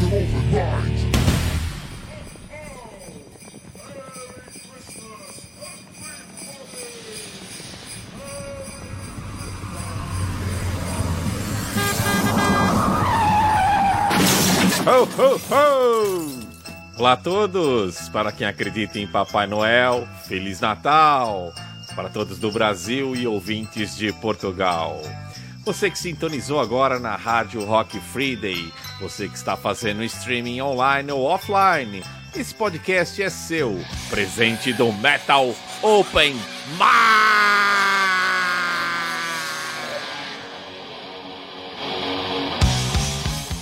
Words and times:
Ho, 0.00 0.04
ho, 15.02 15.40
ho! 15.50 16.38
Olá 16.96 17.12
a 17.12 17.16
todos! 17.16 18.08
Para 18.10 18.30
quem 18.30 18.46
acredita 18.46 19.00
em 19.00 19.06
Papai 19.06 19.48
Noel, 19.48 20.06
Feliz 20.26 20.60
Natal! 20.60 21.52
Para 21.96 22.08
todos 22.08 22.38
do 22.38 22.52
Brasil 22.52 23.16
e 23.16 23.26
ouvintes 23.26 23.96
de 23.96 24.12
Portugal. 24.12 25.02
Você 25.68 25.90
que 25.90 25.98
sintonizou 25.98 26.58
agora 26.60 26.98
na 26.98 27.14
Rádio 27.14 27.62
Rock 27.62 28.00
Friday, 28.00 28.72
você 28.98 29.28
que 29.28 29.36
está 29.36 29.54
fazendo 29.54 30.02
streaming 30.02 30.62
online 30.62 31.12
ou 31.12 31.24
offline, 31.24 32.02
esse 32.34 32.54
podcast 32.54 33.22
é 33.22 33.28
seu. 33.28 33.78
Presente 34.08 34.72
do 34.72 34.90
Metal 34.90 35.54
Open 35.82 36.32
Mind! 36.32 36.78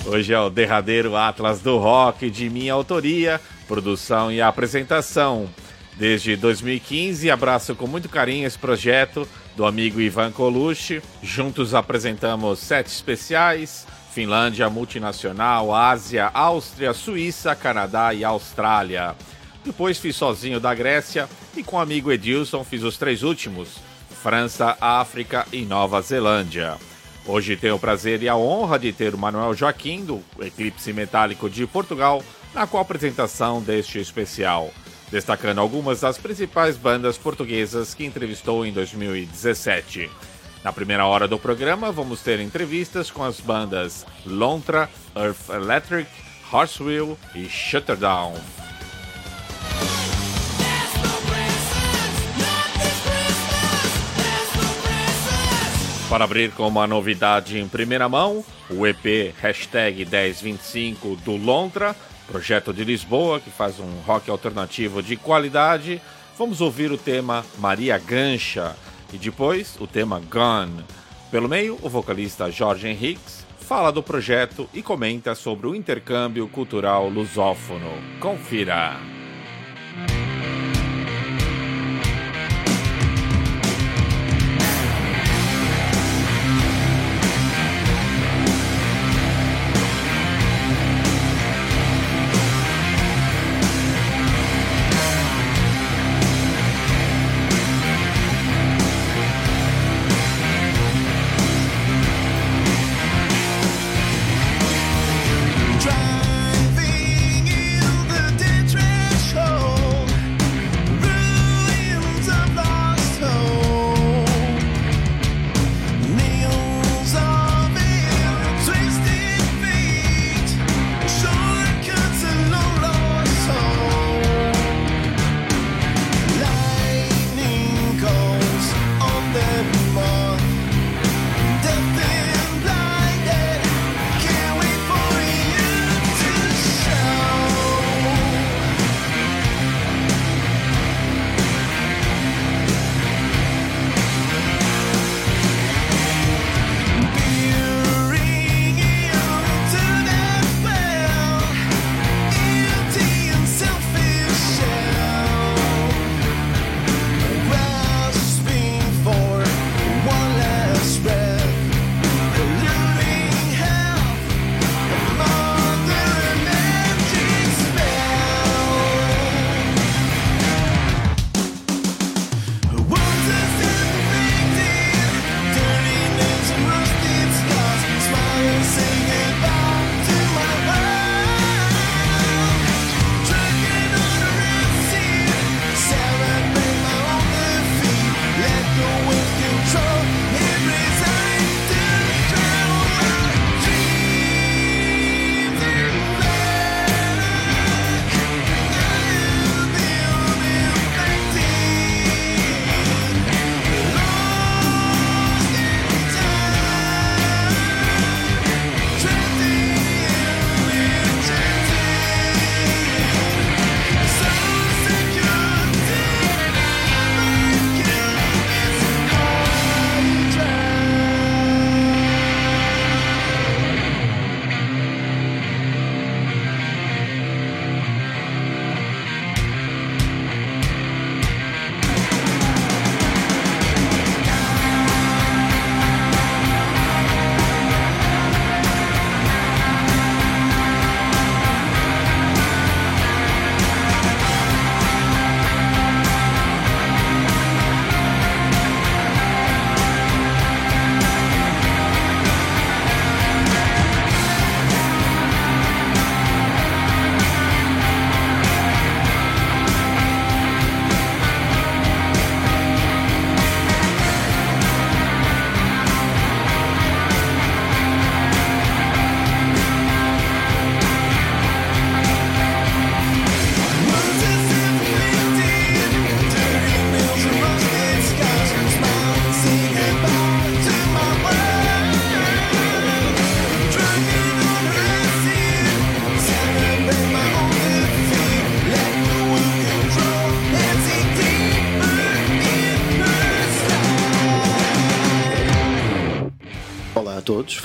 Hoje 0.06 0.32
é 0.32 0.38
o 0.38 0.48
derradeiro 0.48 1.16
Atlas 1.16 1.60
do 1.60 1.76
Rock 1.76 2.30
de 2.30 2.48
minha 2.48 2.72
autoria, 2.72 3.40
produção 3.66 4.30
e 4.30 4.40
apresentação. 4.40 5.50
Desde 5.96 6.36
2015, 6.36 7.28
abraço 7.32 7.74
com 7.74 7.88
muito 7.88 8.08
carinho 8.08 8.46
esse 8.46 8.56
projeto 8.56 9.26
do 9.56 9.64
amigo 9.64 10.00
Ivan 10.00 10.30
Colucci. 10.30 11.02
Juntos 11.22 11.74
apresentamos 11.74 12.58
sete 12.58 12.88
especiais: 12.88 13.86
Finlândia, 14.12 14.68
Multinacional, 14.68 15.74
Ásia, 15.74 16.30
Áustria, 16.32 16.92
Suíça, 16.92 17.54
Canadá 17.56 18.14
e 18.14 18.22
Austrália. 18.22 19.16
Depois 19.64 19.98
fiz 19.98 20.14
sozinho 20.14 20.60
da 20.60 20.74
Grécia 20.74 21.28
e 21.56 21.62
com 21.62 21.76
o 21.76 21.80
amigo 21.80 22.12
Edilson 22.12 22.62
fiz 22.62 22.82
os 22.82 22.96
três 22.96 23.22
últimos: 23.22 23.78
França, 24.22 24.76
África 24.80 25.46
e 25.52 25.62
Nova 25.62 26.00
Zelândia. 26.02 26.76
Hoje 27.26 27.56
tenho 27.56 27.74
o 27.74 27.78
prazer 27.78 28.22
e 28.22 28.28
a 28.28 28.36
honra 28.36 28.78
de 28.78 28.92
ter 28.92 29.12
o 29.12 29.18
Manuel 29.18 29.52
Joaquim, 29.52 30.04
do 30.04 30.22
Eclipse 30.38 30.92
Metálico 30.92 31.50
de 31.50 31.66
Portugal, 31.66 32.22
na 32.54 32.68
co-apresentação 32.68 33.60
deste 33.60 33.98
especial, 33.98 34.72
destacando 35.16 35.62
algumas 35.62 36.00
das 36.00 36.18
principais 36.18 36.76
bandas 36.76 37.16
portuguesas 37.16 37.94
que 37.94 38.04
entrevistou 38.04 38.66
em 38.66 38.70
2017. 38.70 40.10
Na 40.62 40.74
primeira 40.74 41.06
hora 41.06 41.26
do 41.26 41.38
programa, 41.38 41.90
vamos 41.90 42.20
ter 42.20 42.38
entrevistas 42.38 43.10
com 43.10 43.24
as 43.24 43.40
bandas 43.40 44.04
Lontra, 44.26 44.90
Earth 45.16 45.48
Electric, 45.48 46.06
Horsewheel 46.52 47.18
e 47.34 47.48
Shutterdown. 47.48 48.34
Para 56.10 56.24
abrir 56.24 56.52
com 56.52 56.68
uma 56.68 56.86
novidade 56.86 57.58
em 57.58 57.66
primeira 57.66 58.06
mão, 58.06 58.44
o 58.68 58.86
EP 58.86 59.34
hashtag 59.40 60.04
1025 60.04 61.16
do 61.24 61.36
Lontra, 61.36 61.96
projeto 62.26 62.72
de 62.72 62.84
Lisboa 62.84 63.40
que 63.40 63.50
faz 63.50 63.78
um 63.78 64.00
rock 64.06 64.30
alternativo 64.30 65.02
de 65.02 65.16
qualidade, 65.16 66.00
vamos 66.38 66.60
ouvir 66.60 66.90
o 66.92 66.98
tema 66.98 67.44
Maria 67.58 67.98
Gancha 67.98 68.76
e 69.12 69.18
depois 69.18 69.76
o 69.80 69.86
tema 69.86 70.20
Gone. 70.20 70.84
Pelo 71.30 71.48
meio, 71.48 71.78
o 71.82 71.88
vocalista 71.88 72.50
Jorge 72.50 72.88
Henriques 72.88 73.44
fala 73.58 73.90
do 73.90 74.02
projeto 74.02 74.68
e 74.72 74.82
comenta 74.82 75.34
sobre 75.34 75.66
o 75.66 75.74
intercâmbio 75.74 76.46
cultural 76.48 77.08
lusófono. 77.08 77.90
Confira! 78.20 79.25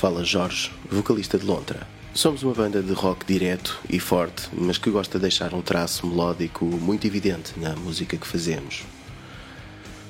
Fala 0.02 0.26
Jorge, 0.26 0.72
vocalista 0.90 1.38
de 1.38 1.46
Lontra. 1.46 1.88
Somos 2.12 2.42
uma 2.42 2.56
banda 2.56 2.82
de 2.82 2.92
rock 2.92 3.24
direto 3.24 3.80
e 3.88 4.00
forte, 4.00 4.50
mas 4.52 4.80
que 4.80 4.90
gosta 4.90 5.20
de 5.20 5.22
deixar 5.22 5.54
um 5.54 5.62
traço 5.62 6.08
melódico 6.08 6.66
muito 6.66 7.06
evidente 7.06 7.54
na 7.56 7.76
música 7.76 8.18
que 8.18 8.26
fazemos. 8.26 8.82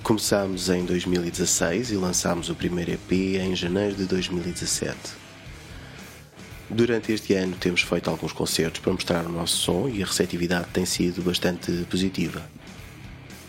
Começámos 0.01 0.69
em 0.69 0.85
2016 0.85 1.91
e 1.91 1.95
lançámos 1.97 2.49
o 2.49 2.55
primeiro 2.55 2.91
EP 2.91 3.11
em 3.11 3.53
janeiro 3.53 3.93
de 3.93 4.05
2017. 4.05 4.95
Durante 6.69 7.11
este 7.11 7.33
ano 7.33 7.57
temos 7.57 7.81
feito 7.81 8.09
alguns 8.09 8.31
concertos 8.31 8.79
para 8.79 8.93
mostrar 8.93 9.25
o 9.25 9.29
nosso 9.29 9.57
som 9.57 9.89
e 9.89 10.01
a 10.01 10.05
receptividade 10.05 10.67
tem 10.71 10.85
sido 10.85 11.21
bastante 11.21 11.69
positiva. 11.89 12.41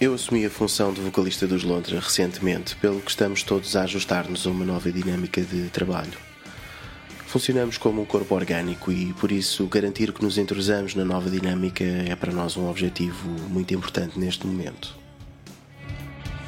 Eu 0.01 0.13
assumi 0.13 0.45
a 0.45 0.51
função 0.51 0.93
de 0.93 1.01
vocalista 1.01 1.47
dos 1.47 1.63
Londres 1.63 2.03
recentemente, 2.03 2.75
pelo 2.75 3.01
que 3.01 3.13
estamos 3.13 3.45
todos 3.45 3.77
a 3.77 3.85
ajustar-nos 3.85 4.45
a 4.45 4.51
uma 4.51 4.65
nova 4.65 4.91
dinâmica 4.91 5.41
de 5.41 5.69
trabalho. 5.69 6.32
Funcionamos 7.33 7.79
como 7.79 8.03
um 8.03 8.05
corpo 8.05 8.35
orgânico 8.35 8.93
e, 8.93 9.15
por 9.15 9.33
isso, 9.33 9.67
garantir 9.67 10.13
que 10.13 10.23
nos 10.23 10.37
entrosamos 10.37 10.95
na 10.95 11.03
nova 11.03 11.31
dinâmica 11.31 11.83
é 11.83 12.15
para 12.15 12.31
nós 12.31 12.59
um 12.59 12.69
objetivo 12.69 13.27
muito 13.49 13.73
importante 13.73 14.19
neste 14.19 14.47
momento. 14.47 14.95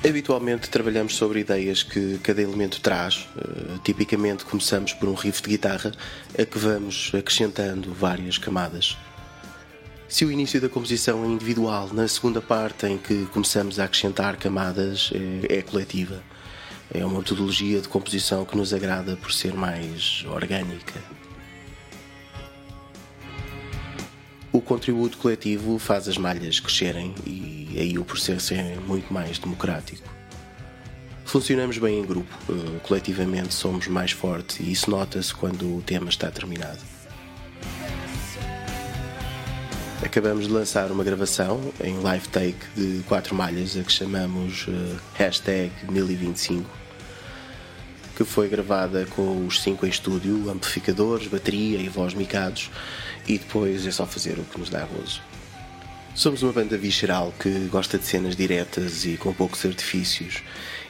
Habitualmente 0.06 0.68
trabalhamos 0.68 1.16
sobre 1.16 1.40
ideias 1.40 1.82
que 1.82 2.18
cada 2.18 2.42
elemento 2.42 2.82
traz. 2.82 3.26
Uh, 3.34 3.78
tipicamente 3.82 4.44
começamos 4.44 4.92
por 4.92 5.08
um 5.08 5.14
riff 5.14 5.40
de 5.40 5.48
guitarra 5.48 5.90
a 6.38 6.44
que 6.44 6.58
vamos 6.58 7.10
acrescentando 7.14 7.90
várias 7.94 8.36
camadas. 8.36 8.94
Se 10.06 10.26
o 10.26 10.30
início 10.30 10.60
da 10.60 10.68
composição 10.68 11.24
é 11.24 11.28
individual, 11.28 11.94
na 11.94 12.06
segunda 12.06 12.42
parte 12.42 12.84
em 12.86 12.98
que 12.98 13.24
começamos 13.32 13.80
a 13.80 13.84
acrescentar 13.84 14.36
camadas 14.36 15.10
é, 15.48 15.60
é 15.60 15.62
coletiva. 15.62 16.22
É 16.92 17.04
uma 17.04 17.18
metodologia 17.18 17.80
de 17.80 17.88
composição 17.88 18.44
que 18.44 18.56
nos 18.56 18.72
agrada 18.72 19.16
por 19.16 19.32
ser 19.32 19.54
mais 19.54 20.24
orgânica. 20.28 21.00
O 24.52 24.60
contributo 24.60 25.18
coletivo 25.18 25.78
faz 25.78 26.06
as 26.06 26.16
malhas 26.16 26.60
crescerem 26.60 27.14
e 27.26 27.76
aí 27.76 27.98
o 27.98 28.04
processo 28.04 28.54
é 28.54 28.76
muito 28.86 29.12
mais 29.12 29.38
democrático. 29.38 30.08
Funcionamos 31.24 31.78
bem 31.78 31.98
em 31.98 32.04
grupo, 32.04 32.32
eh, 32.48 32.78
coletivamente 32.84 33.52
somos 33.52 33.88
mais 33.88 34.12
fortes 34.12 34.60
e 34.60 34.70
isso 34.70 34.88
nota-se 34.88 35.34
quando 35.34 35.78
o 35.78 35.82
tema 35.82 36.08
está 36.08 36.30
terminado. 36.30 36.78
Acabamos 40.02 40.46
de 40.46 40.52
lançar 40.52 40.90
uma 40.90 41.04
gravação 41.04 41.72
em 41.82 41.98
live 41.98 42.28
take 42.28 42.58
de 42.76 43.02
quatro 43.04 43.34
malhas, 43.34 43.76
a 43.76 43.82
que 43.82 43.92
chamamos 43.92 44.66
uh, 44.66 45.00
hashtag 45.14 45.70
1025, 45.88 46.68
que 48.16 48.24
foi 48.24 48.48
gravada 48.48 49.06
com 49.06 49.46
os 49.46 49.62
cinco 49.62 49.86
em 49.86 49.88
estúdio, 49.88 50.50
amplificadores, 50.50 51.28
bateria 51.28 51.78
e 51.78 51.88
voz 51.88 52.12
micados, 52.12 52.70
e 53.26 53.38
depois 53.38 53.86
é 53.86 53.90
só 53.90 54.04
fazer 54.04 54.38
o 54.38 54.44
que 54.44 54.58
nos 54.58 54.68
dá 54.68 54.84
gozo. 54.84 55.22
Somos 56.14 56.42
uma 56.42 56.52
banda 56.52 56.76
visceral 56.76 57.32
que 57.40 57.50
gosta 57.70 57.98
de 57.98 58.04
cenas 58.04 58.36
diretas 58.36 59.04
e 59.04 59.16
com 59.16 59.32
poucos 59.32 59.64
artifícios 59.64 60.42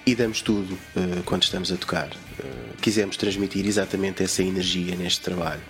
e 0.05 0.15
damos 0.15 0.43
tudo 0.43 0.75
uh, 0.75 1.23
quando 1.25 1.45
estamos 1.45 1.71
a 1.71 1.77
tocar. 1.77 2.09
Uh, 2.09 2.77
quisemos 2.81 3.17
transmitir 3.17 3.67
exatamente 3.67 4.23
essa 4.23 4.43
energia 4.43 4.97
neste 4.97 5.21
trabalho 5.21 5.62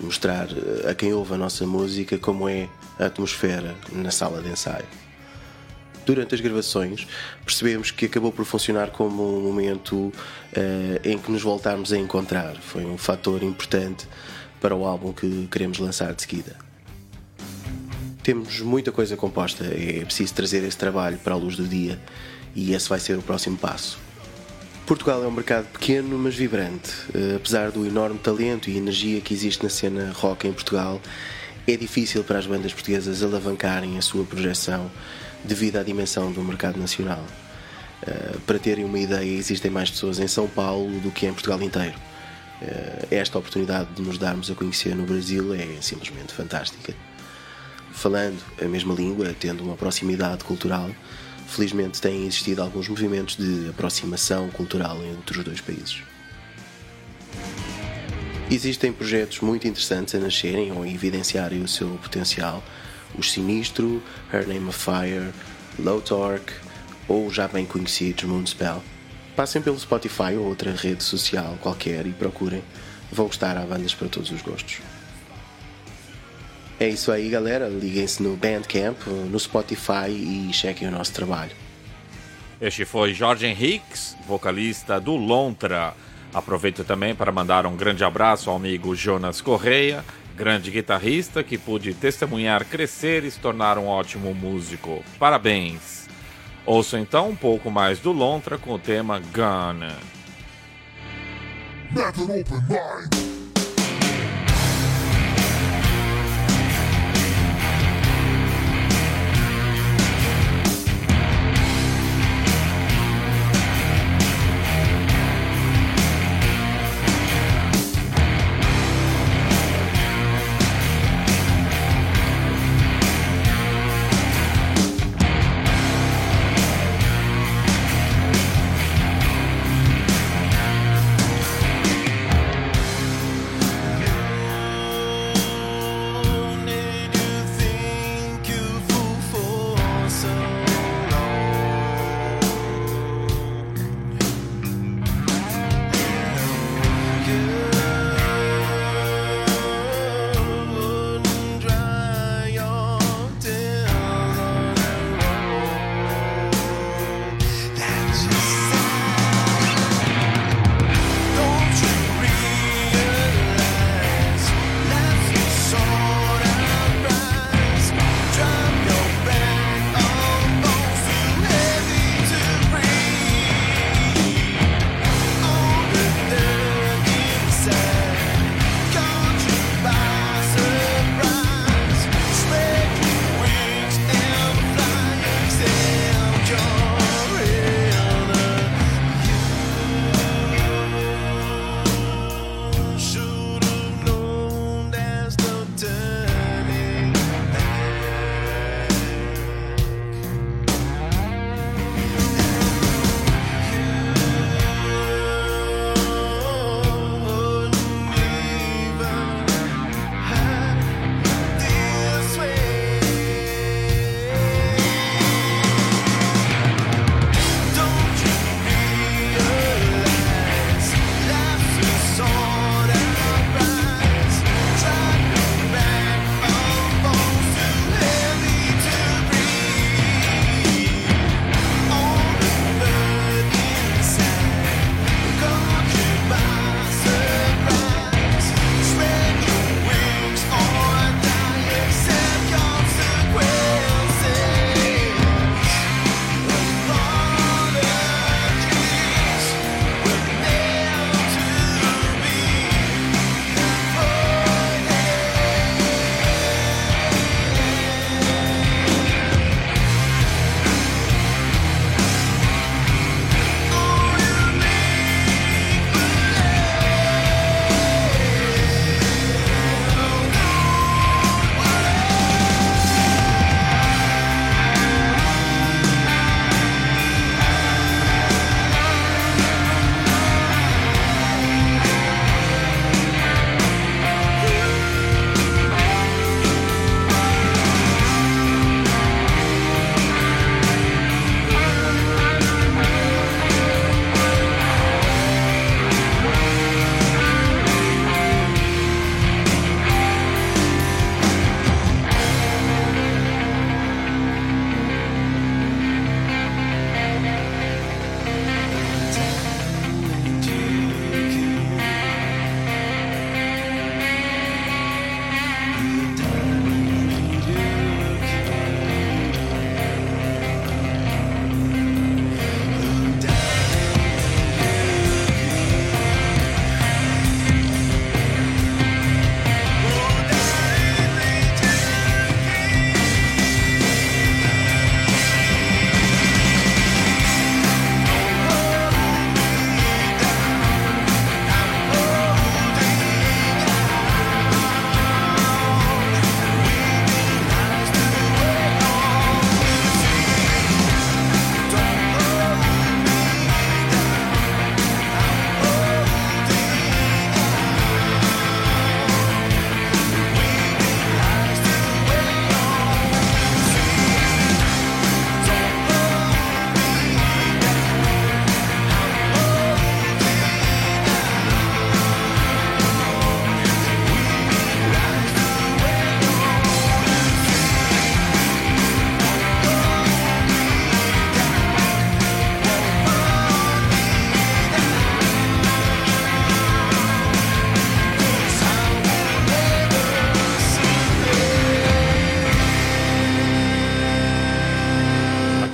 mostrar 0.00 0.48
eh, 0.50 0.90
a 0.90 0.94
quem 0.94 1.12
ouve 1.12 1.34
a 1.34 1.38
nossa 1.38 1.66
música 1.66 2.18
como 2.18 2.48
é 2.48 2.68
a 2.98 3.06
atmosfera 3.06 3.74
na 3.92 4.10
sala 4.10 4.42
de 4.42 4.48
ensaio. 4.48 4.86
Durante 6.04 6.34
as 6.34 6.40
gravações, 6.40 7.06
percebemos 7.44 7.90
que 7.90 8.06
acabou 8.06 8.32
por 8.32 8.44
funcionar 8.44 8.90
como 8.90 9.38
um 9.38 9.40
momento 9.40 9.96
uh, 9.96 10.12
em 11.04 11.16
que 11.16 11.30
nos 11.30 11.42
voltarmos 11.42 11.92
a 11.92 11.98
encontrar. 11.98 12.56
Foi 12.56 12.84
um 12.84 12.98
fator 12.98 13.40
importante 13.44 14.08
para 14.60 14.74
o 14.74 14.84
álbum 14.84 15.12
que 15.12 15.46
queremos 15.48 15.78
lançar 15.78 16.12
de 16.12 16.22
seguida. 16.22 16.56
Temos 18.22 18.60
muita 18.60 18.90
coisa 18.90 19.16
composta, 19.16 19.64
é 19.64 20.04
preciso 20.04 20.34
trazer 20.34 20.64
esse 20.64 20.76
trabalho 20.76 21.18
para 21.18 21.34
a 21.34 21.36
luz 21.36 21.56
do 21.56 21.66
dia 21.66 22.00
e 22.54 22.72
esse 22.72 22.88
vai 22.88 22.98
ser 22.98 23.16
o 23.16 23.22
próximo 23.22 23.56
passo. 23.56 24.01
Portugal 24.86 25.22
é 25.22 25.26
um 25.28 25.30
mercado 25.30 25.66
pequeno, 25.66 26.18
mas 26.18 26.34
vibrante. 26.34 26.90
Uh, 27.14 27.36
apesar 27.36 27.70
do 27.70 27.86
enorme 27.86 28.18
talento 28.18 28.68
e 28.68 28.76
energia 28.76 29.20
que 29.20 29.32
existe 29.32 29.62
na 29.62 29.70
cena 29.70 30.12
rock 30.12 30.46
em 30.46 30.52
Portugal, 30.52 31.00
é 31.66 31.76
difícil 31.76 32.24
para 32.24 32.38
as 32.38 32.46
bandas 32.46 32.72
portuguesas 32.72 33.22
alavancarem 33.22 33.96
a 33.96 34.02
sua 34.02 34.24
projeção 34.24 34.90
devido 35.44 35.76
à 35.76 35.84
dimensão 35.84 36.32
do 36.32 36.42
mercado 36.42 36.80
nacional. 36.80 37.24
Uh, 38.02 38.40
para 38.40 38.58
terem 38.58 38.84
uma 38.84 38.98
ideia, 38.98 39.32
existem 39.32 39.70
mais 39.70 39.88
pessoas 39.88 40.18
em 40.18 40.26
São 40.26 40.48
Paulo 40.48 40.98
do 40.98 41.12
que 41.12 41.26
em 41.26 41.32
Portugal 41.32 41.62
inteiro. 41.62 41.94
Uh, 42.60 43.06
esta 43.08 43.38
oportunidade 43.38 43.88
de 43.94 44.02
nos 44.02 44.18
darmos 44.18 44.50
a 44.50 44.54
conhecer 44.54 44.96
no 44.96 45.04
Brasil 45.04 45.54
é 45.54 45.80
simplesmente 45.80 46.32
fantástica. 46.32 46.92
Falando 47.92 48.42
a 48.60 48.64
mesma 48.64 48.94
língua, 48.94 49.32
tendo 49.38 49.62
uma 49.62 49.76
proximidade 49.76 50.42
cultural, 50.42 50.90
felizmente 51.52 52.00
têm 52.00 52.26
existido 52.26 52.62
alguns 52.62 52.88
movimentos 52.88 53.36
de 53.36 53.68
aproximação 53.68 54.48
cultural 54.50 54.98
entre 55.04 55.38
os 55.38 55.44
dois 55.44 55.60
países. 55.60 56.02
Existem 58.50 58.92
projetos 58.92 59.40
muito 59.40 59.66
interessantes 59.66 60.14
a 60.14 60.18
nascerem 60.18 60.72
ou 60.72 60.82
a 60.82 60.88
evidenciarem 60.88 61.62
o 61.62 61.68
seu 61.68 61.88
potencial. 62.02 62.62
O 63.18 63.22
Sinistro, 63.22 64.02
Her 64.32 64.46
Name 64.46 64.68
of 64.68 64.78
Fire, 64.78 65.32
Low 65.78 66.00
Torque 66.00 66.52
ou 67.08 67.30
já 67.30 67.48
bem 67.48 67.64
conhecidos 67.64 68.24
Moonspell. 68.24 68.82
Passem 69.34 69.62
pelo 69.62 69.78
Spotify 69.78 70.34
ou 70.36 70.46
outra 70.46 70.72
rede 70.72 71.02
social 71.02 71.56
qualquer 71.62 72.06
e 72.06 72.12
procurem. 72.12 72.62
Vão 73.10 73.26
gostar, 73.26 73.56
há 73.56 73.64
bandas 73.64 73.94
para 73.94 74.08
todos 74.08 74.30
os 74.30 74.42
gostos. 74.42 74.80
É 76.80 76.88
isso 76.88 77.12
aí, 77.12 77.28
galera. 77.28 77.68
Liguem-se 77.68 78.22
no 78.22 78.36
Bandcamp, 78.36 79.06
no 79.06 79.38
Spotify 79.38 80.08
e 80.08 80.50
chequem 80.52 80.88
o 80.88 80.90
nosso 80.90 81.12
trabalho. 81.12 81.52
Este 82.60 82.84
foi 82.84 83.12
Jorge 83.12 83.46
Henriques, 83.46 84.16
vocalista 84.26 85.00
do 85.00 85.16
Lontra. 85.16 85.94
Aproveito 86.32 86.84
também 86.84 87.14
para 87.14 87.32
mandar 87.32 87.66
um 87.66 87.76
grande 87.76 88.04
abraço 88.04 88.48
ao 88.48 88.56
amigo 88.56 88.94
Jonas 88.94 89.40
Correia, 89.40 90.04
grande 90.36 90.70
guitarrista 90.70 91.42
que 91.42 91.58
pude 91.58 91.92
testemunhar 91.92 92.64
crescer 92.64 93.24
e 93.24 93.30
se 93.30 93.38
tornar 93.38 93.78
um 93.78 93.86
ótimo 93.86 94.32
músico. 94.34 95.04
Parabéns! 95.18 96.08
Ouço 96.64 96.96
então 96.96 97.30
um 97.30 97.36
pouco 97.36 97.70
mais 97.70 97.98
do 97.98 98.12
Lontra 98.12 98.56
com 98.56 98.74
o 98.74 98.78
tema 98.78 99.18
Gun. 99.18 99.88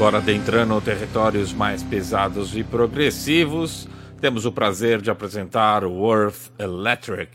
Agora 0.08 0.22
adentrando 0.22 0.80
territórios 0.80 1.52
mais 1.52 1.82
pesados 1.82 2.56
e 2.56 2.64
progressivos, 2.64 3.86
temos 4.18 4.46
o 4.46 4.50
prazer 4.50 5.02
de 5.02 5.10
apresentar 5.10 5.84
Worth 5.84 6.50
Electric, 6.58 7.30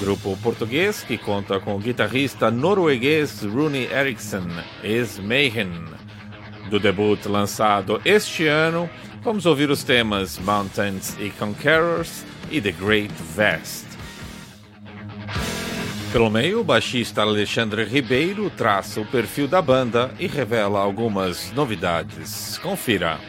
grupo 0.00 0.36
português 0.42 1.04
que 1.04 1.16
conta 1.16 1.60
com 1.60 1.76
o 1.76 1.78
guitarrista 1.78 2.50
norueguês 2.50 3.44
Rune 3.44 3.84
Eriksson, 3.84 4.48
ex-Mayhem. 4.82 5.70
Do 6.68 6.80
debut 6.80 7.24
lançado 7.26 8.00
este 8.04 8.44
ano, 8.48 8.90
vamos 9.22 9.46
ouvir 9.46 9.70
os 9.70 9.84
temas 9.84 10.36
Mountains 10.36 11.16
e 11.20 11.30
Conquerors 11.30 12.24
e 12.50 12.60
The 12.60 12.72
Great 12.72 13.14
Vast. 13.36 13.89
Pelo 16.12 16.28
meio, 16.28 16.58
o 16.60 16.64
baixista 16.64 17.22
Alexandre 17.22 17.84
Ribeiro 17.84 18.50
traça 18.50 19.00
o 19.00 19.06
perfil 19.06 19.46
da 19.46 19.62
banda 19.62 20.10
e 20.18 20.26
revela 20.26 20.80
algumas 20.80 21.52
novidades. 21.52 22.58
Confira. 22.58 23.20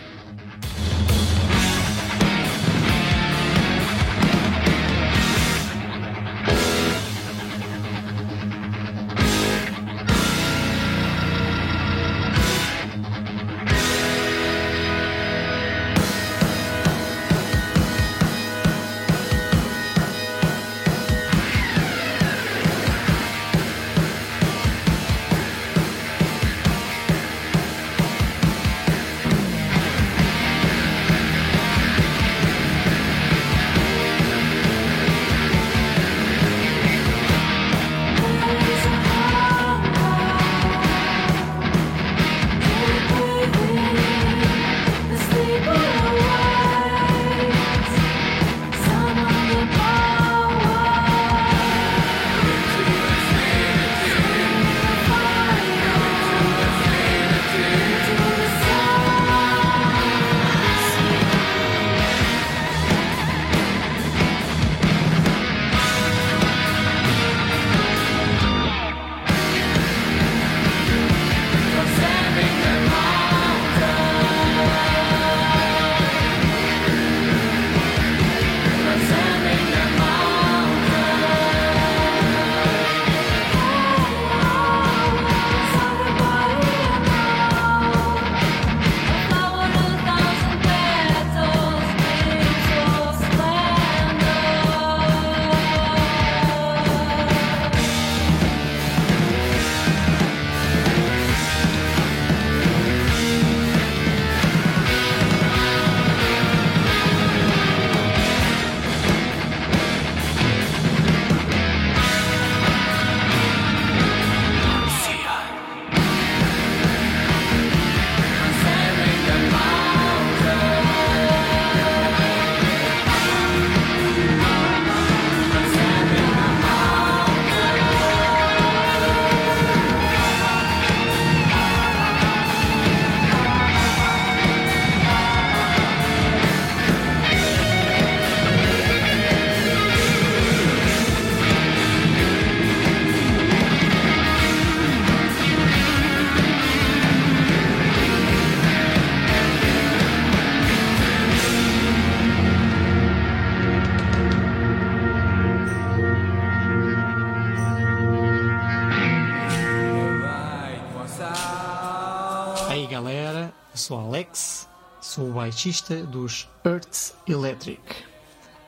Baixista 165.51 166.01
dos 166.05 166.48
Earth 166.64 167.14
Electric. 167.27 167.81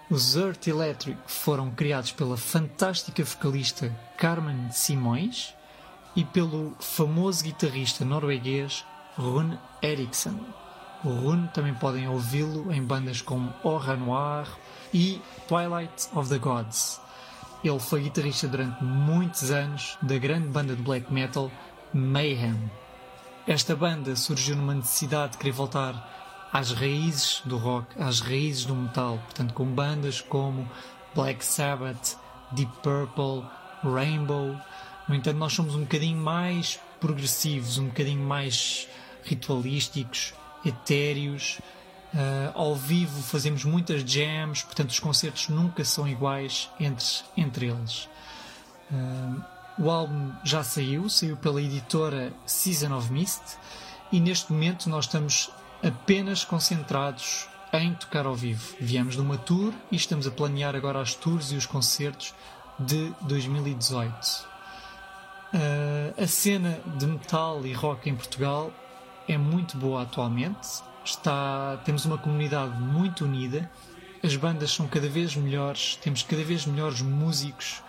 Os 0.10 0.36
Earth 0.36 0.68
Electric 0.68 1.18
foram 1.26 1.72
criados 1.72 2.12
pela 2.12 2.36
fantástica 2.36 3.24
vocalista 3.24 3.90
Carmen 4.18 4.70
Simões 4.70 5.56
e 6.14 6.26
pelo 6.26 6.76
famoso 6.82 7.46
guitarrista 7.46 8.04
norueguês 8.04 8.84
Rune 9.16 9.58
Eriksson. 9.82 10.38
O 11.06 11.10
Rune 11.10 11.48
também 11.54 11.74
podem 11.74 12.10
ouvi-lo 12.10 12.70
em 12.74 12.84
bandas 12.84 13.22
como 13.22 13.54
Aura 13.64 13.96
Noir 13.96 14.48
e 14.94 15.22
Twilight 15.48 16.10
of 16.14 16.28
the 16.28 16.38
Gods. 16.38 17.00
Ele 17.64 17.80
foi 17.80 18.02
guitarrista 18.02 18.46
durante 18.46 18.84
muitos 18.84 19.52
anos 19.52 19.98
da 20.02 20.18
grande 20.18 20.50
banda 20.50 20.76
de 20.76 20.82
black 20.82 21.12
metal 21.14 21.50
Mayhem. 21.94 22.60
Esta 23.48 23.74
banda 23.74 24.18
surgiu 24.18 24.58
numa 24.58 24.74
necessidade 24.74 25.32
de 25.32 25.38
querer 25.38 25.54
voltar 25.54 26.23
às 26.54 26.72
raízes 26.72 27.42
do 27.44 27.58
rock, 27.58 27.88
às 28.00 28.20
raízes 28.20 28.66
do 28.66 28.76
metal, 28.76 29.18
portanto, 29.18 29.56
com 29.56 29.66
bandas 29.66 30.22
como 30.22 30.70
Black 31.16 31.44
Sabbath, 31.44 32.16
Deep 32.52 32.72
Purple, 32.84 33.44
Rainbow. 33.84 34.56
No 35.10 35.16
entanto, 35.16 35.38
nós 35.38 35.52
somos 35.52 35.74
um 35.74 35.82
bocadinho 35.82 36.20
mais 36.20 36.80
progressivos, 37.00 37.80
um 37.80 37.88
bocadinho 37.88 38.24
mais 38.24 38.88
ritualísticos, 39.24 40.36
etéreos. 40.64 41.60
Uh, 42.14 42.52
ao 42.54 42.76
vivo 42.76 43.24
fazemos 43.24 43.66
muitas 43.66 44.02
jams, 44.04 44.62
portanto, 44.62 44.92
os 44.92 45.00
concertos 45.00 45.50
nunca 45.50 45.84
são 45.84 46.08
iguais 46.08 46.70
entre, 46.80 47.06
entre 47.36 47.66
eles. 47.66 48.08
Uh, 48.92 49.44
o 49.80 49.90
álbum 49.90 50.32
já 50.44 50.64
saiu, 50.64 51.10
saiu 51.10 51.36
pela 51.36 51.60
editora 51.60 52.32
Season 52.46 52.96
of 52.96 53.12
Mist, 53.12 53.42
e 54.12 54.20
neste 54.20 54.54
momento 54.54 54.88
nós 54.88 55.06
estamos 55.06 55.50
apenas 55.84 56.46
concentrados 56.46 57.48
em 57.74 57.94
tocar 57.94 58.26
ao 58.26 58.36
vivo. 58.36 58.76
Viemos 58.80 59.16
de 59.16 59.22
uma 59.22 59.38
tour 59.38 59.74
e 59.92 59.96
estamos 59.96 60.26
a 60.26 60.32
planear 60.32 60.76
agora 60.76 61.02
as 61.02 61.14
tours 61.14 61.52
e 61.52 61.56
os 61.56 61.66
concertos 61.66 62.34
de 62.80 63.12
2018. 63.22 64.14
Uh, 64.14 64.48
ah, 65.54 66.24
a 66.24 66.28
cena 66.28 66.80
de 66.98 67.06
metal 67.06 67.66
e 67.66 67.74
rock 67.74 68.10
em 68.10 68.16
Portugal 68.16 68.72
é 69.28 69.38
muito 69.38 69.78
boa 69.78 70.04
atualmente. 70.04 70.82
Está, 71.04 71.78
temos 71.84 72.06
uma 72.06 72.18
comunidade 72.18 72.80
muito 72.80 73.26
unida. 73.26 73.70
As 74.24 74.36
bandas 74.38 74.72
são 74.72 74.88
cada 74.88 75.10
vez 75.10 75.36
melhores, 75.36 75.98
temos 75.98 76.24
cada 76.24 76.44
vez 76.44 76.66
melhores 76.66 77.02
músicos, 77.02 77.84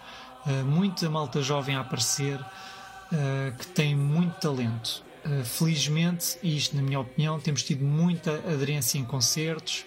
uh, 0.46 0.64
muita 0.64 1.08
malta 1.08 1.40
jovem 1.40 1.76
a 1.76 1.80
aparecer 1.80 2.40
uh, 2.40 3.56
que 3.56 3.68
tem 3.68 3.94
muito 3.94 4.40
talento. 4.40 5.04
Eh, 5.24 5.42
felizmente, 5.42 6.38
e 6.42 6.54
isto 6.54 6.76
na 6.76 6.82
minha 6.82 7.00
opinião, 7.00 7.40
temos 7.40 7.62
tido 7.62 7.82
muita 7.82 8.30
aderência 8.40 8.98
em 8.98 9.04
concertos, 9.04 9.86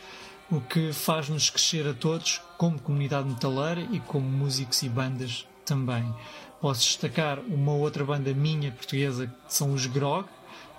o 0.49 0.59
que 0.59 0.91
faz-nos 0.91 1.49
crescer 1.51 1.87
a 1.87 1.93
todos 1.93 2.41
como 2.57 2.79
comunidade 2.79 3.29
metaleira 3.29 3.81
e 3.91 3.99
como 3.99 4.27
músicos 4.27 4.81
e 4.81 4.89
bandas 4.89 5.47
também. 5.63 6.11
Posso 6.59 6.81
destacar 6.81 7.39
uma 7.39 7.73
outra 7.73 8.03
banda 8.03 8.33
minha 8.33 8.71
portuguesa, 8.71 9.27
que 9.27 9.53
são 9.53 9.73
os 9.73 9.85
Grog, 9.85 10.27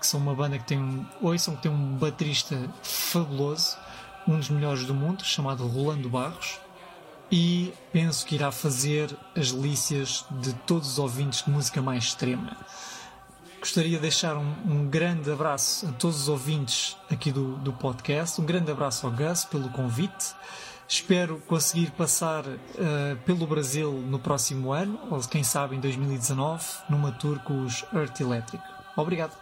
que 0.00 0.06
são 0.06 0.18
uma 0.18 0.34
banda 0.34 0.58
que 0.58 0.66
tem 0.66 0.78
um. 0.78 1.06
Ouçam 1.20 1.54
que 1.54 1.62
tem 1.62 1.70
um 1.70 1.96
baterista 1.96 2.56
fabuloso, 2.82 3.76
um 4.26 4.38
dos 4.38 4.50
melhores 4.50 4.84
do 4.84 4.94
mundo, 4.94 5.24
chamado 5.24 5.66
Rolando 5.68 6.08
Barros. 6.08 6.58
E 7.30 7.72
penso 7.92 8.26
que 8.26 8.34
irá 8.34 8.50
fazer 8.50 9.14
as 9.36 9.52
delícias 9.52 10.24
de 10.40 10.52
todos 10.66 10.92
os 10.92 10.98
ouvintes 10.98 11.44
de 11.44 11.50
música 11.50 11.80
mais 11.80 12.04
extrema. 12.04 12.56
Gostaria 13.60 13.96
de 13.96 13.98
deixar 13.98 14.36
um, 14.36 14.54
um, 14.66 14.86
grande 14.86 15.30
abraço 15.30 15.86
a 15.88 15.92
todos 15.92 16.22
os 16.22 16.28
ouvintes 16.28 16.96
aqui 17.10 17.32
do, 17.32 17.56
do 17.56 17.72
podcast, 17.72 18.40
um 18.40 18.44
grande 18.44 18.70
abraço 18.70 19.06
ao 19.06 19.12
Gus 19.12 19.44
pelo 19.44 19.68
convite. 19.70 20.34
Espero 20.86 21.42
conseguir 21.46 21.90
passar 21.90 22.46
uh, 22.46 22.56
pelo 23.26 23.46
Brasil 23.46 23.92
no 23.92 24.18
próximo 24.18 24.72
ano, 24.72 24.98
ou 25.10 25.20
quem 25.20 25.42
sabe 25.42 25.76
em 25.76 25.80
2019, 25.80 26.64
numa 26.88 27.12
tour 27.12 27.40
com 27.40 27.64
os 27.64 27.84
Earth 27.92 28.20
Electric. 28.20 28.62
Obrigado. 28.96 29.32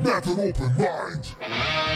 An 0.00 0.38
open 0.38 0.68
mind. 0.76 1.87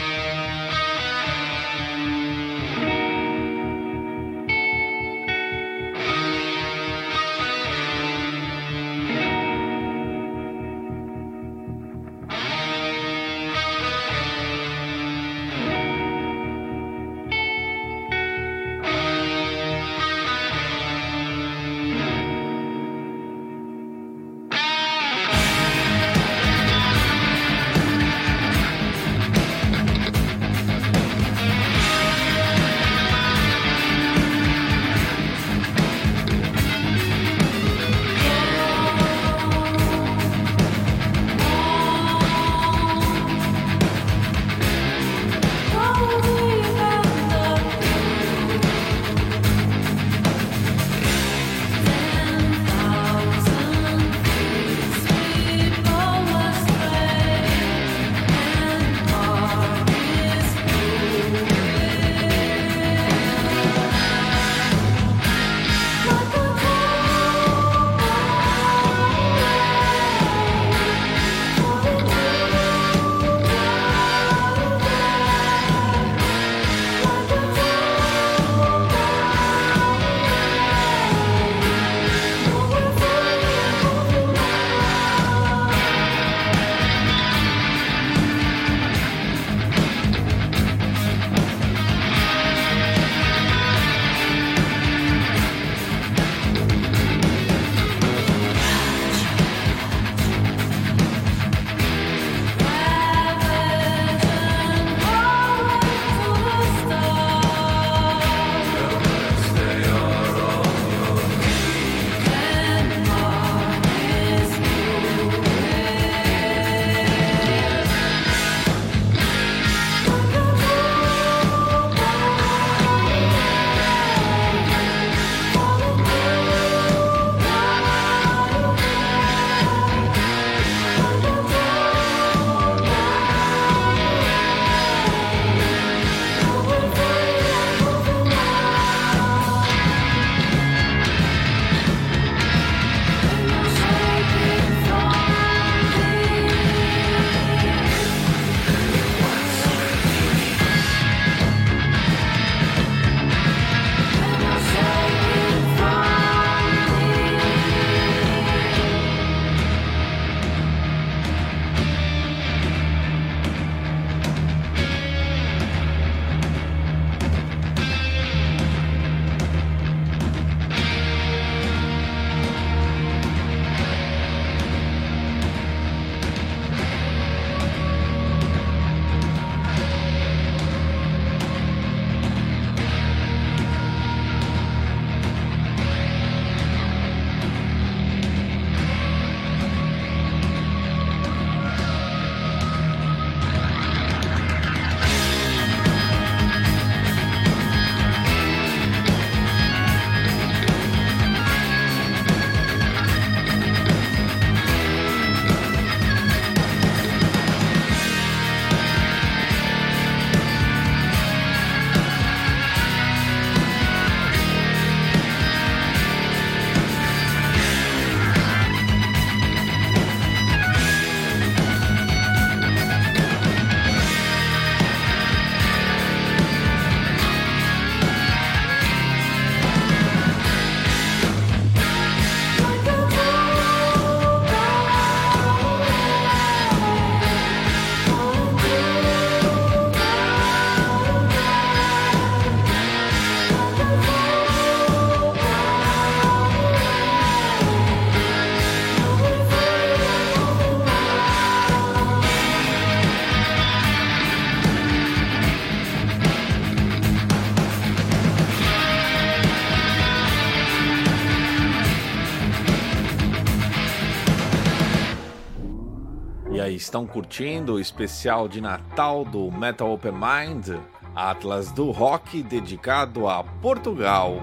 Estão 266.93 267.07
curtindo 267.07 267.73
o 267.73 267.79
especial 267.79 268.47
de 268.47 268.61
Natal 268.61 269.25
do 269.25 269.51
Metal 269.51 269.91
Open 269.91 270.11
Mind, 270.11 270.79
Atlas 271.15 271.71
do 271.71 271.89
Rock 271.89 272.43
dedicado 272.43 273.27
a 273.27 273.43
Portugal. 273.43 274.39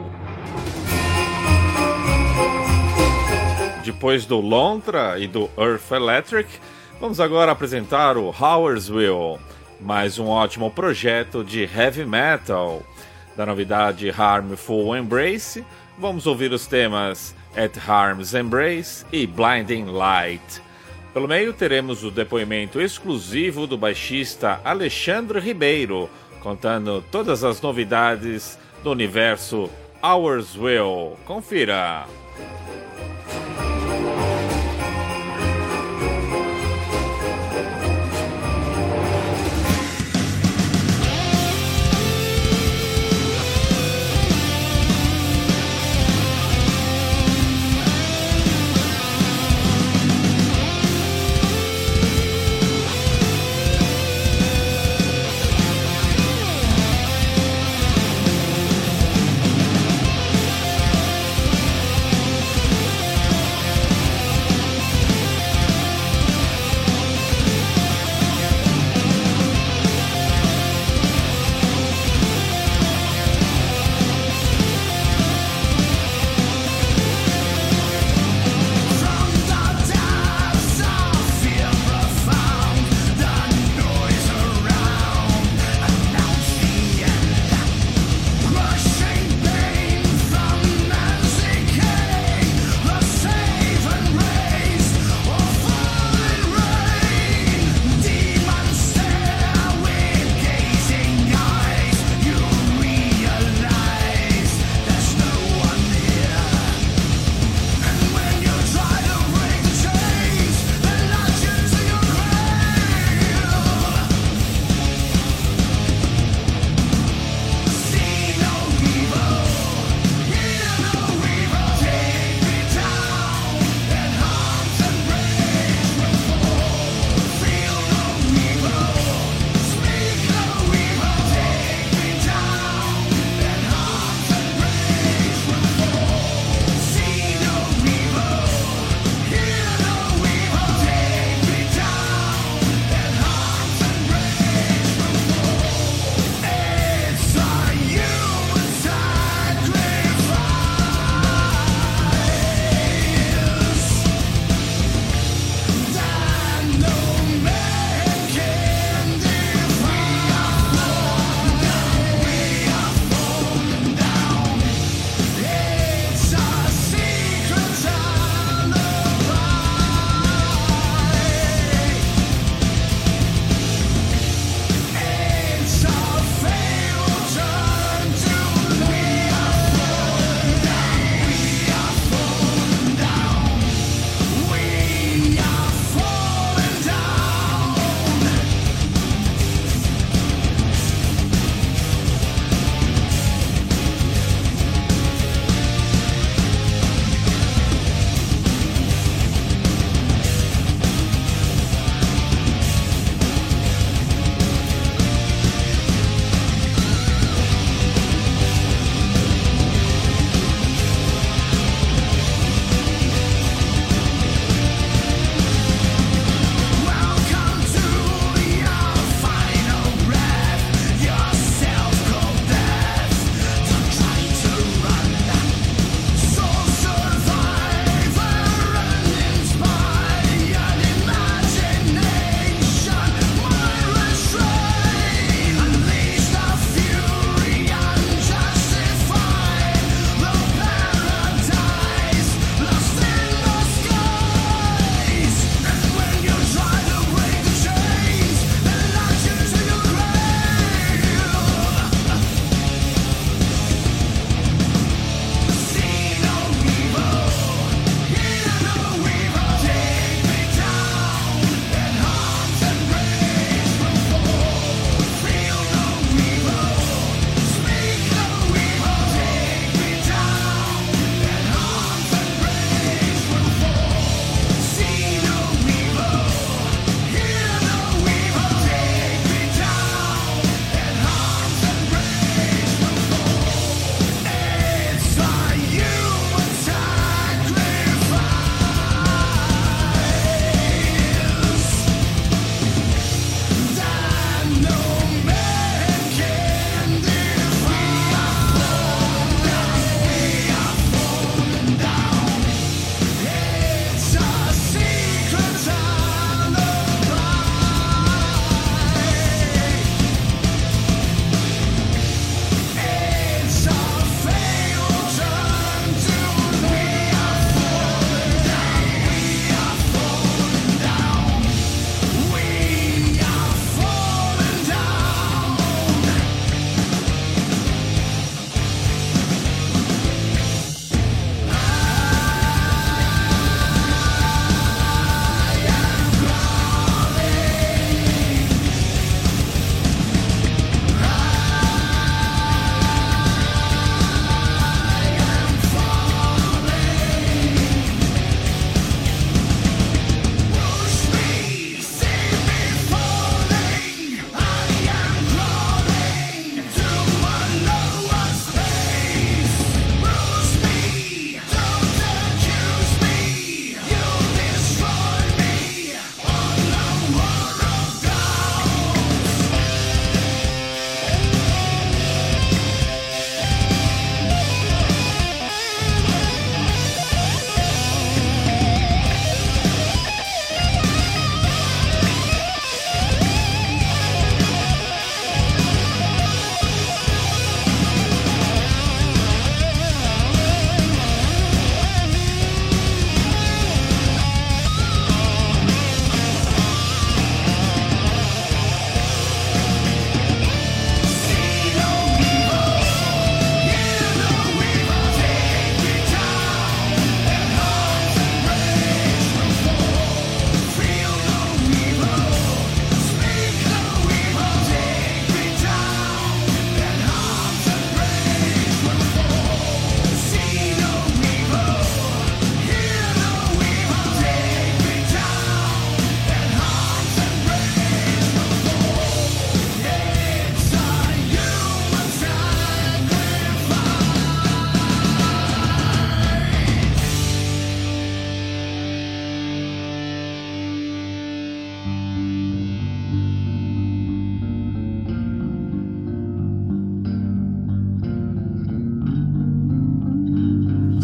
Depois 3.84 4.26
do 4.26 4.40
Lontra 4.40 5.16
e 5.20 5.28
do 5.28 5.48
Earth 5.56 5.92
Electric, 5.92 6.50
vamos 7.00 7.20
agora 7.20 7.52
apresentar 7.52 8.16
o 8.16 8.34
Howersville, 8.36 9.38
mais 9.80 10.18
um 10.18 10.26
ótimo 10.26 10.72
projeto 10.72 11.44
de 11.44 11.62
heavy 11.62 12.04
metal. 12.04 12.82
Da 13.36 13.46
novidade 13.46 14.10
Harmful 14.10 14.96
Embrace, 14.96 15.64
vamos 15.96 16.26
ouvir 16.26 16.50
os 16.50 16.66
temas 16.66 17.32
At 17.56 17.78
Harm's 17.88 18.34
Embrace 18.34 19.06
e 19.12 19.24
Blinding 19.24 19.84
Light. 19.84 20.60
Pelo 21.12 21.26
meio, 21.26 21.52
teremos 21.52 22.04
o 22.04 22.10
depoimento 22.10 22.80
exclusivo 22.80 23.66
do 23.66 23.76
baixista 23.76 24.60
Alexandre 24.64 25.40
Ribeiro, 25.40 26.08
contando 26.40 27.04
todas 27.10 27.42
as 27.42 27.60
novidades 27.60 28.56
do 28.84 28.92
universo 28.92 29.68
Ours 30.00 30.56
Will. 30.56 31.16
Confira! 31.26 32.06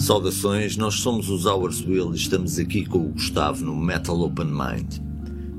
Saudações, 0.07 0.77
nós 0.77 1.01
somos 1.01 1.29
os 1.29 1.47
Hours 1.47 1.85
Will 1.85 2.13
e 2.13 2.17
estamos 2.17 2.61
aqui 2.61 2.87
com 2.87 2.99
o 2.99 3.09
Gustavo 3.09 3.65
no 3.65 3.75
Metal 3.75 4.17
Open 4.21 4.47
Mind. 4.47 5.01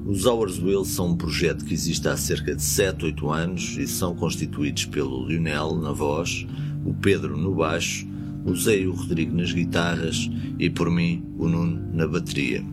Os 0.05 0.25
Hours 0.25 0.57
Will 0.57 0.85
são 0.85 1.09
um 1.09 1.17
projeto 1.17 1.65
que 1.65 1.73
existe 1.73 2.07
há 2.07 2.15
cerca 2.15 2.55
de 2.55 2.63
7, 2.63 3.03
8 3.07 3.29
anos 3.29 3.75
e 3.77 3.85
são 3.85 4.15
constituídos 4.15 4.85
pelo 4.85 5.27
Lionel 5.27 5.75
na 5.75 5.91
voz, 5.91 6.47
o 6.85 6.93
Pedro 6.93 7.35
no 7.35 7.55
baixo, 7.55 8.07
o 8.45 8.55
Zé 8.55 8.79
e 8.79 8.87
o 8.87 8.93
Rodrigo 8.93 9.35
nas 9.35 9.51
guitarras 9.51 10.29
e 10.57 10.69
por 10.69 10.89
mim 10.89 11.25
o 11.37 11.49
Nuno 11.49 11.93
na 11.93 12.07
bateria. 12.07 12.63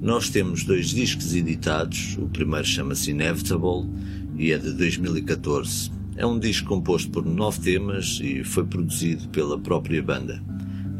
Nós 0.00 0.30
temos 0.30 0.62
dois 0.62 0.90
discos 0.90 1.34
editados, 1.34 2.16
o 2.18 2.28
primeiro 2.28 2.68
chama-se 2.68 3.10
Inevitable 3.10 3.90
e 4.36 4.52
é 4.52 4.58
de 4.58 4.72
2014. 4.74 5.90
É 6.14 6.24
um 6.24 6.38
disco 6.38 6.68
composto 6.68 7.10
por 7.10 7.26
nove 7.26 7.58
temas 7.62 8.20
e 8.22 8.44
foi 8.44 8.64
produzido 8.64 9.28
pela 9.30 9.58
própria 9.58 10.00
banda. 10.00 10.49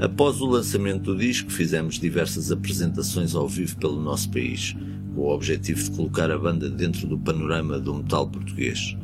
Após 0.00 0.40
o 0.40 0.46
lançamento 0.46 1.12
do 1.12 1.18
disco, 1.18 1.50
fizemos 1.50 1.98
diversas 1.98 2.50
apresentações 2.50 3.34
ao 3.34 3.46
vivo 3.46 3.76
pelo 3.76 4.00
nosso 4.00 4.30
país, 4.30 4.74
com 5.14 5.20
o 5.20 5.28
objetivo 5.28 5.82
de 5.82 5.90
colocar 5.90 6.30
a 6.30 6.38
banda 6.38 6.70
dentro 6.70 7.06
do 7.06 7.18
panorama 7.18 7.78
do 7.78 7.92
metal 7.92 8.26
português. 8.26 8.96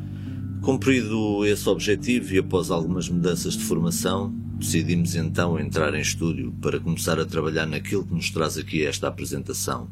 Cumprido 0.59 1.45
esse 1.45 1.69
objetivo 1.69 2.33
e 2.33 2.39
após 2.39 2.71
algumas 2.71 3.07
mudanças 3.07 3.53
de 3.53 3.63
formação, 3.63 4.33
decidimos 4.57 5.15
então 5.15 5.59
entrar 5.59 5.93
em 5.93 6.01
estúdio 6.01 6.51
para 6.59 6.79
começar 6.79 7.19
a 7.19 7.25
trabalhar 7.25 7.67
naquilo 7.67 8.03
que 8.03 8.15
nos 8.15 8.31
traz 8.31 8.57
aqui 8.57 8.83
esta 8.83 9.07
apresentação, 9.07 9.87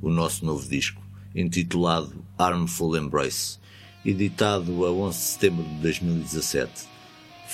o 0.00 0.08
nosso 0.08 0.46
novo 0.46 0.68
disco, 0.68 1.02
intitulado 1.34 2.24
Armful 2.38 2.96
Embrace, 2.96 3.58
editado 4.06 4.86
a 4.86 4.92
11 4.92 5.18
de 5.18 5.24
setembro 5.24 5.64
de 5.64 5.80
2017 5.80 6.93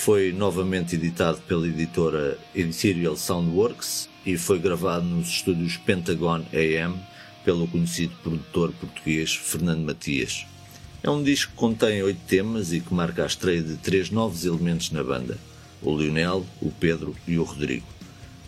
foi 0.00 0.32
novamente 0.32 0.94
editado 0.96 1.42
pela 1.42 1.68
editora 1.68 2.38
Editorial 2.54 3.18
Soundworks 3.18 4.08
e 4.24 4.38
foi 4.38 4.58
gravado 4.58 5.04
nos 5.04 5.28
estúdios 5.28 5.76
Pentagon 5.76 6.42
AM 6.54 6.98
pelo 7.44 7.68
conhecido 7.68 8.14
produtor 8.22 8.72
português 8.80 9.34
Fernando 9.34 9.84
Matias. 9.84 10.46
É 11.02 11.10
um 11.10 11.22
disco 11.22 11.52
que 11.52 11.58
contém 11.58 12.02
oito 12.02 12.20
temas 12.26 12.72
e 12.72 12.80
que 12.80 12.94
marca 12.94 13.24
a 13.24 13.26
estreia 13.26 13.62
de 13.62 13.76
três 13.76 14.10
novos 14.10 14.46
elementos 14.46 14.90
na 14.90 15.04
banda: 15.04 15.36
o 15.82 15.94
Lionel, 15.94 16.46
o 16.62 16.70
Pedro 16.70 17.14
e 17.28 17.36
o 17.36 17.44
Rodrigo. 17.44 17.86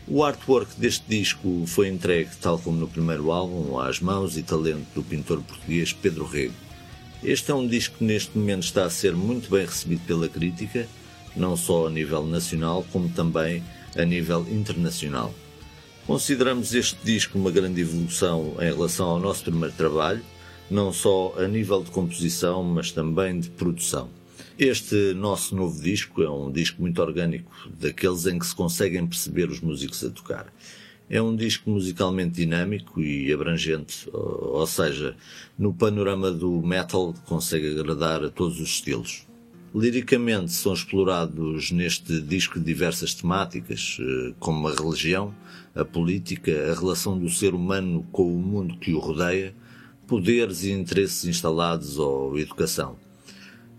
O 0.08 0.24
artwork 0.24 0.80
deste 0.80 1.04
disco 1.06 1.64
foi 1.66 1.88
entregue, 1.88 2.30
tal 2.40 2.58
como 2.58 2.78
no 2.78 2.88
primeiro 2.88 3.30
álbum, 3.30 3.78
às 3.78 4.00
mãos 4.00 4.38
e 4.38 4.42
talento 4.42 4.86
do 4.94 5.02
pintor 5.02 5.42
português 5.42 5.92
Pedro 5.92 6.24
Rego. 6.24 6.54
Este 7.22 7.50
é 7.50 7.54
um 7.54 7.68
disco 7.68 7.98
que 7.98 8.04
neste 8.04 8.38
momento 8.38 8.62
está 8.62 8.86
a 8.86 8.90
ser 8.90 9.14
muito 9.14 9.50
bem 9.50 9.66
recebido 9.66 10.00
pela 10.06 10.30
crítica 10.30 10.88
não 11.36 11.56
só 11.56 11.86
a 11.86 11.90
nível 11.90 12.26
nacional, 12.26 12.84
como 12.92 13.08
também 13.08 13.62
a 13.96 14.04
nível 14.04 14.46
internacional. 14.50 15.34
Consideramos 16.06 16.74
este 16.74 16.98
disco 17.04 17.38
uma 17.38 17.50
grande 17.50 17.80
evolução 17.80 18.54
em 18.58 18.72
relação 18.72 19.08
ao 19.08 19.20
nosso 19.20 19.44
primeiro 19.44 19.74
trabalho, 19.74 20.22
não 20.70 20.92
só 20.92 21.34
a 21.38 21.46
nível 21.46 21.82
de 21.82 21.90
composição, 21.90 22.62
mas 22.62 22.90
também 22.90 23.38
de 23.38 23.50
produção. 23.50 24.08
Este 24.58 25.14
nosso 25.14 25.54
novo 25.54 25.80
disco 25.80 26.22
é 26.22 26.30
um 26.30 26.50
disco 26.50 26.80
muito 26.80 27.00
orgânico, 27.00 27.50
daqueles 27.78 28.26
em 28.26 28.38
que 28.38 28.46
se 28.46 28.54
conseguem 28.54 29.06
perceber 29.06 29.48
os 29.48 29.60
músicos 29.60 30.04
a 30.04 30.10
tocar. 30.10 30.52
É 31.08 31.20
um 31.20 31.36
disco 31.36 31.70
musicalmente 31.70 32.34
dinâmico 32.34 33.00
e 33.00 33.32
abrangente, 33.32 34.08
ou 34.12 34.66
seja, 34.66 35.16
no 35.58 35.72
panorama 35.72 36.30
do 36.30 36.60
metal 36.62 37.14
consegue 37.26 37.70
agradar 37.78 38.24
a 38.24 38.30
todos 38.30 38.60
os 38.60 38.68
estilos. 38.68 39.26
Liricamente 39.74 40.52
são 40.52 40.74
explorados 40.74 41.70
neste 41.70 42.20
disco 42.20 42.60
diversas 42.60 43.14
temáticas, 43.14 43.96
eh, 43.98 44.34
como 44.38 44.68
a 44.68 44.74
religião, 44.74 45.34
a 45.74 45.82
política, 45.82 46.70
a 46.70 46.74
relação 46.78 47.18
do 47.18 47.30
ser 47.30 47.54
humano 47.54 48.06
com 48.12 48.34
o 48.34 48.38
mundo 48.38 48.76
que 48.76 48.92
o 48.92 48.98
rodeia, 48.98 49.54
poderes 50.06 50.62
e 50.64 50.72
interesses 50.72 51.24
instalados 51.24 51.98
ou 51.98 52.38
educação. 52.38 52.98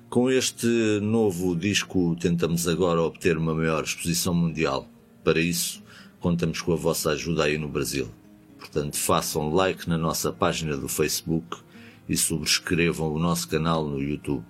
Com 0.10 0.32
este 0.32 1.00
novo 1.00 1.56
disco 1.56 2.16
tentamos 2.20 2.68
agora 2.68 3.00
obter 3.00 3.38
uma 3.38 3.54
maior 3.54 3.84
exposição 3.84 4.34
mundial. 4.34 4.90
Para 5.24 5.40
isso, 5.40 5.84
contamos 6.20 6.60
com 6.60 6.74
a 6.74 6.76
vossa 6.76 7.12
ajuda 7.12 7.44
aí 7.44 7.60
no 7.60 7.68
Brasil. 7.68 8.08
Portanto, 8.58 8.98
façam 8.98 9.54
like 9.54 9.88
na 9.88 9.98
nossa 9.98 10.32
página 10.32 10.76
do 10.76 10.88
Facebook 10.88 11.58
e 12.10 12.18
subscrevam 12.18 13.14
o 13.14 13.20
nosso 13.20 13.48
canal 13.48 13.88
no 13.88 14.02
YouTube. 14.02 14.44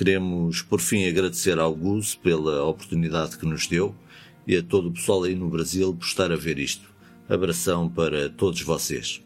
Queremos, 0.00 0.62
por 0.62 0.80
fim, 0.80 1.06
agradecer 1.06 1.58
ao 1.58 1.74
Gus 1.74 2.14
pela 2.14 2.64
oportunidade 2.64 3.36
que 3.36 3.44
nos 3.44 3.66
deu 3.66 3.94
e 4.46 4.56
a 4.56 4.62
todo 4.62 4.88
o 4.88 4.92
pessoal 4.94 5.24
aí 5.24 5.34
no 5.34 5.50
Brasil 5.50 5.94
por 5.94 6.06
estar 6.06 6.32
a 6.32 6.36
ver 6.36 6.58
isto. 6.58 6.88
Abração 7.28 7.86
para 7.86 8.30
todos 8.30 8.62
vocês. 8.62 9.22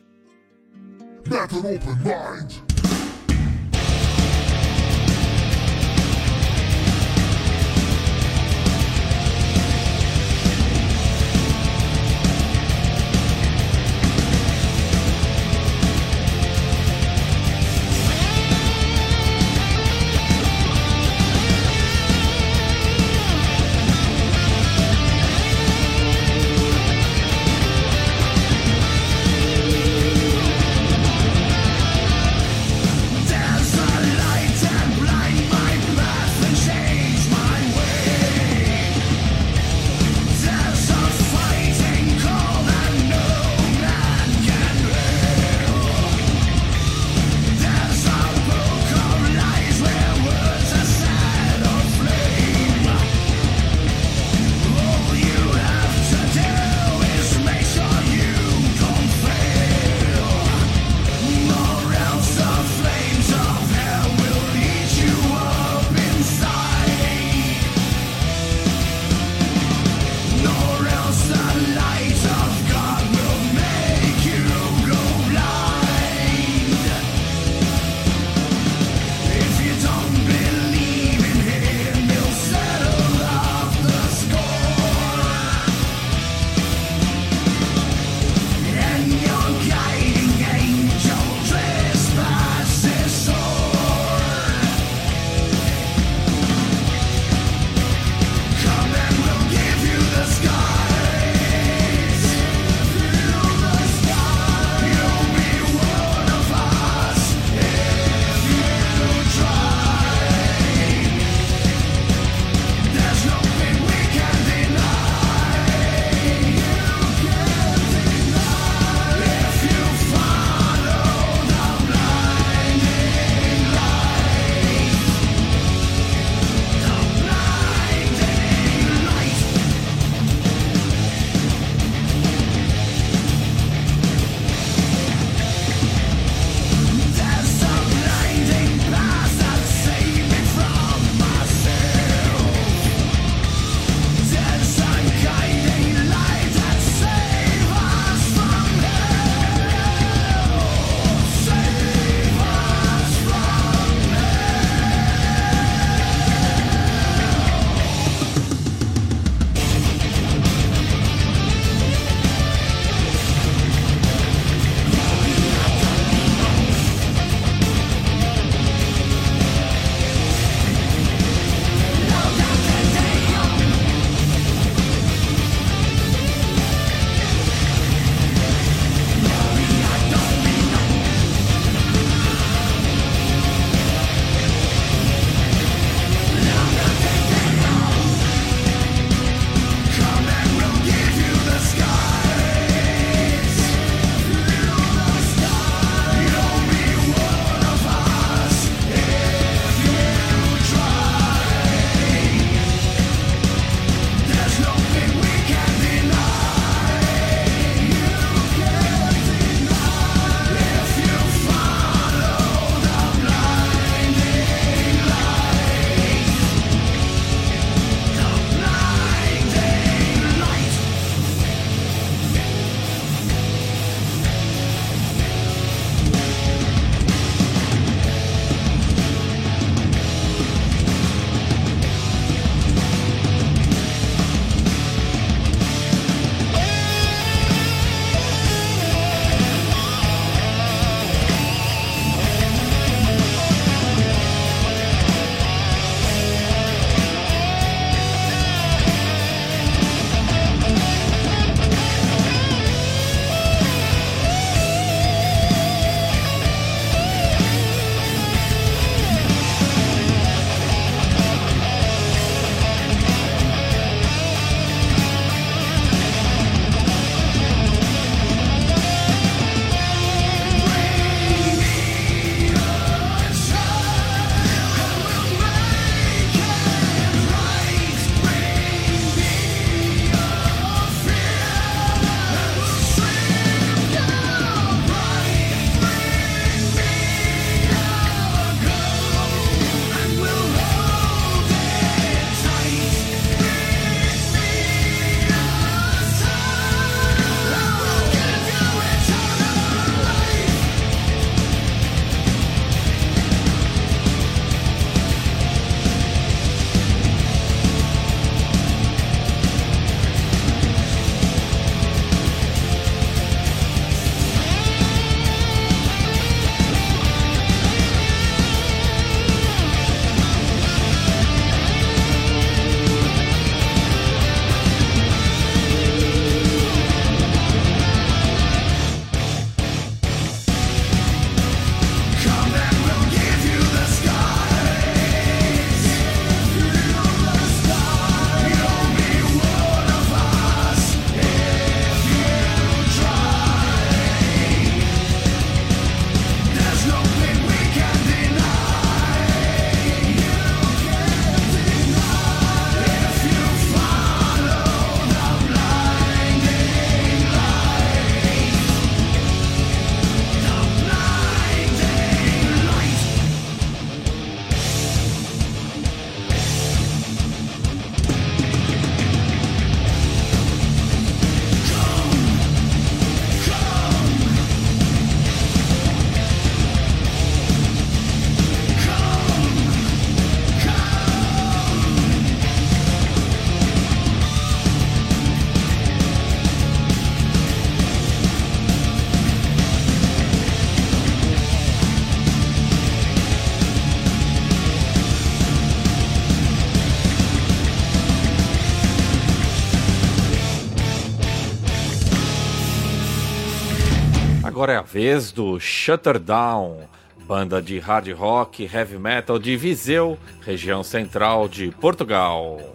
Agora 404.64 404.72
é 404.72 404.76
a 404.78 404.82
vez 404.82 405.30
do 405.30 405.60
Shutterdown, 405.60 406.88
banda 407.26 407.60
de 407.60 407.78
hard 407.78 408.08
rock 408.12 408.62
e 408.62 408.66
heavy 408.66 408.98
metal 408.98 409.38
de 409.38 409.58
Viseu, 409.58 410.18
região 410.40 410.82
central 410.82 411.46
de 411.46 411.70
Portugal. 411.70 412.74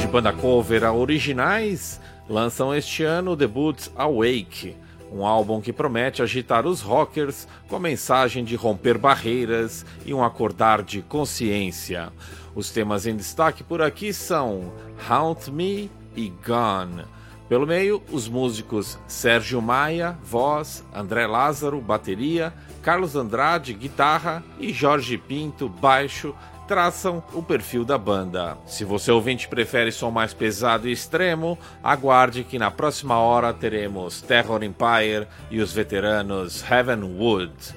De 0.00 0.08
banda 0.08 0.32
cover 0.32 0.82
a 0.82 0.92
originais, 0.92 2.00
lançam 2.28 2.74
este 2.74 3.04
ano 3.04 3.32
o 3.32 3.36
debut 3.36 3.86
Awake, 3.94 4.74
um 5.12 5.24
álbum 5.24 5.60
que 5.60 5.72
promete 5.72 6.22
agitar 6.22 6.66
os 6.66 6.80
rockers 6.80 7.46
com 7.68 7.76
a 7.76 7.80
mensagem 7.80 8.42
de 8.42 8.56
romper 8.56 8.98
barreiras 8.98 9.86
e 10.04 10.12
um 10.12 10.24
acordar 10.24 10.82
de 10.82 11.02
consciência. 11.02 12.12
Os 12.52 12.72
temas 12.72 13.06
em 13.06 13.14
destaque 13.14 13.62
por 13.62 13.80
aqui 13.80 14.12
são 14.12 14.72
Haunt 15.08 15.52
Me 15.52 15.88
e 16.16 16.32
Gone. 16.44 17.04
Pelo 17.50 17.66
meio, 17.66 18.00
os 18.12 18.28
músicos 18.28 18.96
Sérgio 19.08 19.60
Maia, 19.60 20.16
voz, 20.22 20.84
André 20.94 21.26
Lázaro, 21.26 21.80
bateria, 21.80 22.54
Carlos 22.80 23.16
Andrade, 23.16 23.74
guitarra 23.74 24.40
e 24.60 24.72
Jorge 24.72 25.18
Pinto, 25.18 25.68
baixo, 25.68 26.32
traçam 26.68 27.20
o 27.34 27.42
perfil 27.42 27.84
da 27.84 27.98
banda. 27.98 28.56
Se 28.66 28.84
você 28.84 29.10
ouvinte 29.10 29.48
prefere 29.48 29.90
som 29.90 30.12
mais 30.12 30.32
pesado 30.32 30.88
e 30.88 30.92
extremo, 30.92 31.58
aguarde 31.82 32.44
que 32.44 32.56
na 32.56 32.70
próxima 32.70 33.18
hora 33.18 33.52
teremos 33.52 34.22
Terror 34.22 34.62
Empire 34.62 35.26
e 35.50 35.60
os 35.60 35.72
veteranos 35.72 36.62
Heavenwood. 36.62 37.74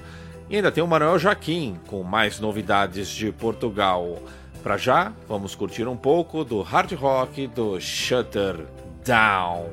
E 0.48 0.54
ainda 0.54 0.70
tem 0.70 0.84
o 0.84 0.86
Manuel 0.86 1.18
Jaquim 1.18 1.80
com 1.88 2.04
mais 2.04 2.38
novidades 2.38 3.08
de 3.08 3.32
Portugal. 3.32 4.22
Para 4.62 4.76
já, 4.76 5.12
vamos 5.28 5.56
curtir 5.56 5.88
um 5.88 5.96
pouco 5.96 6.44
do 6.44 6.62
hard 6.62 6.92
rock 6.92 7.48
do 7.48 7.80
Shutter 7.80 8.64
Down. 9.04 9.70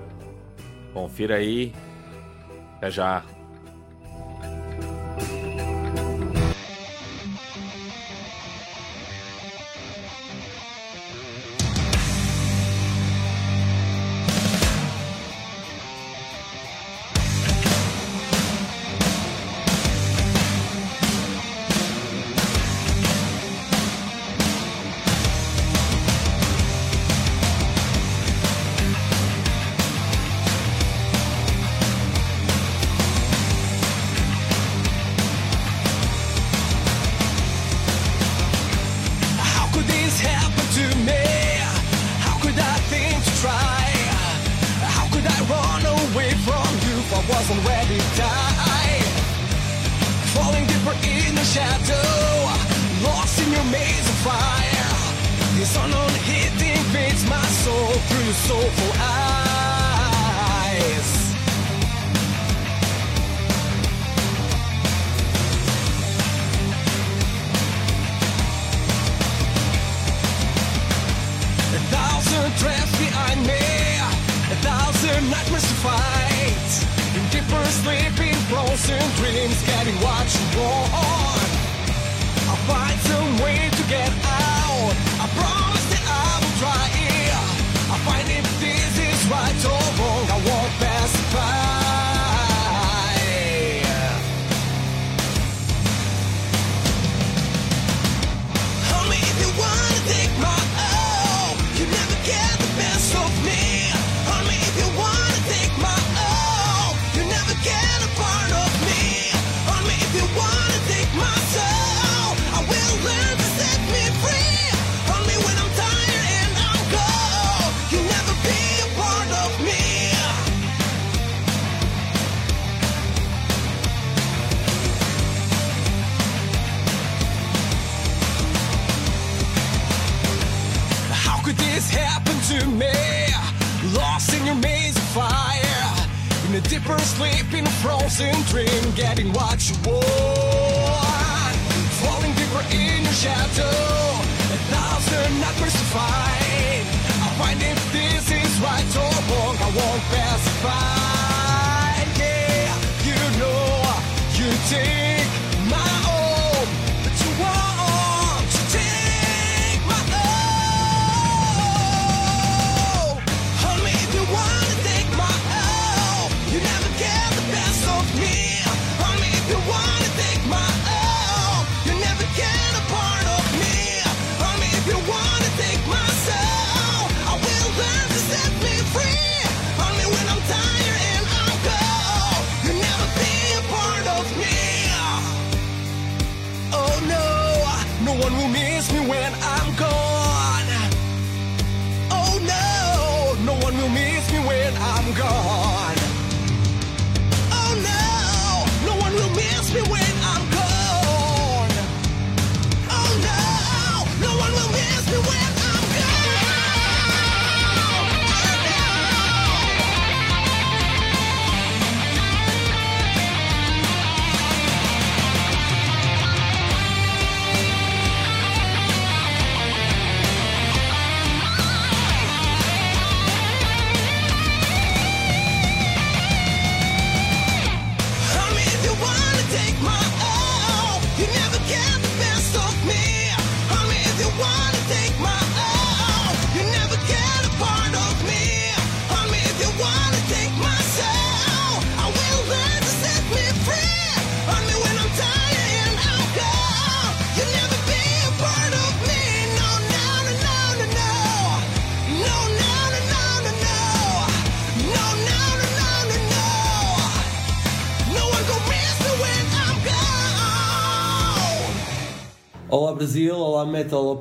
Confira 0.94 1.36
aí. 1.36 1.74
Até 2.78 2.92
já. 2.92 3.24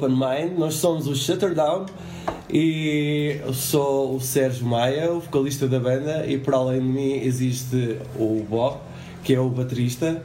Open 0.01 0.16
Mind. 0.16 0.59
Nós 0.59 0.74
somos 0.76 1.07
o 1.07 1.14
Shutterdown 1.14 1.84
e 2.51 3.38
eu 3.44 3.53
sou 3.53 4.16
o 4.16 4.20
Sérgio 4.20 4.66
Maia, 4.66 5.12
o 5.12 5.20
vocalista 5.20 5.68
da 5.68 5.78
banda, 5.78 6.26
e 6.26 6.38
por 6.38 6.55
além 6.55 6.80
de 6.80 6.86
mim 6.86 7.12
existe 7.22 7.98
o 8.18 8.42
Bob, 8.48 8.78
que 9.22 9.34
é 9.34 9.38
o 9.40 9.51
baterista, 9.51 10.22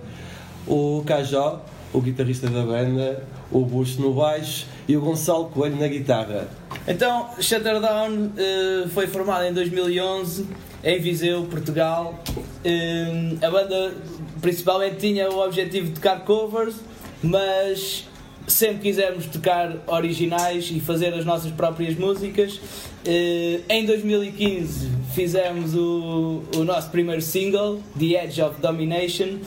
o 0.66 1.04
Cajó, 1.06 1.62
o 1.92 2.00
guitarrista 2.00 2.48
da 2.48 2.62
banda, 2.64 3.22
o 3.52 3.66
Busto 3.66 4.02
no 4.02 4.14
baixo 4.14 4.66
e 4.88 4.96
o 4.96 5.02
Gonçalo 5.02 5.50
Coelho 5.50 5.76
na 5.78 5.88
guitarra. 5.88 6.48
Então, 6.88 7.30
Shutterdown 7.38 8.12
uh, 8.14 8.90
foi 8.90 9.08
formado 9.08 9.44
em 9.44 9.54
2011 9.54 10.48
em 10.86 11.00
Viseu, 11.02 11.44
Portugal. 11.44 12.18
Uh, 12.38 13.46
a 13.46 13.52
banda 13.52 13.94
principalmente 14.42 14.96
tinha 14.98 15.30
o 15.30 15.44
objetivo 15.44 15.88
de 15.88 15.94
tocar 15.96 16.24
covers, 16.24 16.76
mas 17.22 18.08
sempre 18.48 18.80
quisemos 18.80 19.26
tocar 19.26 19.76
originais 19.88 20.70
e 20.72 20.80
fazer 20.80 21.14
as 21.14 21.26
nossas 21.26 21.52
próprias 21.52 21.96
músicas. 21.96 22.56
Uh, 22.56 23.62
em 23.70 23.86
2015 23.86 24.90
fizemos 25.14 25.76
o, 25.76 26.44
o 26.56 26.64
nosso 26.64 26.90
primeiro 26.90 27.22
single, 27.22 27.80
The 27.98 28.24
Edge 28.24 28.42
of 28.42 28.60
Domination. 28.62 29.40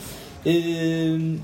Uh, 0.45 1.39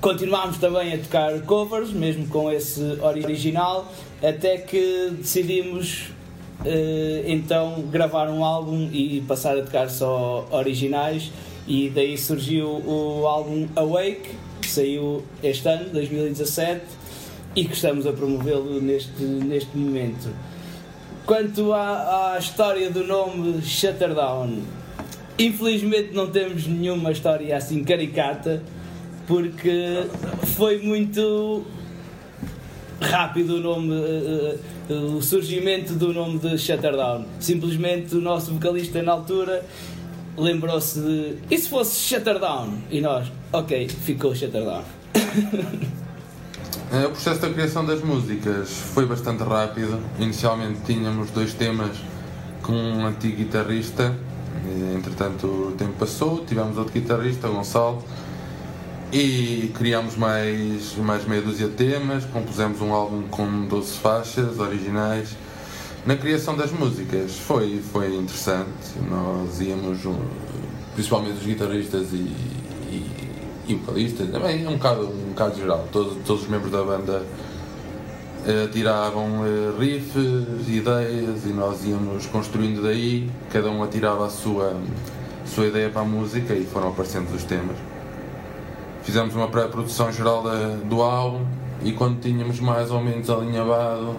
continuámos 0.00 0.58
também 0.58 0.94
a 0.94 0.98
tocar 0.98 1.40
covers, 1.42 1.90
mesmo 1.90 2.26
com 2.26 2.50
esse 2.50 2.82
original, 3.02 3.92
até 4.22 4.58
que 4.58 5.12
decidimos 5.18 6.10
uh, 6.60 7.24
então 7.26 7.82
gravar 7.90 8.28
um 8.28 8.44
álbum 8.44 8.88
e 8.92 9.22
passar 9.26 9.58
a 9.58 9.62
tocar 9.62 9.90
só 9.90 10.48
originais. 10.50 11.30
E 11.66 11.88
daí 11.88 12.18
surgiu 12.18 12.66
o 12.66 13.26
álbum 13.26 13.68
Awake, 13.76 14.30
que 14.60 14.68
saiu 14.68 15.24
este 15.42 15.68
ano, 15.68 15.90
2017, 15.90 16.82
e 17.56 17.64
que 17.64 17.74
estamos 17.74 18.06
a 18.06 18.12
promovê-lo 18.12 18.80
neste, 18.80 19.22
neste 19.22 19.76
momento. 19.76 20.30
Quanto 21.26 21.72
à, 21.72 22.34
à 22.34 22.38
história 22.38 22.90
do 22.90 23.04
nome 23.04 23.62
Shutterdown, 23.62 24.62
infelizmente 25.38 26.12
não 26.12 26.30
temos 26.30 26.66
nenhuma 26.66 27.12
história 27.12 27.56
assim 27.56 27.82
caricata, 27.82 28.62
porque 29.26 30.04
foi 30.56 30.78
muito 30.78 31.64
rápido 33.00 33.56
o 33.56 33.60
nome, 33.60 33.94
uh, 33.94 34.58
uh, 34.90 35.16
o 35.16 35.22
surgimento 35.22 35.94
do 35.94 36.12
nome 36.12 36.38
de 36.38 36.58
Shutterdown. 36.58 37.24
Simplesmente 37.38 38.14
o 38.14 38.20
nosso 38.20 38.52
vocalista 38.52 39.02
na 39.02 39.12
altura 39.12 39.64
lembrou-se 40.36 41.00
de 41.00 41.36
e 41.50 41.58
se 41.58 41.68
fosse 41.68 41.96
Shutterdown? 41.96 42.78
E 42.90 43.00
nós, 43.00 43.30
ok, 43.52 43.88
ficou 43.88 44.34
Shutterdown. 44.34 44.84
É, 46.92 47.04
o 47.06 47.10
processo 47.10 47.40
da 47.40 47.50
criação 47.50 47.84
das 47.84 48.02
músicas 48.02 48.70
foi 48.70 49.06
bastante 49.06 49.42
rápido. 49.42 50.00
Inicialmente 50.18 50.80
tínhamos 50.86 51.30
dois 51.30 51.54
temas 51.54 51.96
com 52.62 52.72
um 52.72 53.06
antigo 53.06 53.36
guitarrista, 53.36 54.14
entretanto 54.94 55.46
o 55.46 55.72
tempo 55.72 55.92
passou, 55.98 56.44
tivemos 56.44 56.76
outro 56.76 56.92
guitarrista, 56.92 57.48
Gonçalo, 57.48 58.04
e 59.12 59.72
criámos 59.74 60.16
mais, 60.16 60.94
mais 60.96 61.24
meia 61.24 61.42
dúzia 61.42 61.68
de 61.68 61.74
temas, 61.74 62.24
compusemos 62.26 62.80
um 62.80 62.92
álbum 62.92 63.22
com 63.28 63.66
12 63.66 63.94
faixas 63.94 64.58
originais. 64.58 65.36
Na 66.06 66.16
criação 66.16 66.56
das 66.56 66.72
músicas 66.72 67.36
foi, 67.36 67.78
foi 67.92 68.16
interessante, 68.16 68.98
nós 69.10 69.60
íamos, 69.60 69.98
principalmente 70.94 71.38
os 71.38 71.44
guitarristas 71.44 72.12
e, 72.14 72.16
e, 72.16 73.28
e 73.68 73.74
vocalistas, 73.74 74.30
também 74.30 74.66
um 74.66 74.78
bocado, 74.78 75.06
um 75.08 75.28
bocado 75.28 75.56
geral, 75.58 75.86
todos, 75.92 76.16
todos 76.24 76.44
os 76.44 76.48
membros 76.48 76.72
da 76.72 76.82
banda 76.82 77.22
eh, 78.46 78.66
tiravam 78.72 79.44
eh, 79.44 79.78
riffs, 79.78 80.68
ideias 80.68 81.44
e 81.44 81.50
nós 81.50 81.84
íamos 81.84 82.24
construindo 82.24 82.82
daí, 82.82 83.30
cada 83.52 83.70
um 83.70 83.82
atirava 83.82 84.24
a 84.26 84.30
sua, 84.30 84.74
sua 85.44 85.66
ideia 85.66 85.90
para 85.90 86.00
a 86.00 86.06
música 86.06 86.54
e 86.54 86.64
foram 86.64 86.88
aparecendo 86.88 87.30
os 87.34 87.44
temas. 87.44 87.76
Fizemos 89.02 89.34
uma 89.34 89.48
pré-produção 89.48 90.10
geral 90.10 90.42
da, 90.42 90.76
do 90.82 91.02
álbum 91.02 91.44
e 91.84 91.92
quando 91.92 92.20
tínhamos 92.20 92.58
mais 92.58 92.90
ou 92.90 93.02
menos 93.02 93.28
alinhavado 93.28 94.16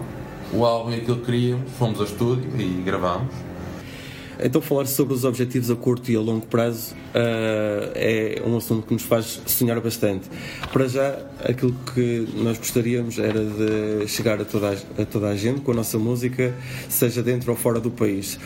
o 0.52 0.64
álbum 0.64 0.92
e 0.92 0.96
aquilo 0.96 1.18
que 1.18 1.26
queríamos, 1.26 1.70
fomos 1.72 1.98
ao 2.00 2.06
estúdio 2.06 2.50
e 2.58 2.82
gravámos. 2.82 3.52
Então, 4.44 4.60
falar 4.60 4.86
sobre 4.86 5.14
os 5.14 5.24
objetivos 5.24 5.70
a 5.70 5.76
curto 5.76 6.10
e 6.10 6.16
a 6.16 6.20
longo 6.20 6.46
prazo 6.46 6.94
uh, 6.94 7.92
é 7.94 8.42
um 8.44 8.56
assunto 8.56 8.86
que 8.86 8.92
nos 8.92 9.04
faz 9.04 9.40
sonhar 9.46 9.80
bastante. 9.80 10.28
Para 10.72 10.88
já, 10.88 11.16
aquilo 11.44 11.72
que 11.94 12.28
nós 12.34 12.58
gostaríamos 12.58 13.18
era 13.18 13.40
de 13.44 14.08
chegar 14.08 14.40
a 14.40 14.44
toda 14.44 14.70
a, 14.70 15.02
a 15.02 15.06
toda 15.06 15.28
a 15.28 15.36
gente 15.36 15.60
com 15.60 15.70
a 15.70 15.74
nossa 15.74 15.96
música, 15.96 16.52
seja 16.88 17.22
dentro 17.22 17.52
ou 17.52 17.56
fora 17.56 17.78
do 17.78 17.90
país. 17.90 18.38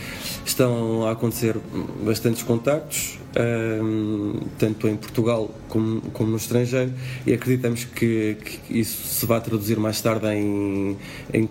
Estão 0.44 1.06
a 1.06 1.12
acontecer 1.12 1.56
bastantes 2.04 2.42
contactos, 2.42 3.18
uh, 3.30 4.40
tanto 4.58 4.88
em 4.88 4.96
Portugal 4.96 5.50
como, 5.68 6.02
como, 6.12 6.30
no 6.30 6.36
estrangeiro, 6.36 6.92
e 7.26 7.32
acreditamos 7.32 7.84
que, 7.84 8.36
que, 8.44 8.78
isso 8.80 9.02
se 9.02 9.24
vai 9.24 9.40
traduzir 9.40 9.78
mais 9.78 9.98
tarde 10.02 10.26
em, 10.26 10.96
em 11.32 11.48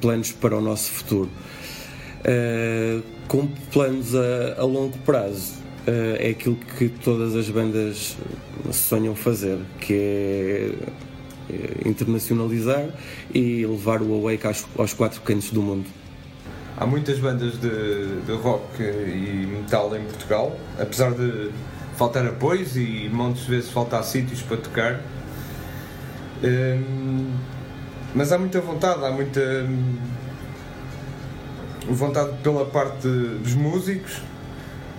planos 0.00 0.32
para 0.32 0.56
o 0.56 0.60
nosso 0.60 0.90
futuro. 0.90 1.30
Uh, 2.20 3.02
com 3.28 3.46
planos 3.72 4.14
a, 4.14 4.60
a 4.60 4.64
longo 4.64 4.96
prazo, 4.98 5.54
uh, 5.86 6.16
é 6.18 6.30
aquilo 6.30 6.56
que 6.56 6.88
todas 6.88 7.34
as 7.34 7.48
bandas 7.48 8.16
sonham 8.72 9.14
fazer, 9.14 9.58
que 9.80 9.94
é 9.94 11.88
internacionalizar 11.88 12.88
e 13.32 13.66
levar 13.66 14.00
o 14.00 14.14
Awake 14.14 14.46
aos, 14.46 14.66
aos 14.78 14.94
quatro 14.94 15.20
cantos 15.20 15.50
do 15.50 15.60
mundo. 15.60 15.86
Há 16.76 16.86
muitas 16.86 17.18
bandas 17.18 17.60
de, 17.60 18.20
de 18.26 18.32
rock 18.32 18.82
e 18.82 19.46
metal 19.46 19.94
em 19.96 20.02
Portugal, 20.04 20.58
apesar 20.78 21.12
de 21.12 21.50
faltar 21.96 22.26
apoios 22.26 22.76
e 22.76 23.08
montes 23.12 23.44
de 23.44 23.50
vezes 23.50 23.70
faltar 23.70 24.02
sítios 24.02 24.42
para 24.42 24.56
tocar. 24.56 25.00
Um, 26.42 27.30
mas 28.14 28.30
há 28.32 28.38
muita 28.38 28.60
vontade, 28.60 29.04
há 29.04 29.10
muita 29.10 29.40
vontade 31.88 32.38
pela 32.42 32.64
parte 32.64 33.08
dos 33.08 33.54
músicos, 33.54 34.22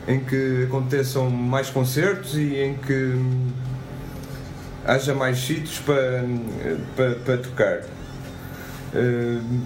em 0.07 0.19
que 0.19 0.65
aconteçam 0.67 1.29
mais 1.29 1.69
concertos 1.69 2.35
e 2.35 2.57
em 2.57 2.75
que 2.75 3.15
haja 4.85 5.13
mais 5.13 5.39
sítios 5.39 5.79
para, 5.79 6.23
para, 6.95 7.15
para 7.15 7.37
tocar. 7.37 7.81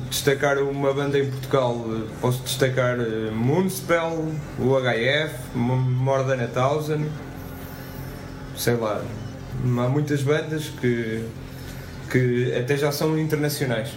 Destacar 0.10 0.58
uma 0.58 0.92
banda 0.92 1.20
em 1.20 1.30
Portugal, 1.30 1.86
posso 2.20 2.42
destacar 2.42 2.98
uh, 2.98 3.32
Moonspell, 3.32 4.34
o 4.58 4.76
HF, 4.80 5.56
More 5.56 6.24
Than 6.24 6.44
a 6.44 6.48
Thousand, 6.48 7.06
sei 8.58 8.76
lá, 8.76 9.04
há 9.64 9.88
muitas 9.88 10.24
bandas 10.24 10.70
que, 10.82 11.24
que 12.10 12.52
até 12.56 12.76
já 12.76 12.92
são 12.92 13.18
internacionais. 13.20 13.92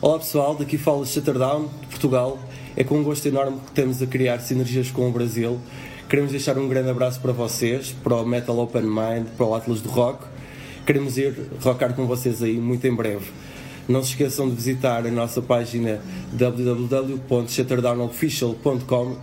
Olá 0.00 0.18
pessoal, 0.18 0.56
daqui 0.56 0.76
fala 0.76 1.06
Shutterdown, 1.06 1.70
de 1.82 1.86
Portugal. 1.86 2.40
É 2.76 2.82
com 2.82 2.98
um 2.98 3.04
gosto 3.04 3.24
enorme 3.26 3.60
que 3.60 3.68
estamos 3.68 4.02
a 4.02 4.06
criar 4.06 4.40
sinergias 4.40 4.90
com 4.90 5.08
o 5.08 5.12
Brasil. 5.12 5.60
Queremos 6.08 6.32
deixar 6.32 6.58
um 6.58 6.68
grande 6.68 6.90
abraço 6.90 7.20
para 7.20 7.30
vocês, 7.32 7.94
para 8.02 8.16
o 8.16 8.26
Metal 8.26 8.58
Open 8.58 8.82
Mind, 8.82 9.28
para 9.36 9.46
o 9.46 9.54
Atlas 9.54 9.80
do 9.80 9.88
Rock. 9.88 10.24
Queremos 10.84 11.16
ir 11.16 11.36
rockar 11.62 11.94
com 11.94 12.04
vocês 12.06 12.42
aí 12.42 12.58
muito 12.58 12.84
em 12.86 12.94
breve. 12.94 13.30
Não 13.88 14.02
se 14.02 14.10
esqueçam 14.10 14.46
de 14.48 14.56
visitar 14.56 15.06
a 15.06 15.10
nossa 15.10 15.40
página 15.40 16.00
www.shutterdownofficial.com 16.32 19.16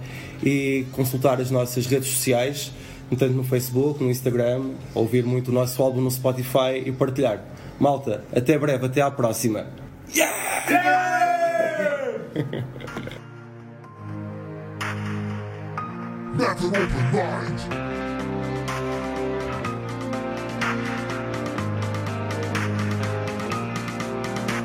e 0.44 0.86
consultar 0.94 1.42
as 1.42 1.52
nossas 1.52 1.86
redes 1.86 2.10
sociais, 2.10 2.72
tanto 3.18 3.34
no 3.34 3.44
Facebook, 3.44 4.02
no 4.04 4.10
Instagram, 4.10 4.72
ouvir 4.96 5.24
muito 5.24 5.52
o 5.52 5.54
nosso 5.54 5.84
álbum 5.84 6.02
no 6.02 6.10
Spotify 6.10 6.82
e 6.86 6.92
partilhar. 6.92 7.54
Malta, 7.84 8.24
até 8.34 8.58
breve, 8.58 8.86
até 8.86 9.02
à 9.02 9.12
próxima. 9.12 9.68
Yeah! 10.16 10.32
yeah! 10.70 11.04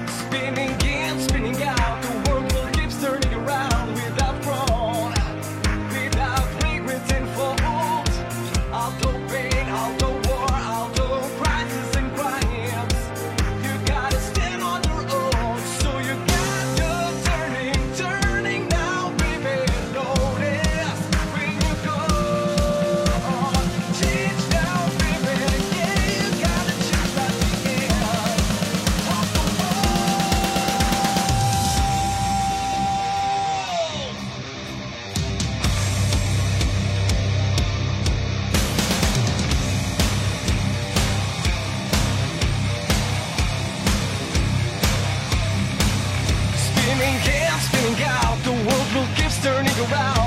Spinning 0.07 0.81
in, 0.87 1.19
spinning 1.19 1.63
out. 1.65 2.18
Around 49.91 50.18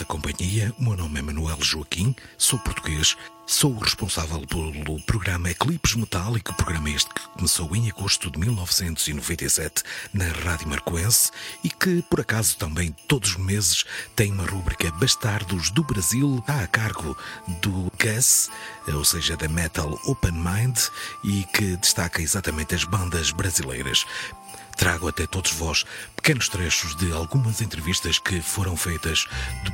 vossa 0.00 0.04
companhia. 0.04 0.74
O 0.78 0.84
meu 0.84 0.96
nome 0.96 1.18
é 1.18 1.22
Manuel 1.22 1.58
Joaquim, 1.60 2.14
sou 2.38 2.58
português, 2.58 3.16
sou 3.46 3.72
o 3.72 3.78
responsável 3.78 4.40
pelo 4.46 5.00
programa 5.02 5.50
Eclipse 5.50 5.98
Metálico, 5.98 6.54
programa 6.54 6.88
este 6.90 7.12
que 7.12 7.28
começou 7.28 7.74
em 7.74 7.90
agosto 7.90 8.30
de 8.30 8.38
1997 8.38 9.82
na 10.14 10.26
Rádio 10.28 10.68
Marcoense 10.68 11.30
e 11.62 11.68
que, 11.68 12.02
por 12.02 12.20
acaso, 12.20 12.56
também 12.56 12.94
todos 13.08 13.30
os 13.30 13.36
meses 13.36 13.84
tem 14.16 14.32
uma 14.32 14.46
rúbrica 14.46 14.90
Bastardos 14.92 15.70
do 15.70 15.82
Brasil, 15.82 16.38
está 16.38 16.60
a 16.62 16.66
cargo 16.66 17.16
do 17.60 17.90
Gus, 17.98 18.48
ou 18.94 19.04
seja, 19.04 19.36
da 19.36 19.48
Metal 19.48 20.00
Open 20.06 20.32
Mind, 20.32 20.78
e 21.24 21.44
que 21.52 21.76
destaca 21.76 22.22
exatamente 22.22 22.74
as 22.74 22.84
bandas 22.84 23.32
brasileiras. 23.32 24.06
Trago 24.80 25.06
até 25.08 25.26
todos 25.26 25.52
vós 25.52 25.84
pequenos 26.16 26.48
trechos 26.48 26.96
de 26.96 27.12
algumas 27.12 27.60
entrevistas 27.60 28.18
que 28.18 28.40
foram 28.40 28.74
feitas 28.74 29.26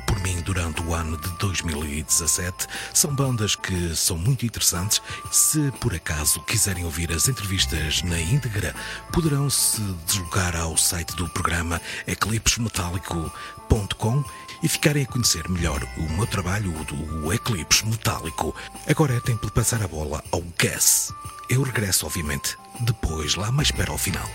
por 0.05 0.19
mim 0.19 0.41
durante 0.41 0.81
o 0.81 0.93
ano 0.93 1.15
de 1.15 1.29
2017. 1.37 2.67
São 2.93 3.15
bandas 3.15 3.55
que 3.55 3.95
são 3.95 4.17
muito 4.17 4.45
interessantes. 4.45 5.01
Se 5.31 5.71
por 5.79 5.95
acaso 5.95 6.41
quiserem 6.41 6.83
ouvir 6.83 7.09
as 7.13 7.29
entrevistas 7.29 8.03
na 8.03 8.19
íntegra, 8.19 8.75
poderão 9.13 9.49
se 9.49 9.79
deslocar 10.05 10.57
ao 10.57 10.75
site 10.75 11.15
do 11.15 11.29
programa 11.29 11.81
eclipsemetálico.com 12.05 14.25
e 14.61 14.67
ficarem 14.67 15.03
a 15.03 15.07
conhecer 15.07 15.47
melhor 15.47 15.81
o 15.95 16.01
meu 16.17 16.27
trabalho, 16.27 16.77
o 16.77 16.83
do 16.83 17.31
Eclipse 17.31 17.87
Metálico. 17.87 18.53
Agora 18.85 19.15
é 19.15 19.21
tempo 19.21 19.45
de 19.45 19.53
passar 19.53 19.81
a 19.81 19.87
bola 19.87 20.21
ao 20.33 20.43
Gas. 20.57 21.13
Eu 21.49 21.61
regresso, 21.61 22.05
obviamente, 22.05 22.57
depois, 22.81 23.35
lá 23.35 23.53
mais 23.53 23.71
para 23.71 23.93
o 23.93 23.97
final. 23.97 24.29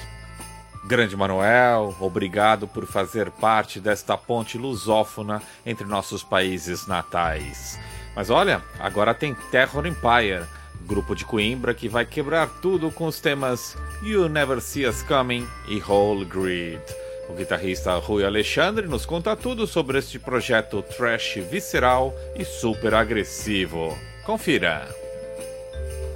Grande 0.85 1.16
Manuel, 1.16 1.95
obrigado 2.01 2.66
por 2.66 2.87
fazer 2.87 3.30
parte 3.30 3.78
desta 3.78 4.16
ponte 4.18 4.59
lusófona 4.59 5.41
entre 5.64 5.87
nossos 5.87 6.24
países 6.24 6.89
natais. 6.89 7.78
Mas 8.16 8.30
olha, 8.30 8.61
agora 8.80 9.14
tem 9.14 9.35
Terror 9.51 9.87
Empire, 9.87 10.45
grupo 10.85 11.14
de 11.14 11.24
Coimbra 11.24 11.72
que 11.72 11.89
vai 11.89 12.05
quebrar 12.05 12.49
tudo 12.61 12.91
com 12.91 13.07
os 13.07 13.20
temas 13.20 13.76
You 14.03 14.28
Never 14.28 14.61
See 14.61 14.87
Us 14.87 15.03
Coming 15.03 15.47
e 15.68 15.80
Whole 15.80 16.24
Grid. 16.24 16.83
O 17.28 17.35
guitarrista 17.35 17.95
Rui 17.99 18.24
Alexandre 18.24 18.89
nos 18.89 19.07
conta 19.07 19.37
tudo 19.37 19.66
sobre 19.66 19.99
este 19.99 20.18
projeto 20.18 20.83
trash 20.83 21.37
visceral 21.51 22.12
e 22.37 22.45
super 22.45 22.93
agressivo. 22.93 23.97
Confira! 24.24 25.02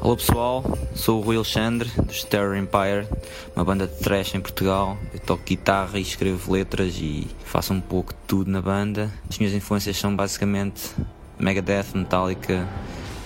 Olá 0.00 0.14
pessoal, 0.16 0.62
sou 0.94 1.20
o 1.20 1.22
Rui 1.22 1.36
Alexandre 1.36 1.90
dos 2.02 2.22
Terror 2.22 2.54
Empire, 2.56 3.08
uma 3.56 3.64
banda 3.64 3.86
de 3.86 3.94
thrash 3.96 4.34
em 4.34 4.40
Portugal. 4.40 4.96
Eu 5.12 5.18
toco 5.18 5.42
guitarra 5.44 5.98
e 5.98 6.02
escrevo 6.02 6.52
letras 6.52 6.94
e 6.98 7.26
faço 7.44 7.72
um 7.72 7.80
pouco 7.80 8.12
de 8.12 8.18
tudo 8.26 8.50
na 8.50 8.60
banda. 8.60 9.10
As 9.28 9.38
minhas 9.38 9.54
influências 9.54 9.96
são 9.96 10.14
basicamente 10.14 10.90
Megadeth, 11.38 11.86
Metallica, 11.94 12.68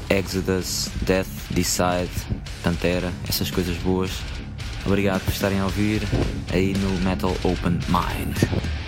Exodus, 0.08 0.88
Death, 1.02 1.28
Decide, 1.50 2.10
Pantera, 2.62 3.12
essas 3.28 3.50
coisas 3.50 3.76
boas. 3.78 4.12
Obrigado 4.86 5.22
por 5.24 5.32
estarem 5.32 5.60
a 5.60 5.64
ouvir 5.64 6.02
aí 6.52 6.72
no 6.72 6.90
Metal 7.00 7.30
Open 7.44 7.78
Mind. 7.88 8.79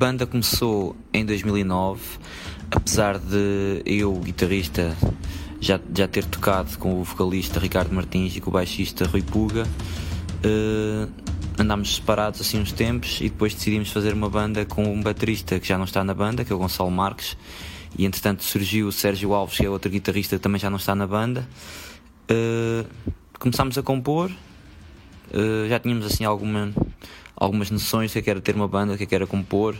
Banda 0.00 0.24
começou 0.26 0.96
em 1.12 1.26
2009, 1.26 2.00
apesar 2.70 3.18
de 3.18 3.82
eu, 3.84 4.14
guitarrista, 4.14 4.96
já, 5.60 5.78
já 5.94 6.08
ter 6.08 6.24
tocado 6.24 6.78
com 6.78 6.98
o 6.98 7.04
vocalista 7.04 7.60
Ricardo 7.60 7.94
Martins 7.94 8.34
e 8.34 8.40
com 8.40 8.48
o 8.48 8.52
baixista 8.54 9.06
Rui 9.06 9.20
Puga. 9.20 9.66
eh, 10.42 11.06
andámos 11.58 11.96
separados 11.96 12.40
assim 12.40 12.58
uns 12.58 12.72
tempos 12.72 13.20
e 13.20 13.24
depois 13.24 13.52
decidimos 13.52 13.92
fazer 13.92 14.14
uma 14.14 14.30
banda 14.30 14.64
com 14.64 14.84
um 14.84 15.02
baterista 15.02 15.60
que 15.60 15.68
já 15.68 15.76
não 15.76 15.84
está 15.84 16.02
na 16.02 16.14
banda, 16.14 16.46
que 16.46 16.52
é 16.52 16.56
o 16.56 16.58
Gonçalo 16.58 16.90
Marques, 16.90 17.36
e 17.98 18.06
entretanto 18.06 18.42
surgiu 18.42 18.86
o 18.86 18.92
Sérgio 18.92 19.34
Alves, 19.34 19.58
que 19.58 19.66
é 19.66 19.68
outro 19.68 19.90
guitarrista 19.90 20.34
que 20.36 20.42
também 20.42 20.58
já 20.58 20.70
não 20.70 20.78
está 20.78 20.94
na 20.94 21.06
banda. 21.06 21.46
Eh, 22.26 22.86
começámos 23.38 23.76
a 23.76 23.82
compor, 23.82 24.30
eh, 25.30 25.68
já 25.68 25.78
tínhamos 25.78 26.06
assim 26.06 26.24
alguma, 26.24 26.72
algumas 27.40 27.70
noções 27.70 28.12
que 28.12 28.18
é 28.18 28.22
era 28.26 28.40
ter 28.40 28.54
uma 28.54 28.68
banda, 28.68 28.98
que 28.98 29.02
é 29.02 29.16
era 29.16 29.26
compor 29.26 29.74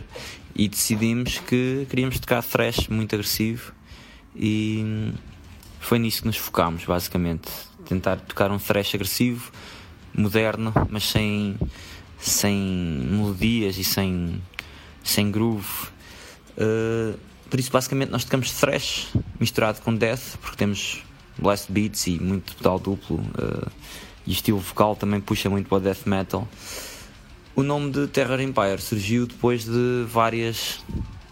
e 0.55 0.67
decidimos 0.67 1.37
que 1.37 1.85
queríamos 1.87 2.19
tocar 2.19 2.43
thrash 2.43 2.87
muito 2.87 3.13
agressivo 3.13 3.71
e 4.35 5.13
foi 5.79 5.99
nisso 5.99 6.21
que 6.21 6.27
nos 6.27 6.37
focámos, 6.37 6.85
basicamente. 6.85 7.49
Tentar 7.85 8.17
tocar 8.17 8.51
um 8.51 8.57
thrash 8.57 8.95
agressivo, 8.95 9.51
moderno, 10.13 10.73
mas 10.89 11.03
sem, 11.03 11.57
sem 12.19 12.57
melodias 12.57 13.77
e 13.77 13.83
sem, 13.83 14.41
sem 15.03 15.31
groove. 15.31 15.67
Uh, 16.57 17.17
por 17.49 17.59
isso, 17.59 17.71
basicamente, 17.71 18.09
nós 18.09 18.23
tocamos 18.23 18.51
thrash 18.51 19.07
misturado 19.39 19.81
com 19.81 19.93
death, 19.93 20.37
porque 20.41 20.57
temos 20.57 21.03
blast 21.37 21.71
beats 21.71 22.07
e 22.07 22.19
muito 22.19 22.55
pedal 22.55 22.79
duplo. 22.79 23.17
uh, 23.17 23.69
e 24.25 24.29
o 24.29 24.33
estilo 24.33 24.59
vocal 24.59 24.95
também 24.95 25.19
puxa 25.19 25.49
muito 25.49 25.67
para 25.67 25.77
o 25.77 25.81
death 25.81 26.05
metal. 26.05 26.47
O 27.55 27.63
nome 27.63 27.91
de 27.91 28.07
Terror 28.07 28.39
Empire 28.39 28.79
surgiu 28.81 29.27
depois 29.27 29.65
de 29.65 30.05
várias 30.07 30.83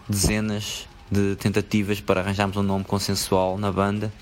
dezenas 0.08 0.86
de 1.10 1.34
tentativas 1.36 2.00
para 2.00 2.20
arranjarmos 2.20 2.56
um 2.56 2.62
nome 2.62 2.84
consensual 2.84 3.56
na 3.58 3.72
banda. 3.72 4.12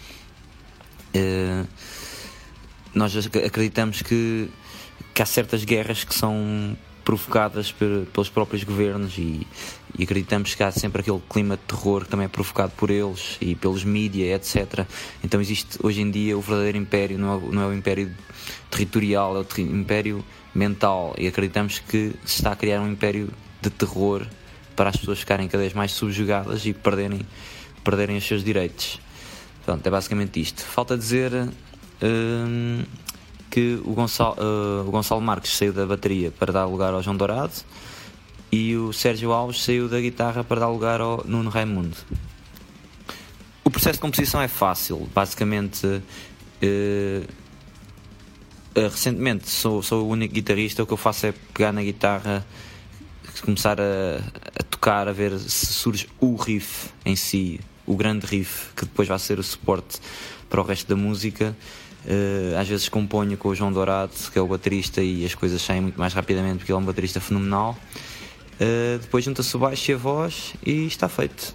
Eh, 1.12 1.64
nós 2.94 3.14
ac- 3.16 3.44
acreditamos 3.44 4.00
que, 4.02 4.48
que 5.12 5.20
há 5.22 5.26
certas 5.26 5.64
guerras 5.64 6.04
que 6.04 6.14
são 6.14 6.76
provocadas 7.04 7.72
pe- 7.72 8.06
pelos 8.12 8.28
próprios 8.28 8.62
governos 8.64 9.16
e, 9.18 9.46
e 9.98 10.04
acreditamos 10.04 10.54
que 10.54 10.62
há 10.62 10.70
sempre 10.70 11.00
aquele 11.00 11.20
clima 11.28 11.56
de 11.56 11.62
terror 11.62 12.04
que 12.04 12.10
também 12.10 12.26
é 12.26 12.28
provocado 12.28 12.72
por 12.76 12.90
eles 12.90 13.36
e 13.40 13.54
pelos 13.54 13.82
mídia, 13.82 14.34
etc. 14.36 14.86
Então 15.24 15.40
existe 15.40 15.78
hoje 15.82 16.00
em 16.00 16.10
dia 16.10 16.38
o 16.38 16.40
verdadeiro 16.40 16.78
império, 16.78 17.18
não 17.18 17.32
é, 17.32 17.36
o- 17.36 17.52
não 17.52 17.62
é 17.62 17.66
o 17.66 17.74
império 17.74 18.14
territorial, 18.70 19.36
é 19.36 19.40
o 19.40 19.60
império 19.60 20.24
mental 20.58 21.14
e 21.16 21.26
acreditamos 21.28 21.78
que 21.78 22.12
se 22.24 22.36
está 22.36 22.52
a 22.52 22.56
criar 22.56 22.80
um 22.80 22.90
império 22.90 23.30
de 23.62 23.70
terror 23.70 24.26
para 24.74 24.90
as 24.90 24.96
pessoas 24.96 25.20
ficarem 25.20 25.48
cada 25.48 25.62
vez 25.62 25.72
mais 25.72 25.92
subjugadas 25.92 26.66
e 26.66 26.72
perderem, 26.72 27.20
perderem 27.84 28.16
os 28.16 28.26
seus 28.26 28.44
direitos. 28.44 29.00
Pronto, 29.64 29.86
é 29.86 29.90
basicamente 29.90 30.40
isto. 30.40 30.62
Falta 30.62 30.96
dizer 30.96 31.32
hum, 32.02 32.82
que 33.50 33.80
o 33.84 33.92
Gonçalo, 33.92 34.36
eh, 34.38 34.86
o 34.86 34.90
Gonçalo 34.90 35.20
Marques 35.20 35.56
saiu 35.56 35.72
da 35.72 35.86
bateria 35.86 36.30
para 36.30 36.52
dar 36.52 36.64
lugar 36.66 36.92
ao 36.92 37.02
João 37.02 37.16
Dourado 37.16 37.52
e 38.50 38.76
o 38.76 38.92
Sérgio 38.92 39.32
Alves 39.32 39.62
saiu 39.62 39.88
da 39.88 40.00
guitarra 40.00 40.42
para 40.42 40.60
dar 40.60 40.68
lugar 40.68 41.00
ao 41.00 41.24
Nuno 41.26 41.50
Raimundo. 41.50 41.96
O 43.64 43.70
processo 43.70 43.94
de 43.94 44.00
composição 44.00 44.40
é 44.40 44.48
fácil, 44.48 45.08
basicamente. 45.14 46.02
eh, 46.62 47.22
recentemente 48.74 49.48
sou, 49.48 49.82
sou 49.82 50.04
o 50.04 50.08
único 50.08 50.34
guitarrista, 50.34 50.82
o 50.82 50.86
que 50.86 50.92
eu 50.92 50.96
faço 50.96 51.26
é 51.26 51.34
pegar 51.52 51.72
na 51.72 51.82
guitarra, 51.82 52.46
começar 53.42 53.80
a, 53.80 54.18
a 54.58 54.62
tocar, 54.64 55.08
a 55.08 55.12
ver 55.12 55.38
se 55.38 55.66
surge 55.66 56.08
o 56.20 56.36
riff 56.36 56.90
em 57.04 57.16
si, 57.16 57.60
o 57.86 57.96
grande 57.96 58.26
riff, 58.26 58.72
que 58.74 58.84
depois 58.84 59.08
vai 59.08 59.18
ser 59.18 59.38
o 59.38 59.42
suporte 59.42 59.98
para 60.48 60.60
o 60.60 60.64
resto 60.64 60.88
da 60.88 60.96
música. 60.96 61.56
Eh, 62.06 62.54
às 62.58 62.68
vezes 62.68 62.88
componho 62.88 63.36
com 63.36 63.48
o 63.48 63.54
João 63.54 63.72
Dourado, 63.72 64.12
que 64.32 64.38
é 64.38 64.42
o 64.42 64.46
baterista, 64.46 65.02
e 65.02 65.24
as 65.24 65.34
coisas 65.34 65.60
saem 65.60 65.80
muito 65.80 65.98
mais 65.98 66.12
rapidamente 66.14 66.58
porque 66.58 66.72
ele 66.72 66.78
é 66.78 66.82
um 66.82 66.84
baterista 66.84 67.20
fenomenal. 67.20 67.76
Uh, 68.60 68.98
depois 68.98 69.24
junta-se 69.24 69.54
o 69.54 69.58
baixo 69.60 69.92
e 69.92 69.94
a 69.94 69.96
voz 69.96 70.54
e 70.66 70.86
está 70.86 71.08
feito. 71.08 71.54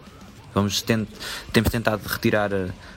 Vamos 0.54 0.82
tent 0.82 1.10
temos 1.52 1.70
tentado 1.70 2.08
retirar 2.08 2.50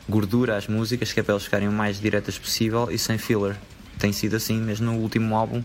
gordura 0.09 0.57
às 0.57 0.69
músicas, 0.69 1.13
que 1.13 1.19
é 1.19 1.23
para 1.25 1.33
elas 1.33 1.45
ficarem 1.45 1.67
o 1.67 1.73
mais 1.73 2.01
diretas 2.01 2.39
possível 2.39 2.89
e 2.89 2.99
sem 2.99 3.19
filler. 3.19 3.57
Tem 3.99 4.13
sido 4.13 4.37
assim 4.37 4.61
mesmo 4.61 4.93
no 4.93 4.99
último 4.99 5.35
álbum, 5.35 5.63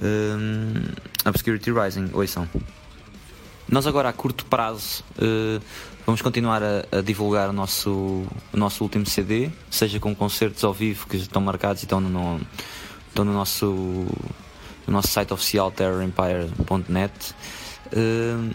um, 0.00 1.28
Obscurity 1.28 1.70
Rising. 1.70 2.10
Ouçam. 2.12 2.48
Nós 3.68 3.86
agora 3.86 4.10
a 4.10 4.12
curto 4.12 4.44
prazo 4.44 5.02
uh, 5.16 5.62
vamos 6.04 6.20
continuar 6.20 6.62
a, 6.62 6.98
a 6.98 7.00
divulgar 7.00 7.48
o 7.48 7.52
nosso, 7.52 7.90
o 8.52 8.56
nosso 8.56 8.84
último 8.84 9.06
CD, 9.06 9.50
seja 9.70 9.98
com 9.98 10.14
concertos 10.14 10.62
ao 10.64 10.74
vivo 10.74 11.06
que 11.06 11.16
estão 11.16 11.40
marcados 11.40 11.82
e 11.82 11.86
estão 11.86 12.00
no, 12.00 12.40
estão 13.08 13.24
no 13.24 13.32
nosso, 13.32 13.66
no 14.86 14.92
nosso 14.92 15.08
site 15.08 15.32
oficial 15.32 15.70
terrorempire.net. 15.70 17.34
Uh, 17.86 18.54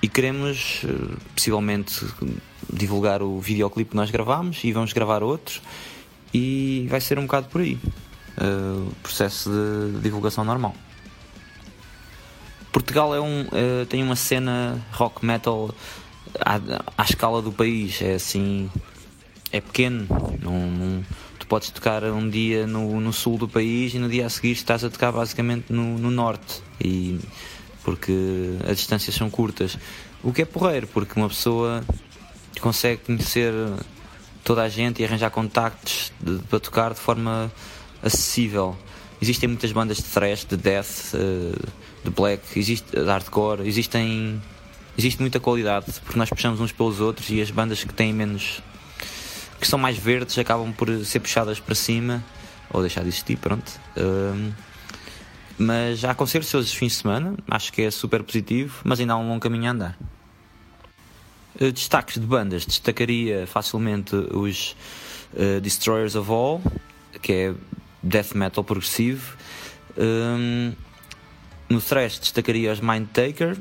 e 0.00 0.08
queremos 0.08 0.82
uh, 0.84 1.16
possivelmente 1.34 2.06
divulgar 2.70 3.22
o 3.22 3.40
videoclipe 3.40 3.90
que 3.90 3.96
nós 3.96 4.10
gravámos 4.10 4.62
e 4.62 4.70
vamos 4.70 4.92
gravar 4.92 5.22
outro 5.22 5.60
e 6.32 6.86
vai 6.90 7.00
ser 7.00 7.18
um 7.18 7.22
bocado 7.22 7.48
por 7.48 7.60
aí 7.60 7.78
uh, 8.38 8.92
processo 9.02 9.50
de 9.50 10.00
divulgação 10.00 10.44
normal. 10.44 10.74
Portugal 12.72 13.14
é 13.14 13.20
um, 13.20 13.42
uh, 13.42 13.86
tem 13.88 14.02
uma 14.02 14.16
cena 14.16 14.84
rock 14.92 15.24
metal 15.24 15.72
à, 16.40 16.58
à 16.98 17.04
escala 17.04 17.40
do 17.40 17.52
país, 17.52 18.02
é 18.02 18.14
assim, 18.14 18.70
é 19.52 19.60
pequeno, 19.60 20.08
tu 21.38 21.46
podes 21.46 21.70
tocar 21.70 22.02
um 22.04 22.28
dia 22.28 22.66
no, 22.66 23.00
no 23.00 23.12
sul 23.12 23.38
do 23.38 23.48
país 23.48 23.94
e 23.94 23.98
no 23.98 24.08
dia 24.08 24.26
a 24.26 24.30
seguir 24.30 24.52
estás 24.52 24.82
a 24.82 24.90
tocar 24.90 25.12
basicamente 25.12 25.72
no, 25.72 25.96
no 25.98 26.10
norte 26.10 26.62
e 26.82 27.20
porque 27.84 28.56
as 28.68 28.78
distâncias 28.78 29.14
são 29.14 29.30
curtas. 29.30 29.78
O 30.22 30.32
que 30.32 30.42
é 30.42 30.44
porreiro, 30.44 30.86
porque 30.88 31.20
uma 31.20 31.28
pessoa 31.28 31.84
consegue 32.60 33.02
conhecer 33.02 33.52
toda 34.42 34.62
a 34.62 34.68
gente 34.68 35.02
e 35.02 35.04
arranjar 35.04 35.30
contactos 35.30 36.10
de- 36.18 36.38
para 36.48 36.58
tocar 36.58 36.94
de 36.94 37.00
forma 37.00 37.52
acessível. 38.04 38.76
Existem 39.20 39.48
muitas 39.48 39.72
bandas 39.72 39.96
de 39.96 40.04
thrash, 40.04 40.44
de 40.44 40.56
death, 40.56 41.14
eh, 41.14 41.52
de 42.04 42.10
black, 42.10 42.42
existe, 42.58 42.90
de 42.90 43.04
hardcore, 43.04 43.66
existem, 43.66 44.40
existe 44.98 45.20
muita 45.20 45.40
qualidade, 45.40 45.86
porque 46.04 46.18
nós 46.18 46.28
puxamos 46.28 46.60
uns 46.60 46.72
pelos 46.72 47.00
outros 47.00 47.30
e 47.30 47.40
as 47.40 47.50
bandas 47.50 47.82
que 47.82 47.94
têm 47.94 48.12
menos. 48.12 48.62
que 49.60 49.66
são 49.68 49.78
mais 49.78 49.96
verdes 49.96 50.36
acabam 50.36 50.72
por 50.72 50.88
ser 51.06 51.20
puxadas 51.20 51.58
para 51.58 51.74
cima 51.74 52.22
ou 52.70 52.82
deixar 52.82 53.00
de 53.02 53.08
existir, 53.08 53.38
pronto. 53.38 53.72
Ahm, 53.96 54.52
mas 55.56 56.04
há 56.04 56.14
concertos 56.14 56.50
todos 56.50 56.66
os 56.66 56.74
fins 56.74 56.92
de 56.92 56.98
semana, 56.98 57.34
acho 57.48 57.72
que 57.72 57.80
é 57.82 57.90
super 57.90 58.22
positivo, 58.22 58.80
mas 58.84 59.00
ainda 59.00 59.14
há 59.14 59.16
um 59.16 59.26
longo 59.26 59.40
caminho 59.40 59.68
a 59.68 59.70
andar. 59.70 59.98
Eh, 61.58 61.70
Destaques 61.70 62.14
de 62.20 62.26
bandas, 62.26 62.66
destacaria 62.66 63.46
facilmente 63.46 64.14
os 64.16 64.76
eh, 65.36 65.60
Destroyers 65.60 66.14
of 66.16 66.30
All, 66.30 66.60
que 67.22 67.32
é 67.32 67.54
death 68.04 68.34
metal 68.34 68.62
progressivo. 68.62 69.36
Hum, 69.98 70.72
no 71.68 71.80
thrash 71.80 72.18
destacaria 72.18 72.72
os 72.72 72.80
Mindtaker, 72.80 73.56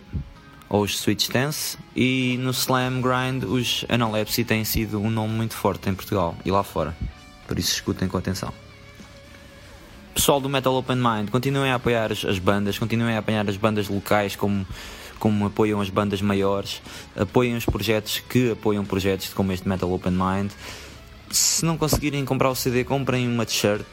ou 0.70 0.84
os 0.84 0.98
Switch 1.00 1.30
Dance, 1.30 1.78
e 1.96 2.38
no 2.40 2.52
Slam 2.52 3.02
Grind 3.02 3.44
os 3.44 3.86
Analepsy 3.88 4.44
têm 4.44 4.66
sido 4.66 5.00
um 5.00 5.10
nome 5.10 5.34
muito 5.34 5.56
forte 5.56 5.90
em 5.90 5.96
Portugal 5.96 6.36
e 6.44 6.52
lá 6.52 6.64
fora. 6.64 6.96
Por 7.48 7.58
isso 7.58 7.72
escutem 7.74 8.08
com 8.08 8.18
atenção. 8.18 8.54
Pessoal 10.14 10.40
do 10.40 10.48
Metal 10.48 10.74
Open 10.74 10.98
Mind, 10.98 11.30
continuem 11.30 11.72
a 11.72 11.76
apoiar 11.76 12.12
as, 12.12 12.24
as 12.24 12.38
bandas, 12.38 12.78
continuem 12.78 13.16
a 13.16 13.20
apoiar 13.20 13.50
as 13.50 13.58
bandas 13.58 13.88
locais 13.88 14.36
como, 14.36 14.66
como 15.18 15.48
apoiam 15.48 15.82
as 15.82 15.90
bandas 15.90 16.22
maiores, 16.22 16.82
apoiem 17.16 17.56
os 17.56 17.66
projetos 17.66 18.20
que 18.20 18.52
apoiam 18.52 18.86
projetos 18.86 19.34
como 19.34 19.52
este 19.52 19.68
Metal 19.68 19.92
Open 19.92 20.14
Mind. 20.14 20.52
Se 21.34 21.66
não 21.66 21.80
conseguirem 21.80 22.24
comprar 22.24 22.52
o 22.52 22.56
CD, 22.56 22.84
comprem 22.84 23.28
uma 23.28 23.44
t-shirt, 23.44 23.88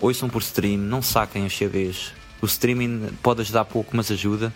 ouçam 0.00 0.30
por 0.30 0.40
stream, 0.40 0.78
não 0.78 1.02
saquem 1.02 1.44
os 1.44 1.54
CDs. 1.54 2.14
O 2.40 2.46
streaming 2.46 3.10
pode 3.22 3.42
ajudar 3.42 3.66
pouco, 3.66 3.94
mas 3.94 4.10
ajuda. 4.10 4.50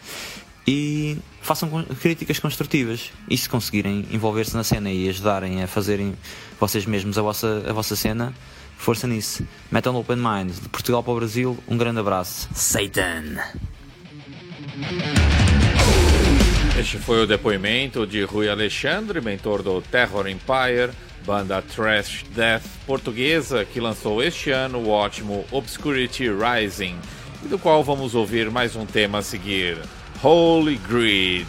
E 0.67 1.19
façam 1.43 1.69
críticas 2.01 2.39
construtivas. 2.39 3.13
E 3.29 3.37
se 3.37 3.47
conseguirem 3.47 4.07
envolver-se 4.11 4.55
na 4.55 4.65
cena 4.65 4.91
e 4.91 5.07
ajudarem 5.11 5.63
a 5.63 5.67
fazerem 5.67 6.15
vocês 6.59 6.87
mesmos 6.87 7.19
a 7.19 7.23
vossa, 7.23 7.63
a 7.69 7.75
vossa 7.75 7.95
cena, 7.95 8.35
força 8.75 9.07
nisso. 9.07 9.47
Metal 9.71 9.95
Open 9.95 10.17
Mind, 10.17 10.53
de 10.63 10.69
Portugal 10.71 11.03
para 11.03 11.13
o 11.13 11.17
Brasil, 11.17 11.59
um 11.69 11.77
grande 11.77 12.01
abraço. 12.01 12.49
Satan! 12.55 13.37
Este 16.79 16.97
foi 16.97 17.23
o 17.23 17.27
depoimento 17.27 18.07
de 18.07 18.23
Rui 18.23 18.49
Alexandre, 18.49 19.21
mentor 19.21 19.63
do 19.63 19.83
Terror 19.83 20.27
Empire, 20.27 20.91
banda 21.31 21.63
Trash 21.63 22.25
Death 22.35 22.65
portuguesa 22.85 23.65
que 23.65 23.79
lançou 23.79 24.21
este 24.21 24.51
ano 24.51 24.79
o 24.79 24.91
ótimo 24.91 25.45
Obscurity 25.53 26.25
Rising, 26.29 26.97
e 27.45 27.47
do 27.47 27.57
qual 27.57 27.85
vamos 27.85 28.17
ouvir 28.17 28.51
mais 28.51 28.75
um 28.75 28.85
tema 28.85 29.19
a 29.19 29.23
seguir: 29.23 29.79
Holy 30.25 30.75
Grid. 30.89 31.47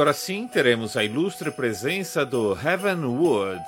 Agora 0.00 0.14
sim, 0.14 0.48
teremos 0.48 0.96
a 0.96 1.04
ilustre 1.04 1.50
presença 1.50 2.24
do 2.24 2.58
Heaven 2.58 3.04
Wood, 3.04 3.62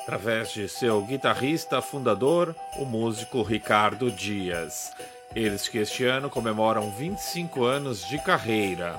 através 0.00 0.50
de 0.50 0.66
seu 0.66 1.02
guitarrista 1.02 1.82
fundador, 1.82 2.56
o 2.78 2.86
músico 2.86 3.42
Ricardo 3.42 4.10
Dias. 4.10 4.90
Eles 5.36 5.68
que 5.68 5.76
este 5.76 6.06
ano 6.06 6.30
comemoram 6.30 6.90
25 6.92 7.64
anos 7.66 8.08
de 8.08 8.16
carreira. 8.24 8.98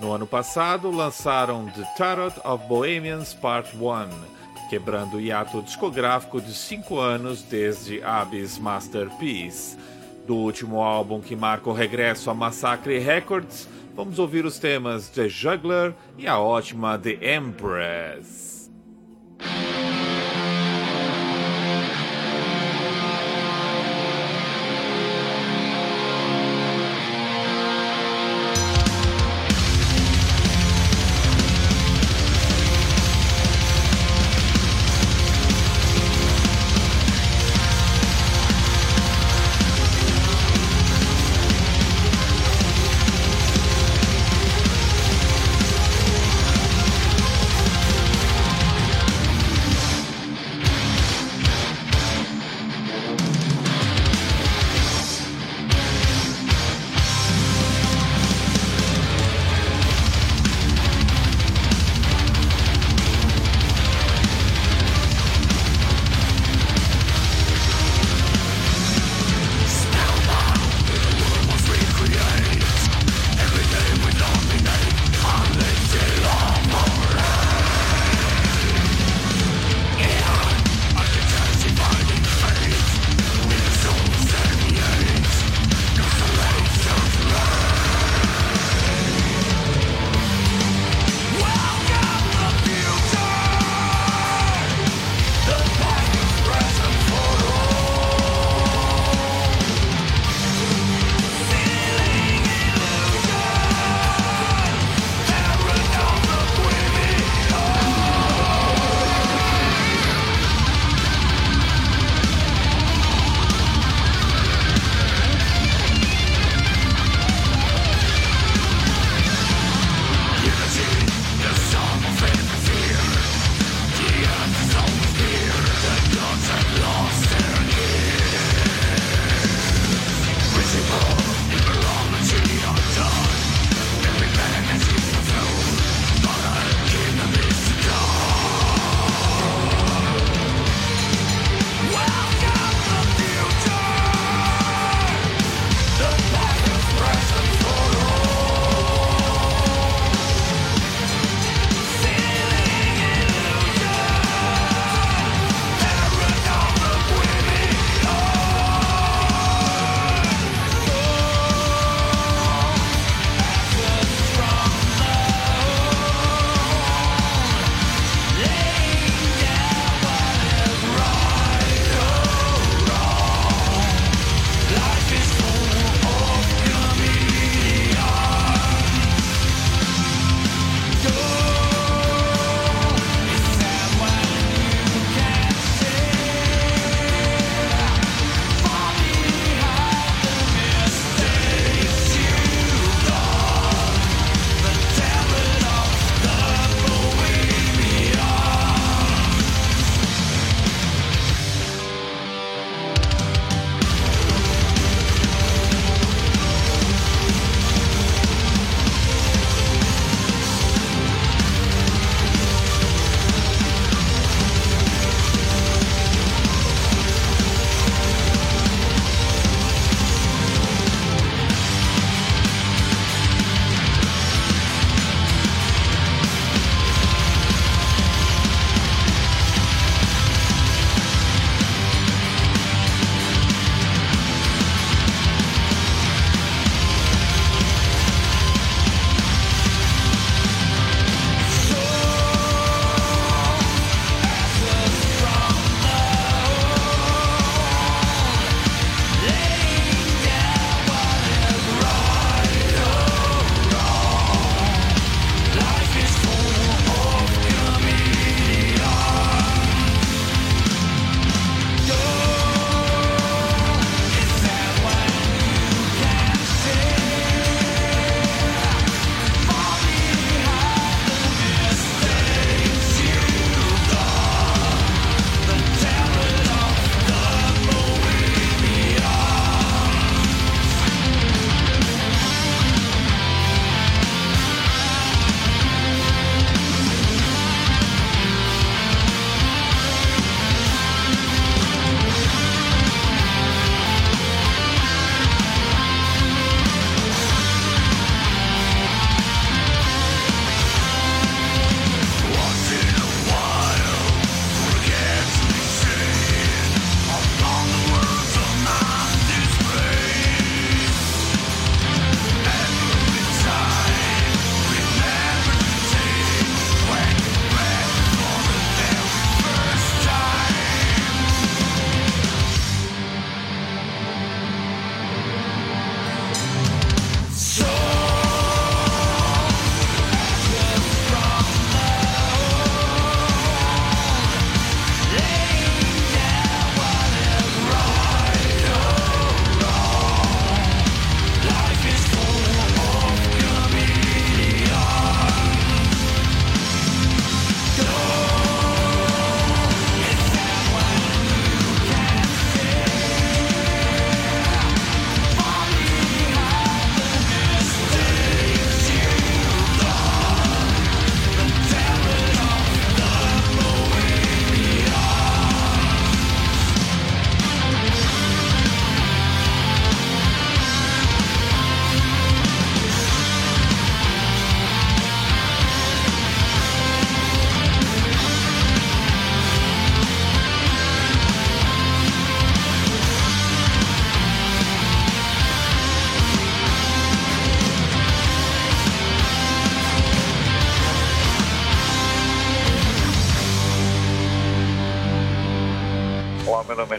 No 0.00 0.10
ano 0.10 0.26
passado, 0.26 0.90
lançaram 0.90 1.66
The 1.66 1.84
Tarot 1.98 2.40
of 2.46 2.66
Bohemians 2.66 3.34
Part 3.34 3.76
1, 3.76 4.70
quebrando 4.70 5.18
o 5.18 5.20
hiato 5.20 5.60
discográfico 5.60 6.40
de 6.40 6.54
5 6.54 6.98
anos 6.98 7.42
desde 7.42 8.02
Abyss 8.02 8.56
Masterpiece. 8.56 9.76
Do 10.26 10.36
último 10.36 10.80
álbum 10.80 11.20
que 11.20 11.36
marca 11.36 11.68
o 11.68 11.74
regresso 11.74 12.30
a 12.30 12.34
Massacre 12.34 12.98
Records, 12.98 13.68
vamos 13.94 14.18
ouvir 14.18 14.44
os 14.44 14.58
temas 14.58 15.08
The 15.08 15.28
Juggler 15.28 15.94
e 16.18 16.26
a 16.26 16.38
ótima 16.38 16.98
The 16.98 17.18
Empress. 17.20 18.51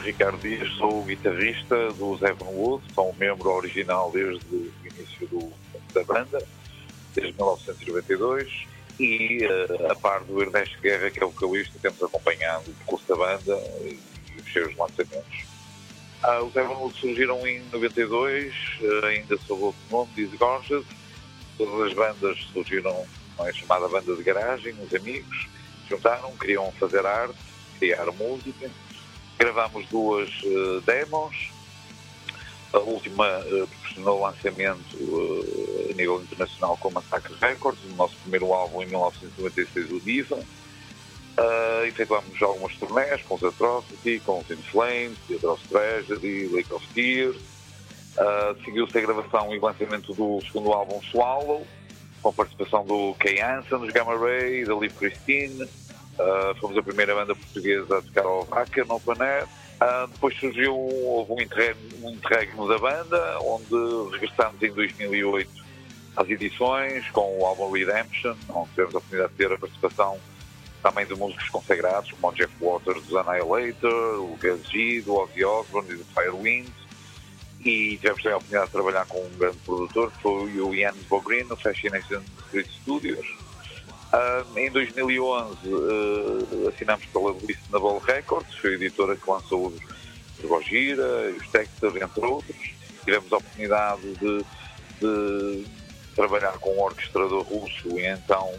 Ricardo 0.04 0.38
Dias, 0.42 0.70
sou 0.78 1.02
o 1.02 1.06
guitarrista 1.06 1.94
do 1.94 2.16
Evan 2.26 2.46
Wood, 2.50 2.84
sou 2.94 3.12
um 3.12 3.16
membro 3.16 3.50
original 3.52 4.12
desde 4.12 4.44
o 4.54 4.72
início 4.84 5.28
do- 5.28 5.54
da 5.94 6.04
banda, 6.04 6.44
desde 7.16 7.34
1992, 7.34 8.50
e 9.00 9.44
eh, 9.44 9.92
a 9.92 9.96
par 9.96 10.24
do 10.24 10.42
Ernesto 10.42 10.80
Guerra, 10.82 11.10
que 11.10 11.20
é 11.22 11.26
o 11.26 11.30
vocalista, 11.30 11.80
temos 11.82 12.02
acompanhado 12.04 12.70
o 12.70 12.86
curso 12.86 13.08
da 13.08 13.16
banda 13.16 13.56
e 13.82 13.98
os 14.40 14.52
seus 14.54 14.76
lançamentos. 14.76 15.46
Ah, 16.22 16.42
os 16.42 16.56
Evan 16.56 16.74
Wood 16.78 16.98
surgiram 17.00 17.46
em 17.48 17.62
92, 17.72 18.54
eh, 18.82 19.08
ainda 19.08 19.38
sob 19.38 19.64
outro 19.64 19.82
nome, 19.90 20.12
Disgorged. 20.16 20.86
Todas 21.58 21.88
as 21.88 21.94
bandas 21.94 22.38
surgiram 22.52 23.06
com 23.38 23.44
a 23.44 23.54
chamada 23.54 23.88
banda 23.88 24.16
de 24.16 24.24
garagem, 24.24 24.74
os 24.82 24.94
amigos, 24.94 25.48
juntaram, 25.88 26.36
queriam 26.38 26.72
fazer 26.74 27.06
arte, 27.06 27.36
criar 27.80 28.06
música. 28.14 28.70
Gravámos 29.38 29.88
duas 29.88 30.30
eh, 30.44 30.82
demos. 30.86 31.52
A 32.72 32.80
última 32.80 33.28
eh, 33.28 33.68
proporcionou 33.68 34.22
lançamento 34.22 34.98
eh, 34.98 35.92
a 35.92 35.96
nível 35.96 36.22
internacional 36.22 36.78
com 36.78 36.92
Massacre 36.92 37.34
Records, 37.40 37.84
o 37.92 37.96
nosso 37.96 38.16
primeiro 38.18 38.54
álbum 38.54 38.82
em 38.82 38.88
1996, 38.88 39.92
o 39.92 40.00
Diva. 40.00 40.40
Uh, 41.36 41.86
efetuámos 41.86 42.40
algumas 42.44 42.76
turnés 42.76 43.24
com 43.24 43.34
os 43.34 43.44
Atrocity, 43.44 44.20
com 44.20 44.40
os 44.40 44.50
In 44.52 44.58
Flames, 44.58 45.18
Tragedy, 45.68 46.48
Lake 46.50 46.72
of 46.72 46.88
Tears. 46.94 47.36
Uh, 47.38 48.64
Seguiu-se 48.64 48.96
a 48.96 49.02
gravação 49.02 49.54
e 49.54 49.58
lançamento 49.58 50.14
do 50.14 50.40
segundo 50.46 50.72
álbum 50.72 51.02
Swallow, 51.02 51.66
com 52.22 52.30
a 52.30 52.34
participação 52.34 52.86
do 52.86 53.16
Kay 53.16 53.42
Hansen, 53.42 53.80
dos 53.80 53.92
Gamma 53.92 54.16
Ray, 54.16 54.64
da 54.64 54.76
Liv 54.76 54.94
Christine. 54.94 55.68
Uh, 56.14 56.56
fomos 56.60 56.78
a 56.78 56.84
primeira 56.84 57.16
banda 57.16 57.36
portuguesa 57.36 57.98
a 57.98 58.02
tocar 58.02 58.26
ao 58.26 58.44
Vaca 58.46 58.86
no 58.86 59.02
Air. 59.24 59.46
Uh, 59.46 60.08
depois 60.08 60.38
surgiu, 60.38 60.76
houve 60.76 61.34
um 61.34 61.42
interregno, 61.42 62.08
um 62.08 62.12
interregno 62.12 62.68
da 62.68 62.78
banda, 62.78 63.40
onde 63.42 64.12
regressamos 64.12 64.62
em 64.62 64.72
2008 64.72 65.64
às 66.16 66.30
edições 66.30 67.10
com 67.10 67.40
o 67.40 67.46
álbum 67.46 67.72
Redemption, 67.72 68.36
onde 68.50 68.70
tivemos 68.70 68.96
a 68.96 68.98
oportunidade 69.00 69.32
de 69.32 69.38
ter 69.38 69.52
a 69.52 69.58
participação 69.58 70.20
também 70.84 71.06
de 71.06 71.16
músicos 71.16 71.50
consagrados, 71.50 72.12
como 72.12 72.28
o 72.28 72.36
Jeff 72.36 72.54
Waters 72.60 73.04
dos 73.06 73.16
Annihilator, 73.16 74.20
o 74.20 74.38
Gus 74.40 74.70
G, 74.70 75.02
do 75.02 75.16
Ozzy 75.16 75.44
Osbourne 75.44 75.94
e 75.94 75.96
do 75.96 76.06
Firewind. 76.06 76.70
E 77.62 77.98
tivemos 77.98 78.22
também 78.22 78.34
a 78.34 78.38
oportunidade 78.38 78.66
de 78.66 78.72
trabalhar 78.74 79.06
com 79.06 79.20
um 79.20 79.38
grande 79.38 79.58
produtor, 79.60 80.12
que 80.12 80.22
foi 80.22 80.60
o 80.60 80.76
Ian 80.76 80.94
Bogrin, 81.10 81.44
no 81.44 81.56
Fascination 81.56 82.22
Street 82.48 82.68
Studios. 82.82 83.43
Em 84.56 84.70
2011 84.70 85.58
ah, 85.66 86.70
assinamos 86.70 87.06
pela 87.08 87.32
Listenable 87.32 88.00
Records, 88.06 88.54
foi 88.56 88.72
a 88.72 88.76
editora 88.76 89.16
que 89.16 89.30
lançou 89.30 89.68
os, 89.68 89.80
Gojira, 90.44 91.32
os 91.32 91.48
Texter, 91.48 92.04
entre 92.04 92.26
outros. 92.26 92.74
Tivemos 93.04 93.32
a 93.34 93.38
oportunidade 93.38 94.02
de, 94.02 94.46
de 95.00 95.66
trabalhar 96.16 96.58
com 96.60 96.76
um 96.76 96.82
orquestrador 96.82 97.44
russo 97.44 98.00
e 98.00 98.06
então 98.06 98.54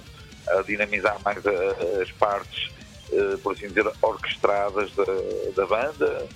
a 0.48 0.62
dinamizar 0.62 1.20
mais 1.24 1.38
as 2.00 2.10
partes, 2.12 2.70
eh, 3.12 3.36
por 3.42 3.54
assim 3.54 3.68
dizer, 3.68 3.86
orquestradas 4.02 4.92
da, 4.94 5.04
da 5.56 5.66
banda, 5.66 6.26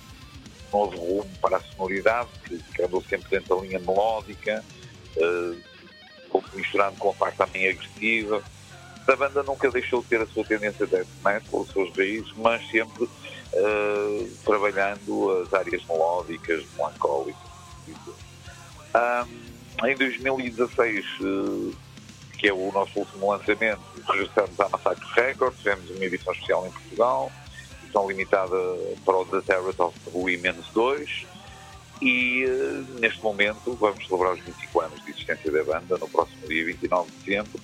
novo 0.71 0.97
rumo 0.97 1.31
para 1.41 1.57
a 1.57 1.61
sonoridade, 1.61 2.29
que, 2.45 2.57
que 2.57 2.83
andou 2.83 3.03
sempre 3.03 3.29
dentro 3.29 3.55
da 3.55 3.61
linha 3.61 3.79
melódica, 3.79 4.63
eh, 5.17 5.55
um 6.25 6.29
pouco 6.29 6.49
misturando 6.55 6.97
com 6.97 7.09
a 7.09 7.13
parte 7.13 7.37
também 7.37 7.67
agressiva. 7.69 8.43
A 9.09 9.15
banda 9.15 9.41
nunca 9.41 9.71
deixou 9.71 10.01
de 10.03 10.07
ter 10.07 10.21
a 10.21 10.27
sua 10.27 10.43
tendência 10.43 10.85
death 10.85 11.07
metal, 11.25 11.61
as 11.61 11.67
suas 11.69 11.95
raízes, 11.95 12.31
mas 12.37 12.61
sempre 12.69 13.09
eh, 13.53 14.27
trabalhando 14.45 15.41
as 15.41 15.51
áreas 15.51 15.83
melódicas, 15.85 16.63
melancólicas. 16.77 17.41
Ahm, 18.93 19.27
em 19.83 19.97
2016, 19.97 21.05
eh, 21.05 21.75
que 22.37 22.47
é 22.49 22.53
o 22.53 22.71
nosso 22.71 22.99
último 22.99 23.31
lançamento, 23.31 23.81
regressamos 24.07 24.59
à 24.59 24.69
Massacre 24.69 25.05
Records, 25.15 25.57
tivemos 25.57 25.89
uma 25.89 26.05
edição 26.05 26.33
especial 26.33 26.67
em 26.67 26.71
Portugal, 26.71 27.31
edição 27.83 28.07
limitada 28.07 28.55
para 29.03 29.17
o 29.17 29.25
The 29.25 29.41
Terror 29.41 29.73
of 29.79 29.97
Women's 30.13 30.67
2, 30.73 31.25
e 32.01 32.43
eh, 32.43 32.83
neste 32.99 33.23
momento 33.23 33.73
vamos 33.73 34.05
celebrar 34.05 34.33
os 34.33 34.41
25 34.41 34.81
anos 34.81 35.03
de 35.03 35.09
existência 35.09 35.51
da 35.51 35.63
banda 35.63 35.97
no 35.97 36.07
próximo 36.07 36.47
dia 36.47 36.63
29 36.63 37.09
de 37.09 37.17
dezembro, 37.25 37.59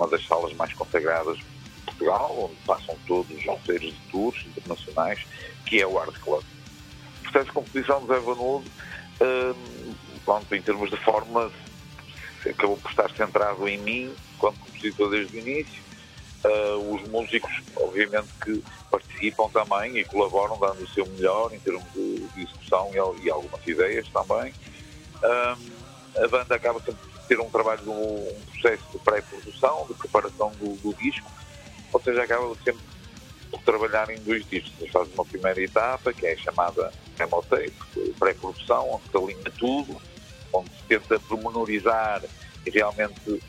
uma 0.00 0.08
das 0.08 0.26
salas 0.26 0.52
mais 0.54 0.72
consagradas 0.72 1.36
de 1.36 1.44
Portugal, 1.84 2.34
onde 2.50 2.56
passam 2.66 2.96
todos 3.06 3.30
os 3.36 3.44
roteiros 3.44 3.92
de 3.92 4.00
tours 4.10 4.46
internacionais, 4.46 5.26
que 5.66 5.80
é 5.80 5.86
o 5.86 5.98
Art 5.98 6.18
Club. 6.20 6.42
O 6.42 7.22
processo 7.24 7.46
de 7.46 7.52
composição 7.52 8.06
do 8.06 8.14
Evan 8.14 8.32
Wood, 8.32 8.66
eh, 9.20 9.54
pronto, 10.24 10.54
em 10.54 10.62
termos 10.62 10.90
de 10.90 10.96
forma, 10.96 11.52
acabou 12.48 12.78
por 12.78 12.90
estar 12.90 13.10
centrado 13.10 13.68
em 13.68 13.76
mim, 13.78 14.14
quando 14.38 14.58
compositor 14.58 15.10
desde 15.10 15.36
o 15.36 15.40
início. 15.40 15.82
Ah, 16.42 16.76
os 16.76 17.06
músicos, 17.08 17.52
obviamente, 17.76 18.28
que 18.42 18.64
participam 18.90 19.50
também 19.50 19.98
e 19.98 20.04
colaboram, 20.04 20.58
dando 20.58 20.82
o 20.82 20.88
seu 20.88 21.04
melhor 21.04 21.52
em 21.52 21.60
termos 21.60 21.84
de, 21.92 22.26
de 22.28 22.42
execução 22.42 22.90
e, 22.94 23.26
e 23.26 23.30
algumas 23.30 23.66
ideias 23.66 24.08
também. 24.08 24.54
Ah, 25.22 25.56
a 26.16 26.28
banda 26.28 26.54
acaba 26.54 26.80
sempre 26.80 27.09
ter 27.30 27.38
um 27.38 27.48
trabalho, 27.48 27.88
um, 27.88 28.42
processo 28.50 28.82
de 28.92 28.98
pré-produção, 28.98 29.86
de 29.86 29.94
preparação 29.94 30.50
do, 30.58 30.74
do 30.78 30.92
disco, 30.94 31.30
ou 31.92 32.02
seja, 32.02 32.24
acaba 32.24 32.52
sempre 32.64 32.80
por 33.48 33.62
trabalhar 33.62 34.10
em 34.10 34.18
dois 34.18 34.44
discos. 34.48 34.72
Eles 34.80 34.90
fazem 34.90 35.14
uma 35.14 35.24
primeira 35.24 35.60
etapa, 35.62 36.12
que 36.12 36.26
é 36.26 36.36
chamada 36.36 36.92
demo 37.16 37.40
tape, 37.48 37.72
pré-produção, 38.18 38.94
onde 38.94 39.04
se 39.08 39.16
alinha 39.16 39.52
tudo, 39.56 40.02
onde 40.52 40.70
se 40.70 40.82
tenta 40.88 41.20
pormenorizar 41.20 42.24
e 42.66 42.70
realmente 42.70 43.40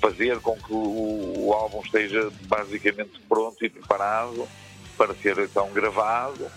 fazer 0.00 0.40
com 0.40 0.56
que 0.56 0.72
o, 0.72 1.46
o 1.46 1.52
álbum 1.52 1.80
esteja 1.82 2.32
basicamente 2.42 3.20
pronto 3.28 3.64
e 3.64 3.70
preparado 3.70 4.48
para 4.96 5.14
ser 5.14 5.38
então 5.38 5.70
gravado 5.70 6.50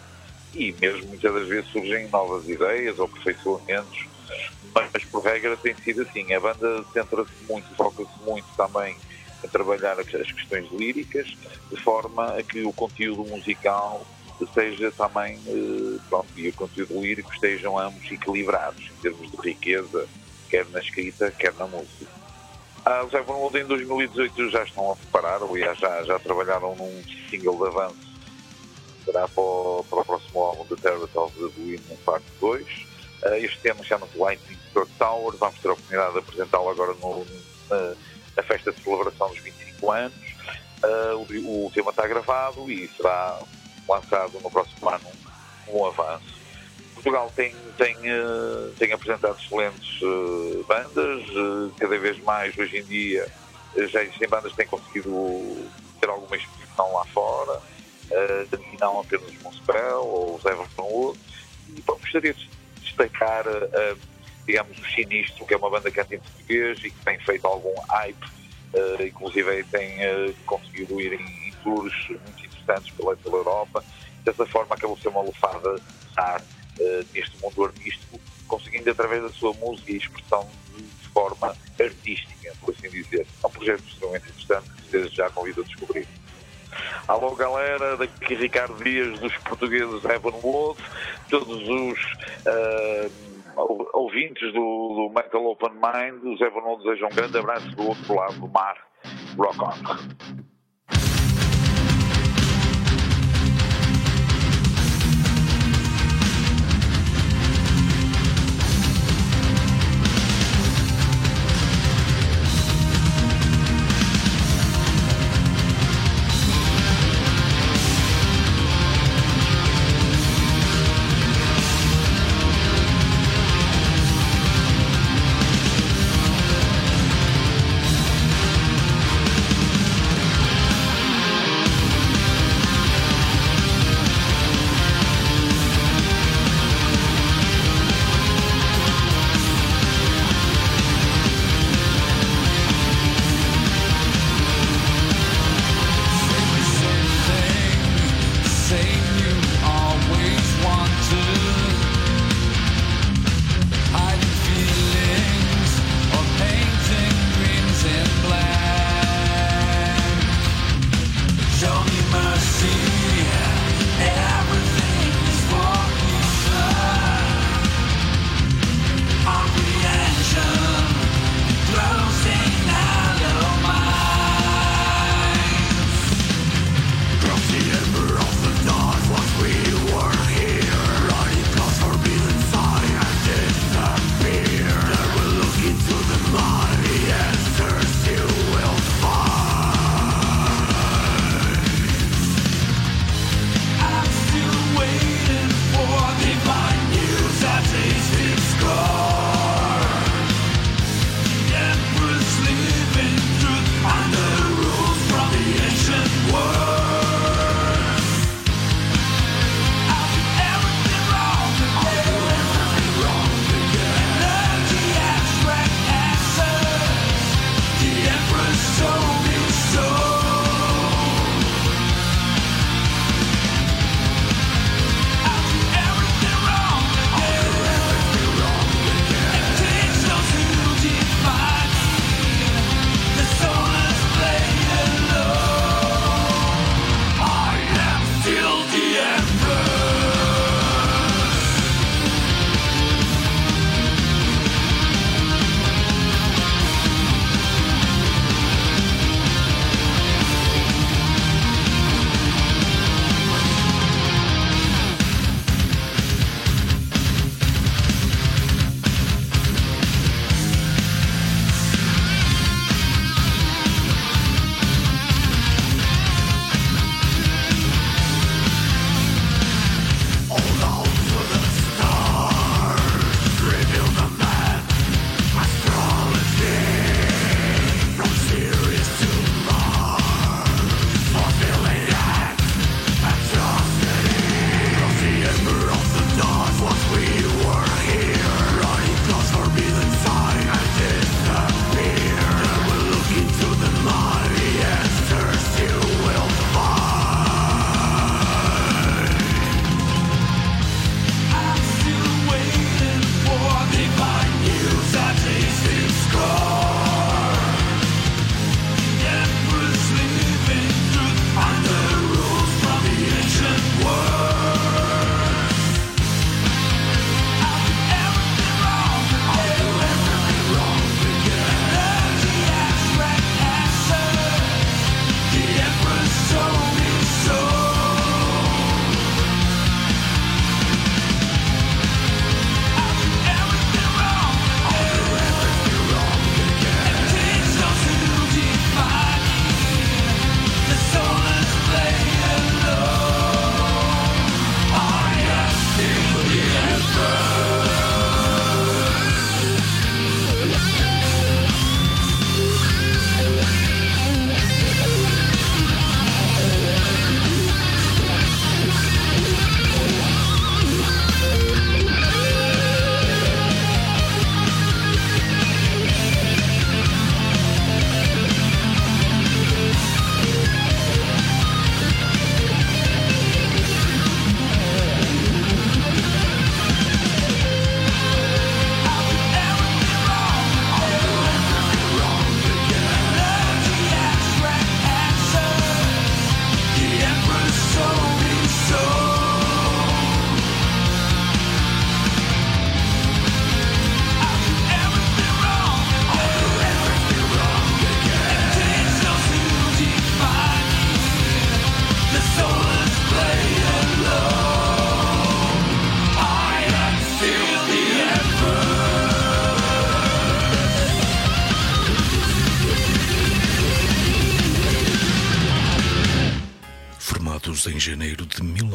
e 0.55 0.73
mesmo 0.73 1.07
muitas 1.07 1.33
das 1.33 1.47
vezes 1.47 1.69
surgem 1.71 2.07
novas 2.09 2.49
ideias 2.49 2.97
ou 2.97 3.05
aperfeiçoamentos, 3.05 4.07
mas 4.75 5.03
por 5.05 5.23
regra 5.23 5.57
tem 5.57 5.75
sido 5.75 6.03
assim. 6.03 6.33
A 6.33 6.39
banda 6.39 6.83
centra-se 6.93 7.31
muito, 7.47 7.73
foca-se 7.75 8.23
muito 8.23 8.47
também 8.55 8.95
em 9.43 9.47
trabalhar 9.47 9.99
as 9.99 10.07
questões 10.07 10.71
líricas, 10.71 11.35
de 11.69 11.77
forma 11.77 12.37
a 12.37 12.43
que 12.43 12.63
o 12.63 12.71
conteúdo 12.71 13.23
musical 13.29 14.05
seja 14.53 14.91
também, 14.91 15.39
eh, 15.47 15.99
pronto, 16.09 16.27
e 16.35 16.49
o 16.49 16.53
conteúdo 16.53 16.99
lírico 16.99 17.31
estejam 17.31 17.77
ambos 17.77 18.11
equilibrados 18.11 18.89
em 18.89 19.01
termos 19.01 19.29
de 19.29 19.37
riqueza, 19.37 20.07
quer 20.49 20.65
na 20.69 20.79
escrita, 20.79 21.31
quer 21.31 21.53
na 21.55 21.67
música. 21.67 22.07
Os 23.05 23.13
Evan 23.13 23.35
Wood 23.35 23.59
em 23.59 23.65
2018 23.65 24.49
já 24.49 24.63
estão 24.63 24.91
a 24.91 24.95
preparar, 24.95 25.43
aliás, 25.43 25.77
já, 25.77 26.03
já 26.03 26.17
trabalharam 26.17 26.75
num 26.75 27.03
single 27.29 27.55
de 27.57 27.67
avanço 27.67 28.11
será 29.05 29.27
para 29.27 29.43
o, 29.43 29.85
para 29.89 29.99
o 29.99 30.05
próximo 30.05 30.41
álbum 30.41 30.65
The 30.65 30.75
Terror 30.75 31.09
of 31.15 31.37
the 31.37 31.61
Wind, 31.61 31.81
parte 32.05 32.25
2. 32.39 32.90
Ah, 33.23 33.37
este 33.37 33.59
tema 33.59 33.83
chama-se 33.83 34.17
Lightning 34.17 34.57
Storm 34.69 34.89
Tower, 34.97 35.35
vamos 35.37 35.59
ter 35.59 35.69
a 35.69 35.73
oportunidade 35.73 36.13
de 36.13 36.19
apresentá-lo 36.19 36.69
agora 36.69 36.93
no, 36.93 37.25
na, 37.69 37.95
na 38.37 38.43
festa 38.43 38.71
de 38.71 38.81
celebração 38.81 39.29
dos 39.29 39.39
25 39.39 39.91
anos. 39.91 40.13
Ah, 40.83 41.15
o, 41.15 41.67
o 41.67 41.71
tema 41.73 41.91
está 41.91 42.07
gravado 42.07 42.69
e 42.71 42.87
será 42.89 43.39
lançado 43.87 44.39
no 44.41 44.49
próximo 44.49 44.89
ano 44.89 45.11
um 45.67 45.85
avanço. 45.85 46.41
Portugal 46.93 47.31
tem, 47.35 47.55
tem, 47.77 47.95
eh, 48.03 48.71
tem 48.77 48.91
apresentado 48.91 49.35
excelentes 49.39 49.99
eh, 50.03 50.63
bandas, 50.67 51.23
eh, 51.23 51.71
cada 51.79 51.97
vez 51.97 52.19
mais 52.19 52.55
hoje 52.55 52.77
em 52.77 52.83
dia 52.83 53.27
eh, 53.75 53.87
já 53.87 54.03
existem 54.03 54.29
bandas 54.29 54.51
que 54.51 54.57
têm 54.57 54.67
conseguido 54.67 55.69
ter 55.99 56.09
alguma 56.09 56.35
exposição 56.35 56.93
lá 56.93 57.05
fora, 57.05 57.59
eh, 58.11 58.45
e 58.73 58.77
não 58.79 58.99
apenas 58.99 59.29
os 59.29 59.41
Monspel 59.41 59.99
ou 59.99 60.35
os 60.35 60.45
Everton 60.45 60.83
Wood. 60.83 61.19
E 61.75 61.81
bom, 61.81 61.97
gostaria 61.99 62.33
de 62.33 62.49
destacar, 63.01 63.45
eh, 63.47 63.95
digamos, 64.45 64.77
o 64.77 64.85
Sinistro, 64.85 65.45
que 65.45 65.53
é 65.53 65.57
uma 65.57 65.69
banda 65.69 65.89
que 65.89 65.97
canta 65.97 66.15
em 66.15 66.19
português 66.19 66.79
e 66.79 66.91
que 66.91 67.05
tem 67.05 67.19
feito 67.19 67.45
algum 67.45 67.73
hype, 67.89 68.25
eh, 68.73 69.07
inclusive 69.07 69.63
tem 69.65 70.03
eh, 70.03 70.33
conseguido 70.45 70.99
ir 71.01 71.13
em, 71.13 71.47
em 71.47 71.51
tours 71.63 71.93
muito 72.09 72.45
interessantes 72.45 72.91
pela, 72.95 73.15
pela 73.17 73.37
Europa. 73.37 73.83
Dessa 74.23 74.45
forma 74.45 74.75
acabou 74.75 74.95
por 74.95 75.01
ser 75.01 75.09
uma 75.09 75.21
lufada 75.21 75.75
de 75.75 76.19
ar 76.19 76.41
eh, 76.79 77.05
neste 77.13 77.37
mundo 77.41 77.65
artístico, 77.65 78.19
conseguindo 78.47 78.89
através 78.89 79.21
da 79.23 79.31
sua 79.31 79.53
música 79.53 79.91
e 79.91 79.97
expressão 79.97 80.49
de, 80.75 80.83
de 80.83 81.07
forma 81.09 81.55
artística, 81.79 82.53
por 82.59 82.73
assim 82.73 82.89
dizer. 82.89 83.27
É 83.43 83.47
um 83.47 83.51
projeto 83.51 83.83
extremamente 83.87 84.29
interessante 84.29 84.67
que 84.89 85.07
já 85.15 85.29
convido 85.29 85.61
a 85.61 85.63
descobrir. 85.63 86.07
Alô 87.07 87.35
galera, 87.35 87.97
daqui 87.97 88.35
Ricardo 88.35 88.81
Dias 88.83 89.19
dos 89.19 89.35
portugueses 89.39 90.03
Evan 90.05 90.39
Wood, 90.43 90.79
todos 91.29 91.67
os 91.67 91.99
ou- 93.55 93.89
ouvintes 93.93 94.53
do, 94.53 94.59
do 95.09 95.11
Metal 95.13 95.45
Open 95.45 95.71
Mind, 95.71 96.23
os 96.23 96.39
Evan 96.41 96.61
Wood 96.61 96.83
desejam 96.83 97.09
um 97.09 97.15
grande 97.15 97.37
abraço 97.37 97.69
do 97.75 97.87
outro 97.89 98.15
lado 98.15 98.39
do 98.39 98.47
mar. 98.47 98.77
Rock 99.37 99.59
on! 99.63 100.41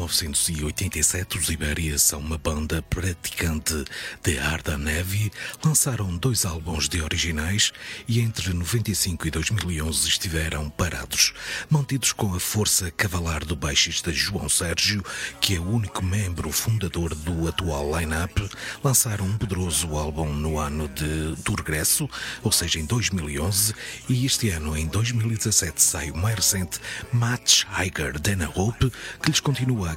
1987, 0.07 1.37
os 1.37 1.49
Ibéria 1.49 1.97
são 1.99 2.19
uma 2.19 2.37
banda 2.37 2.81
praticante 2.81 3.83
de 4.23 4.35
hard 4.35 4.65
heavy, 4.87 5.29
lançaram 5.63 6.15
dois 6.15 6.45
álbuns 6.45 6.87
de 6.87 7.01
originais 7.01 7.73
e 8.07 8.21
entre 8.21 8.53
95 8.53 9.27
e 9.27 9.31
2011 9.31 10.07
estiveram 10.07 10.69
parados, 10.69 11.33
mantidos 11.69 12.13
com 12.13 12.33
a 12.33 12.39
força 12.39 12.89
cavalar 12.89 13.43
do 13.43 13.55
baixista 13.55 14.11
João 14.11 14.47
Sérgio, 14.47 15.03
que 15.41 15.55
é 15.55 15.59
o 15.59 15.69
único 15.69 16.03
membro 16.03 16.51
fundador 16.51 17.13
do 17.13 17.47
atual 17.47 17.99
line-up, 17.99 18.49
lançaram 18.81 19.25
um 19.25 19.37
poderoso 19.37 19.95
álbum 19.97 20.31
no 20.33 20.57
ano 20.57 20.87
de, 20.87 21.35
do 21.43 21.53
regresso, 21.53 22.09
ou 22.41 22.51
seja, 22.51 22.79
em 22.79 22.85
2011, 22.85 23.73
e 24.07 24.25
este 24.25 24.49
ano, 24.51 24.77
em 24.77 24.87
2017, 24.87 25.81
sai 25.81 26.11
o 26.11 26.17
mais 26.17 26.35
recente 26.35 26.79
Much 27.11 27.67
Higher 27.69 28.17
Than 28.19 28.45
a 28.45 28.49
Hope, 28.49 28.89
que 29.21 29.29
lhes 29.29 29.41
continua 29.41 29.91
a 29.91 29.96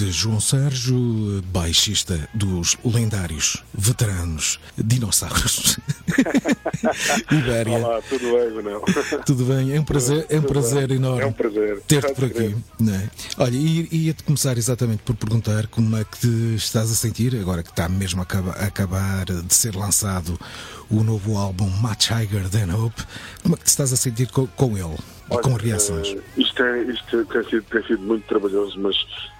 Noite, 0.00 0.12
João 0.12 0.40
Sérgio, 0.40 1.42
baixista 1.52 2.26
dos 2.32 2.76
lendários 2.82 3.62
veteranos 3.74 4.58
dinossauros. 4.78 5.78
Ibéria. 7.30 7.76
Olá, 7.76 8.00
tudo 8.08 8.24
bem, 8.32 8.50
Manel? 8.54 8.82
Tudo 9.26 9.44
bem? 9.44 9.76
É 9.76 9.80
um 9.80 9.84
prazer, 9.84 10.24
é 10.30 10.38
um 10.38 10.42
prazer 10.42 10.90
enorme 10.90 11.22
É 11.22 11.26
um 11.26 11.32
prazer. 11.32 11.82
ter-te 11.86 12.14
por 12.14 12.24
aqui. 12.24 12.56
não 12.78 12.94
é? 12.94 13.10
Olha, 13.36 13.54
e 13.56 13.88
ia-te 14.06 14.22
começar 14.24 14.56
exatamente 14.56 15.02
por 15.02 15.14
perguntar 15.16 15.66
como 15.66 15.94
é 15.96 16.04
que 16.04 16.18
te 16.18 16.54
estás 16.56 16.90
a 16.90 16.94
sentir, 16.94 17.36
agora 17.36 17.62
que 17.62 17.70
está 17.70 17.86
mesmo 17.88 18.20
a 18.20 18.22
acaba- 18.22 18.52
a 18.52 18.64
acabar 18.66 19.26
de 19.26 19.54
ser 19.54 19.74
lançado 19.76 20.40
o 20.88 21.02
novo 21.04 21.36
álbum 21.36 21.68
Much 21.68 22.08
Higher 22.10 22.48
Than 22.48 22.74
Hope, 22.74 23.02
como 23.42 23.54
é 23.54 23.58
que 23.58 23.64
te 23.64 23.68
estás 23.68 23.92
a 23.92 23.96
sentir 23.96 24.28
co- 24.30 24.48
com, 24.56 24.78
ele 24.78 24.96
e 25.30 25.42
com 25.42 25.52
Olha, 25.54 25.62
reações? 25.62 26.08
eh, 26.16 26.22
isto 26.36 26.62
é, 26.62 26.82
isto 26.82 27.24
tem, 27.26 27.44
sido, 27.44 27.62
tem 27.64 27.82
sido 27.84 28.02
muito 28.02 28.26
trabalhoso, 28.26 28.78
mas 28.80 28.96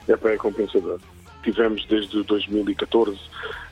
é 0.09 0.17
para 0.17 0.35
é 0.35 0.37
compensador. 0.37 1.01
Tivemos 1.43 1.87
desde 1.87 2.23
2014 2.25 3.19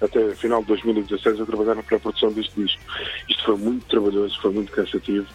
até 0.00 0.34
final 0.36 0.62
de 0.62 0.68
2016 0.68 1.38
a 1.38 1.44
trabalhar 1.44 1.74
na 1.74 1.82
pré-produção 1.82 2.32
deste 2.32 2.58
disco. 2.58 2.80
Isto 3.28 3.44
foi 3.44 3.56
muito 3.58 3.86
trabalhoso, 3.88 4.40
foi 4.40 4.52
muito 4.52 4.72
cansativo. 4.72 5.26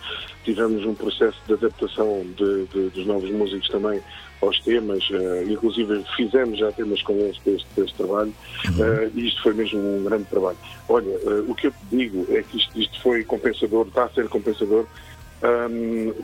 Tivemos 0.44 0.84
um 0.84 0.96
processo 0.96 1.38
de 1.46 1.54
adaptação 1.54 2.24
de, 2.36 2.66
de- 2.74 2.90
dos 2.90 3.06
novos 3.06 3.30
músicos 3.30 3.68
também 3.70 4.02
aos 4.42 4.60
temas, 4.62 5.08
eh, 5.12 5.44
inclusive 5.48 6.04
fizemos 6.18 6.58
já 6.58 6.72
temas 6.72 7.02
com 7.04 7.14
eles 7.20 7.38
para 7.38 7.54
este, 7.54 7.68
este 7.78 7.96
trabalho, 7.98 8.34
eh, 8.80 9.12
e 9.14 9.28
isto 9.28 9.42
foi 9.44 9.54
mesmo 9.54 9.80
um 9.80 10.04
grande 10.04 10.26
trabalho. 10.26 10.58
Olha, 10.90 11.12
eh, 11.12 11.44
o 11.48 11.54
que 11.54 11.68
eu 11.68 11.72
te 11.72 11.78
digo 11.92 12.26
é 12.30 12.42
que 12.42 12.58
isto, 12.58 12.78
isto 12.80 13.00
foi 13.04 13.24
compensador, 13.26 13.88
está 13.88 14.06
a 14.06 14.10
ser 14.10 14.28
compensador, 14.28 14.88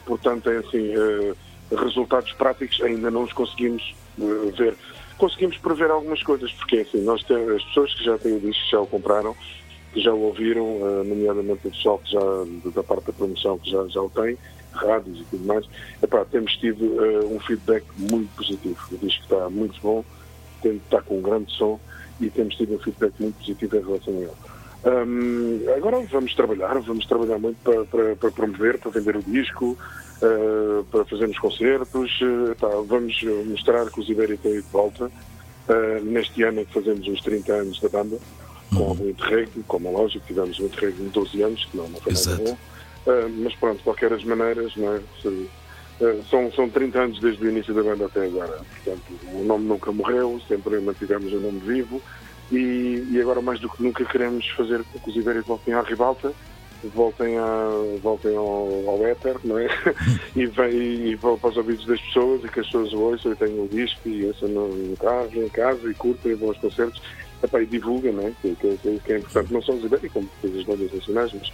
Portanto, 0.05 0.49
é 0.49 0.57
assim, 0.57 0.93
eh, 0.93 1.33
resultados 1.75 2.31
práticos 2.33 2.81
ainda 2.81 3.11
não 3.11 3.23
os 3.23 3.33
conseguimos 3.33 3.95
eh, 4.19 4.51
ver. 4.57 4.75
Conseguimos 5.17 5.57
prever 5.57 5.91
algumas 5.91 6.23
coisas, 6.23 6.51
porque 6.53 6.77
é 6.77 6.81
assim, 6.81 7.01
nós 7.01 7.23
temos 7.23 7.55
as 7.55 7.63
pessoas 7.65 7.93
que 7.93 8.05
já 8.05 8.17
têm 8.17 8.37
o 8.37 8.39
disco, 8.39 8.63
já 8.71 8.79
o 8.79 8.87
compraram, 8.87 9.35
que 9.93 10.01
já 10.01 10.13
o 10.13 10.21
ouviram, 10.21 10.65
eh, 10.65 11.03
nomeadamente 11.03 11.67
o 11.67 11.71
pessoal 11.71 11.97
que 11.99 12.11
já, 12.11 12.19
da 12.73 12.83
parte 12.83 13.07
da 13.07 13.13
promoção 13.13 13.57
que 13.57 13.69
já, 13.71 13.85
já 13.87 14.01
o 14.01 14.09
tem, 14.09 14.37
rádios 14.71 15.19
e 15.19 15.23
tudo 15.25 15.45
mais, 15.45 15.65
epá, 16.01 16.23
temos 16.25 16.55
tido 16.57 17.03
eh, 17.03 17.25
um 17.25 17.39
feedback 17.39 17.85
muito 17.97 18.29
positivo. 18.35 18.79
O 18.91 18.97
disco 18.97 19.23
está 19.23 19.49
muito 19.49 19.79
bom, 19.81 20.05
tem, 20.61 20.77
está 20.77 21.01
com 21.01 21.17
um 21.17 21.21
grande 21.21 21.51
som 21.53 21.79
e 22.19 22.29
temos 22.29 22.55
tido 22.55 22.75
um 22.75 22.79
feedback 22.79 23.13
muito 23.19 23.35
positivo 23.37 23.77
em 23.77 23.81
relação 23.81 24.13
a 24.13 24.17
ele. 24.17 24.48
Hum, 24.85 25.59
agora 25.75 25.99
vamos 26.09 26.33
trabalhar, 26.35 26.79
vamos 26.79 27.05
trabalhar 27.05 27.37
muito 27.37 27.57
para, 27.63 27.83
para, 27.85 28.15
para 28.15 28.31
promover, 28.31 28.77
para 28.79 28.91
vender 28.91 29.17
o 29.17 29.23
disco, 29.23 29.77
eh, 30.21 30.83
para 30.89 31.03
fazermos 31.05 31.37
concertos, 31.39 32.17
eh, 32.21 32.55
tá, 32.55 32.67
vamos 32.85 33.13
mostrar 33.45 33.89
que 33.91 33.99
os 33.99 34.09
Ibéria 34.09 34.37
têm 34.37 34.53
de 34.61 34.65
volta. 34.71 35.11
Eh, 35.67 35.99
neste 36.01 36.43
ano 36.43 36.61
é 36.61 36.65
que 36.65 36.73
fazemos 36.73 37.05
os 37.07 37.21
30 37.21 37.53
anos 37.53 37.79
da 37.81 37.89
banda, 37.89 38.17
com 38.73 38.83
algum 38.89 39.09
interregno, 39.09 39.63
como 39.67 39.89
é 39.89 39.91
lógico, 39.91 40.25
tivemos 40.25 40.57
um 40.59 40.65
interregno 40.67 41.05
de 41.05 41.11
12 41.11 41.41
anos, 41.43 41.65
que 41.65 41.75
não, 41.77 41.89
não 41.89 41.99
foi 41.99 42.13
nada 42.13 42.25
Exato. 42.25 42.41
bom. 42.43 42.57
Eh, 43.07 43.27
mas 43.37 43.55
pronto, 43.55 43.77
de 43.79 43.83
qualquer 43.83 44.09
das 44.11 44.23
maneiras, 44.23 44.73
não 44.77 44.93
é? 44.95 45.01
Se- 45.21 45.49
são, 46.29 46.49
são 46.53 46.69
30 46.69 46.97
anos 47.01 47.19
desde 47.19 47.45
o 47.45 47.49
início 47.49 47.73
da 47.73 47.83
banda 47.83 48.05
até 48.05 48.25
agora. 48.25 48.61
Portanto, 48.85 49.19
o 49.33 49.43
nome 49.43 49.65
nunca 49.65 49.91
morreu, 49.91 50.39
sempre 50.47 50.79
mantivemos 50.79 51.33
o 51.33 51.41
nome 51.41 51.59
vivo 51.59 52.01
e, 52.51 53.05
e 53.11 53.21
agora 53.21 53.41
mais 53.41 53.59
do 53.59 53.69
que 53.69 53.81
nunca 53.83 54.03
queremos 54.05 54.47
fazer 54.57 54.83
com 54.85 54.99
que 54.99 55.09
os 55.09 55.15
Ibérias 55.15 55.45
voltem 55.45 55.73
à 55.73 55.81
ribalta, 55.81 56.33
voltem, 56.95 57.37
a, 57.37 57.69
voltem 58.01 58.35
ao, 58.35 58.89
ao 58.89 59.05
éter, 59.05 59.35
não 59.43 59.57
é? 59.57 59.67
e, 60.35 60.45
vem, 60.45 60.73
e 61.09 61.15
vão 61.15 61.37
para 61.37 61.49
os 61.49 61.57
ouvidos 61.57 61.85
das 61.85 61.99
pessoas 62.01 62.43
e 62.43 62.47
que 62.49 62.59
as 62.61 62.65
pessoas 62.67 62.93
ouçam 62.93 63.31
e 63.31 63.35
tenham 63.35 63.65
o 63.65 63.67
disco 63.67 64.07
e 64.07 64.25
ouçam 64.25 64.47
no, 64.49 64.97
carro, 64.97 65.29
em 65.35 65.49
casa 65.49 65.89
e 65.89 65.93
curtem 65.95 66.31
e 66.31 66.35
vão 66.35 66.49
aos 66.49 66.57
concertos. 66.57 67.01
Epá, 67.41 67.61
e 67.61 67.65
divulguem, 67.65 68.11
não 68.13 68.27
é? 68.27 68.33
Que, 68.41 68.55
que, 68.55 68.77
que- 68.77 69.13
é 69.13 69.17
importante, 69.17 69.53
não 69.53 69.61
só 69.61 69.73
os 69.73 69.83
Ibérias, 69.85 70.11
como 70.11 70.29
todas 70.41 70.57
as 70.57 70.63
bandas 70.65 70.93
nacionais, 70.93 71.33
mas 71.33 71.51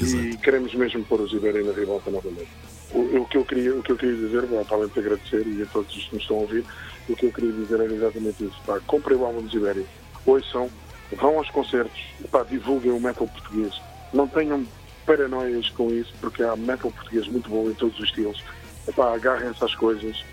e 0.00 0.36
queremos 0.38 0.74
mesmo 0.74 1.04
pôr 1.04 1.20
os 1.20 1.32
Ibérias 1.32 1.66
na 1.66 1.72
ribalta 1.72 2.10
novamente. 2.10 2.48
O, 2.92 3.00
o 3.20 3.26
que 3.26 3.38
eu 3.38 3.44
queria, 3.44 3.74
o 3.74 3.82
que 3.82 3.92
eu 3.92 3.96
queria 3.96 4.16
dizer, 4.16 4.46
bom, 4.46 4.64
para 4.64 4.76
além 4.76 4.88
de 4.88 4.98
agradecer 4.98 5.46
e 5.46 5.62
a 5.62 5.66
todos 5.66 5.94
os 5.96 6.04
que 6.04 6.14
nos 6.14 6.22
estão 6.22 6.38
a 6.38 6.40
ouvir, 6.40 6.64
o 7.08 7.16
que 7.16 7.26
eu 7.26 7.32
queria 7.32 7.52
dizer 7.52 7.80
era 7.80 7.92
exatamente 7.94 8.44
isso. 8.44 8.60
Pá, 8.66 8.80
comprem 8.86 9.16
o 9.16 9.24
álbum 9.24 9.42
dos 9.42 9.54
Ibérias, 9.54 9.86
ouçam, 10.26 10.70
vão 11.12 11.38
aos 11.38 11.50
concertos, 11.50 12.00
pá, 12.30 12.42
divulguem 12.44 12.92
o 12.92 13.00
metal 13.00 13.26
português. 13.26 13.80
Não 14.12 14.26
tenham 14.28 14.66
paranoias 15.06 15.68
com 15.70 15.90
isso, 15.90 16.12
porque 16.20 16.42
há 16.42 16.56
metal 16.56 16.90
português 16.90 17.26
muito 17.28 17.48
bom 17.48 17.68
em 17.68 17.74
todos 17.74 17.98
os 17.98 18.06
estilos. 18.06 18.42
Epá, 18.86 19.14
agarrem-se 19.14 19.64
às 19.64 19.74
coisas 19.74 20.24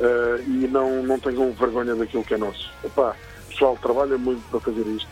eh, 0.00 0.44
e 0.46 0.68
não, 0.68 1.02
não 1.02 1.18
tenham 1.18 1.52
vergonha 1.52 1.94
daquilo 1.94 2.24
que 2.24 2.34
é 2.34 2.38
nosso. 2.38 2.70
Epá, 2.84 3.14
o 3.46 3.50
pessoal 3.50 3.78
trabalha 3.80 4.18
muito 4.18 4.42
para 4.50 4.60
fazer 4.60 4.86
isto. 4.88 5.08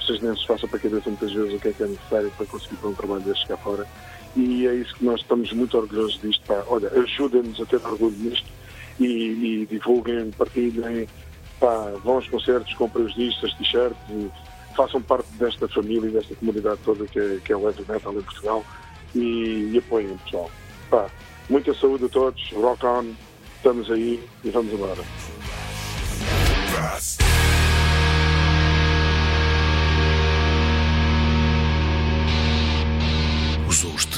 Vocês 0.00 0.20
nem 0.20 0.36
se 0.36 0.46
façam 0.46 0.68
para 0.68 0.78
a 0.78 0.82
cabeça 0.82 1.10
muitas 1.10 1.32
vezes 1.32 1.54
o 1.54 1.58
que 1.58 1.68
é 1.68 1.72
que 1.72 1.82
é 1.82 1.86
necessário 1.86 2.30
para 2.36 2.46
conseguir 2.46 2.76
ter 2.76 2.86
um 2.86 2.94
trabalho 2.94 3.20
deste 3.22 3.46
cá 3.46 3.56
fora. 3.56 3.86
E 4.36 4.66
é 4.66 4.74
isso 4.74 4.94
que 4.94 5.04
nós 5.04 5.20
estamos 5.20 5.52
muito 5.52 5.76
orgulhosos 5.76 6.20
disto. 6.20 6.42
Olha, 6.68 6.88
ajudem-nos 6.88 7.60
a 7.60 7.66
ter 7.66 7.76
orgulho 7.76 8.16
nisto 8.16 8.46
e, 9.00 9.04
e 9.04 9.66
divulguem, 9.66 10.30
partilhem, 10.32 11.08
pá, 11.60 11.92
vão 12.04 12.16
aos 12.16 12.28
concertos, 12.28 12.74
comprem 12.74 13.04
os 13.04 13.14
discos, 13.14 13.50
as 13.50 13.58
t-shirts 13.58 13.98
façam 14.78 15.02
parte 15.02 15.28
desta 15.32 15.66
família, 15.68 16.08
desta 16.08 16.36
comunidade 16.36 16.78
toda 16.84 17.04
que 17.06 17.18
é, 17.18 17.38
que 17.44 17.52
é 17.52 17.56
o 17.56 17.66
Heavy 17.66 17.84
Metal 17.88 18.12
em 18.12 18.22
Portugal 18.22 18.64
e, 19.14 19.72
e 19.72 19.78
apoiem, 19.78 20.16
pessoal. 20.18 20.48
Pá, 20.88 21.06
muita 21.50 21.74
saúde 21.74 22.04
a 22.04 22.08
todos, 22.08 22.50
rock 22.52 22.86
on, 22.86 23.12
estamos 23.56 23.90
aí 23.90 24.24
e 24.44 24.50
vamos 24.50 24.72
embora. 24.72 25.02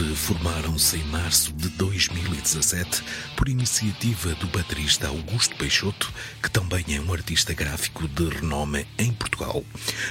Formaram-se 0.01 0.97
em 0.97 1.05
março 1.05 1.52
de 1.52 1.68
2017 1.68 3.02
por 3.36 3.51
iniciativa 3.51 4.35
do 4.36 4.47
baterista 4.47 5.09
Augusto 5.09 5.55
Peixoto, 5.56 6.10
que 6.43 6.51
também 6.51 6.85
é 6.89 7.01
um 7.01 7.12
artista 7.12 7.52
gráfico 7.52 8.09
de 8.09 8.27
renome 8.28 8.86
em 8.97 9.12
Portugal. 9.12 9.62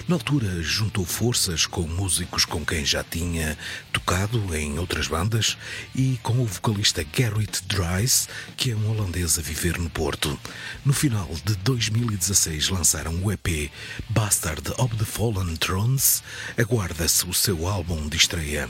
Na 0.07 0.16
altura, 0.16 0.61
juntou 0.61 1.03
forças 1.06 1.66
com 1.66 1.82
músicos 1.82 2.45
com 2.45 2.64
quem 2.64 2.86
já 2.86 3.03
tinha 3.03 3.57
tocado 3.91 4.56
em 4.56 4.78
outras 4.78 5.07
bandas 5.07 5.57
e 5.95 6.20
com 6.22 6.40
o 6.40 6.45
vocalista 6.45 7.03
Gerrit 7.11 7.64
Dries, 7.66 8.30
que 8.56 8.70
é 8.70 8.76
um 8.76 8.91
holandês 8.91 9.40
a 9.40 9.41
viver 9.41 9.80
no 9.80 9.90
Porto. 9.90 10.40
No 10.86 10.94
final 10.94 11.30
de 11.44 11.56
2016 11.56 12.70
lançaram 12.70 13.16
o 13.24 13.32
EP 13.32 13.72
Bastard 14.10 14.72
of 14.78 14.95
the 14.98 15.06
Fallen 15.06 15.56
Thrones. 15.56 16.22
Aguarda-se 16.57 17.26
o 17.28 17.34
seu 17.34 17.68
álbum 17.68 18.07
de 18.07 18.18
estreia. 18.18 18.70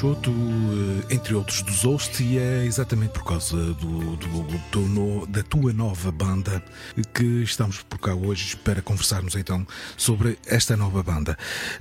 Peixoto, 0.00 0.30
eh, 0.30 1.14
entre 1.14 1.34
outros 1.34 1.60
dos 1.60 1.82
Host, 1.84 2.22
e 2.22 2.38
é 2.38 2.64
exatamente 2.64 3.10
por 3.10 3.22
causa 3.22 3.54
do, 3.54 4.16
do- 4.16 4.60
do 4.72 4.80
no- 4.80 5.26
da 5.26 5.42
tua 5.42 5.74
nova 5.74 6.10
banda 6.10 6.62
que 7.12 7.42
estamos 7.42 7.82
por 7.82 7.98
cá 7.98 8.14
hoje 8.14 8.56
para 8.56 8.80
conversarmos 8.80 9.34
então 9.36 9.66
sobre 9.98 10.38
esta 10.46 10.74
nova 10.74 11.02
banda. 11.02 11.36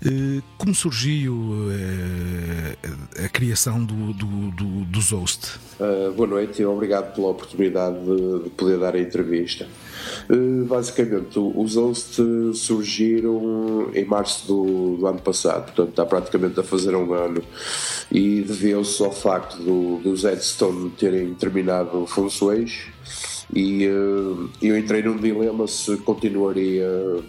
Eh, 0.06 0.42
Como 0.58 0.76
surgiu 0.76 1.70
eh, 1.72 3.24
a 3.26 3.30
criação 3.30 3.82
do- 3.86 4.12
do- 4.12 4.84
dos 4.84 5.12
Host? 5.12 5.52
Uh, 5.80 6.12
boa 6.12 6.28
noite 6.28 6.62
e 6.62 6.66
obrigado 6.66 7.16
pela 7.16 7.28
oportunidade 7.30 7.98
de, 8.04 8.44
de 8.44 8.50
poder 8.50 8.78
dar 8.80 8.96
a 8.96 9.00
entrevista. 9.00 9.66
Uh, 10.30 10.66
basicamente, 10.66 11.38
os 11.38 11.76
Host 11.76 12.22
uh, 12.22 12.54
surgiram 12.54 13.90
em 13.94 14.06
março 14.06 14.48
do, 14.48 14.98
do 14.98 15.08
ano 15.08 15.20
passado, 15.20 15.66
portanto 15.66 15.90
está 15.90 16.06
praticamente 16.06 16.60
a 16.60 16.64
fazer 16.64 16.96
um 16.96 17.14
ano, 17.14 17.44
e 18.12 18.42
deveu-se 18.42 19.04
ao 19.04 19.12
facto 19.12 19.58
do, 19.58 20.00
dos 20.00 20.24
Headstone 20.24 20.90
terem 20.92 21.34
terminado 21.36 22.06
funções. 22.08 22.88
E 23.54 23.88
uh, 23.88 24.48
eu 24.62 24.78
entrei 24.78 25.02
num 25.02 25.18
dilema 25.18 25.68
se 25.68 25.98
continuaria, 25.98 26.88
uh, 26.88 27.24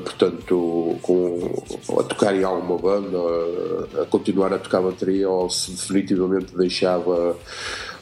portanto, 0.00 0.98
com, 1.00 1.64
a 1.98 2.02
tocar 2.02 2.36
em 2.36 2.44
alguma 2.44 2.76
banda, 2.76 3.16
a, 3.98 4.02
a 4.02 4.06
continuar 4.06 4.52
a 4.52 4.58
tocar 4.58 4.82
bateria, 4.82 5.30
ou 5.30 5.48
se 5.48 5.70
definitivamente 5.70 6.54
deixava 6.54 7.36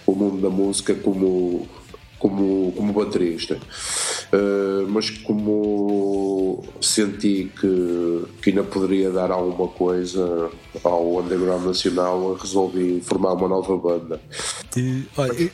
o 0.04 0.12
mundo 0.12 0.42
da 0.42 0.50
música 0.50 0.94
como, 0.96 1.68
como, 2.20 2.70
como 2.72 2.92
baterista. 2.92 3.58
Uh, 4.32 4.86
mas 4.88 5.10
como 5.10 6.62
senti 6.80 7.50
que, 7.58 8.24
que 8.40 8.50
ainda 8.50 8.62
poderia 8.62 9.10
dar 9.10 9.32
alguma 9.32 9.66
coisa 9.68 10.50
ao 10.84 11.18
underground 11.18 11.66
nacional, 11.66 12.34
resolvi 12.34 13.00
formar 13.00 13.32
uma 13.32 13.48
nova 13.48 13.76
banda. 13.76 14.20
E, 14.76 15.04
olha, 15.16 15.50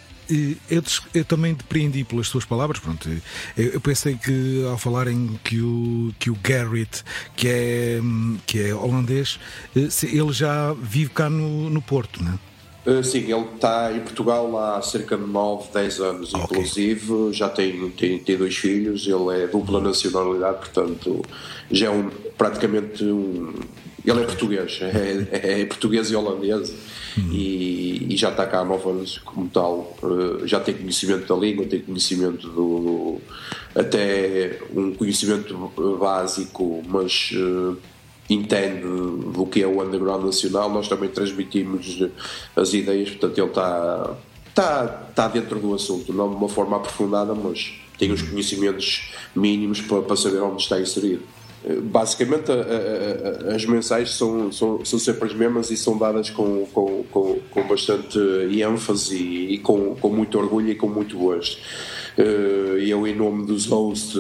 eu, 0.68 0.82
eu, 1.14 1.24
também 1.24 1.54
depreendi 1.54 2.04
pelas 2.04 2.28
suas 2.28 2.44
palavras. 2.44 2.80
Pronto, 2.80 3.08
eu, 3.56 3.64
eu 3.64 3.80
pensei 3.80 4.16
que 4.16 4.64
ao 4.66 4.76
falarem 4.76 5.38
que 5.44 5.60
o, 5.60 6.12
que 6.18 6.30
o 6.30 6.36
Garrett, 6.42 7.04
que 7.36 7.48
é, 7.48 8.00
que 8.44 8.60
é 8.60 8.74
holandês, 8.74 9.38
eh, 9.74 9.88
ele 10.02 10.32
já 10.32 10.72
vive 10.74 11.10
cá 11.10 11.30
no, 11.30 11.70
no 11.70 11.80
Porto, 11.80 12.22
não 12.22 12.32
é? 12.34 12.55
Uh, 12.86 13.02
sim, 13.02 13.18
ele 13.32 13.46
está 13.54 13.92
em 13.92 14.00
Portugal 14.00 14.56
há 14.58 14.80
cerca 14.80 15.16
de 15.16 15.24
9, 15.26 15.70
10 15.72 16.00
anos, 16.00 16.32
inclusive, 16.32 17.32
já 17.32 17.48
tem, 17.48 17.90
tem, 17.90 18.18
tem 18.18 18.36
dois 18.36 18.56
filhos, 18.56 19.06
ele 19.08 19.42
é 19.42 19.46
dupla 19.48 19.80
nacionalidade, 19.80 20.58
portanto, 20.58 21.22
já 21.70 21.86
é 21.86 21.90
um, 21.90 22.08
praticamente 22.38 23.02
um. 23.04 23.52
Ele 24.04 24.20
é 24.22 24.24
português, 24.24 24.78
é, 24.82 25.62
é 25.62 25.64
português 25.66 26.12
e 26.12 26.14
holandês 26.14 26.72
e, 27.32 28.06
e 28.08 28.16
já 28.16 28.30
está 28.30 28.46
cá 28.46 28.60
há 28.60 28.64
9 28.64 28.88
anos 28.90 29.18
como 29.18 29.48
tal. 29.48 29.96
Uh, 30.00 30.46
já 30.46 30.60
tem 30.60 30.74
conhecimento 30.76 31.26
da 31.26 31.40
língua, 31.40 31.66
tem 31.66 31.80
conhecimento 31.80 32.48
do. 32.48 32.78
do- 32.80 33.20
até 33.74 34.58
um 34.74 34.94
conhecimento 34.94 35.54
básico, 35.98 36.82
mas. 36.86 37.32
uh, 37.34 37.76
entende 38.28 38.82
do 38.82 39.46
que 39.46 39.62
é 39.62 39.66
o 39.66 39.82
underground 39.82 40.24
nacional, 40.24 40.68
nós 40.70 40.88
também 40.88 41.08
transmitimos 41.08 42.02
as 42.56 42.72
ideias, 42.74 43.10
portanto 43.10 43.38
ele 43.38 43.46
está 43.48 44.14
está, 44.48 45.06
está 45.10 45.28
dentro 45.28 45.58
do 45.60 45.74
assunto, 45.74 46.12
não 46.14 46.30
de 46.30 46.36
uma 46.36 46.48
forma 46.48 46.76
aprofundada, 46.78 47.34
mas 47.34 47.74
tem 47.98 48.10
os 48.10 48.22
conhecimentos 48.22 49.10
mínimos 49.34 49.80
para, 49.82 50.00
para 50.02 50.16
saber 50.16 50.40
onde 50.40 50.62
está 50.62 50.80
inserido. 50.80 51.22
Eh, 51.64 51.74
Basicamente, 51.80 52.50
a- 52.50 52.54
a- 52.54 53.50
a- 53.52 53.54
as 53.54 53.66
mensagens 53.66 54.14
são, 54.16 54.50
são, 54.50 54.82
são 54.84 54.98
sempre 54.98 55.26
as 55.28 55.34
mesmas 55.34 55.70
e 55.70 55.76
são 55.76 55.98
dadas 55.98 56.30
com, 56.30 56.64
com, 56.72 57.04
com, 57.10 57.38
com 57.50 57.68
bastante 57.68 58.18
ênfase 58.50 59.14
e, 59.16 59.54
e 59.54 59.58
com, 59.58 59.94
com 59.94 60.08
muito 60.08 60.38
orgulho 60.38 60.70
e 60.70 60.74
com 60.74 60.88
muito 60.88 61.18
gosto. 61.18 61.58
Eh, 62.16 62.76
eu, 62.86 63.06
em 63.06 63.14
nome 63.14 63.44
dos 63.46 63.66
hosts, 63.66 64.18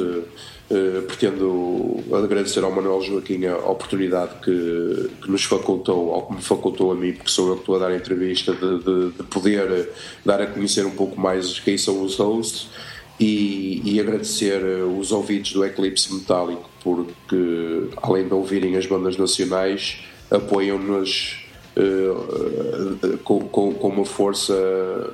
eh, 0.70 1.00
pretendo 1.06 2.02
agradecer 2.12 2.62
ao 2.64 2.70
Manuel 2.72 3.00
Joaquim 3.02 3.44
a 3.46 3.56
oportunidade 3.70 4.32
que, 4.44 5.10
que 5.22 5.30
nos 5.30 5.44
facultou, 5.44 6.06
ou 6.08 6.22
que 6.26 6.34
me 6.34 6.42
facultou 6.42 6.92
a 6.92 6.94
mim, 6.94 7.12
porque 7.12 7.30
sou 7.30 7.48
eu 7.48 7.54
que 7.54 7.60
estou 7.60 7.76
a 7.76 7.78
dar 7.78 7.88
a 7.90 7.96
entrevista, 7.96 8.52
de, 8.52 8.78
de- 8.78 9.10
de 9.12 9.22
poder 9.24 9.88
dar 10.24 10.40
a 10.40 10.46
conhecer 10.46 10.84
um 10.84 10.90
pouco 10.90 11.20
mais 11.20 11.60
quem 11.60 11.76
são 11.78 12.02
os 12.02 12.16
hosts 12.16 12.68
e, 13.20 13.80
e 13.84 14.00
agradecer 14.00 14.60
eh, 14.62 14.82
os 14.82 15.12
ouvidos 15.12 15.52
do 15.52 15.64
Eclipse 15.64 16.12
Metálico, 16.12 16.68
porque 16.82 17.88
além 18.02 18.26
de 18.28 18.34
ouvirem 18.34 18.76
as 18.76 18.86
bandas 18.86 19.16
nacionais, 19.16 19.98
apoiam-nos 20.30 21.45
eh, 21.76 21.82
eh, 23.02 23.18
com, 23.22 23.40
com, 23.48 23.88
uma 23.88 24.04
força 24.06 24.54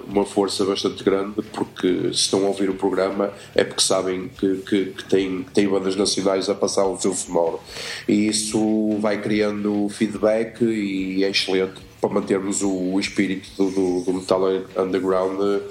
uma 0.07 0.25
força 0.25 0.65
bastante 0.65 1.03
grande 1.03 1.43
porque 1.53 2.05
se 2.13 2.21
estão 2.21 2.45
a 2.45 2.49
ouvir 2.49 2.71
o 2.71 2.75
programa 2.75 3.33
é 3.53 3.65
porque 3.65 3.83
sabem 3.83 4.29
que, 4.29 4.59
que, 4.59 4.85
que 4.87 5.05
tem 5.05 5.69
bandas 5.69 5.97
nacionais 5.97 6.49
a 6.49 6.55
passar 6.55 6.87
o 6.87 6.97
seu 7.01 7.13
sonoro 7.15 7.59
e 8.07 8.29
isso 8.29 8.97
vai 9.01 9.21
criando 9.21 9.89
feedback 9.89 10.63
e 10.63 11.25
é 11.25 11.31
excelente 11.31 11.81
para 12.01 12.11
mantermos 12.11 12.63
o, 12.63 12.71
o 12.71 13.01
espírito 13.01 13.51
do, 13.57 13.71
do, 13.71 14.05
do 14.05 14.15
metal 14.15 14.43
underground 14.77 15.63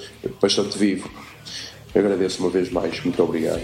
bastante 0.42 0.78
vivo. 0.78 1.10
Agradeço 1.96 2.42
uma 2.42 2.50
vez 2.50 2.70
mais, 2.70 3.02
muito 3.04 3.22
obrigado 3.24 3.62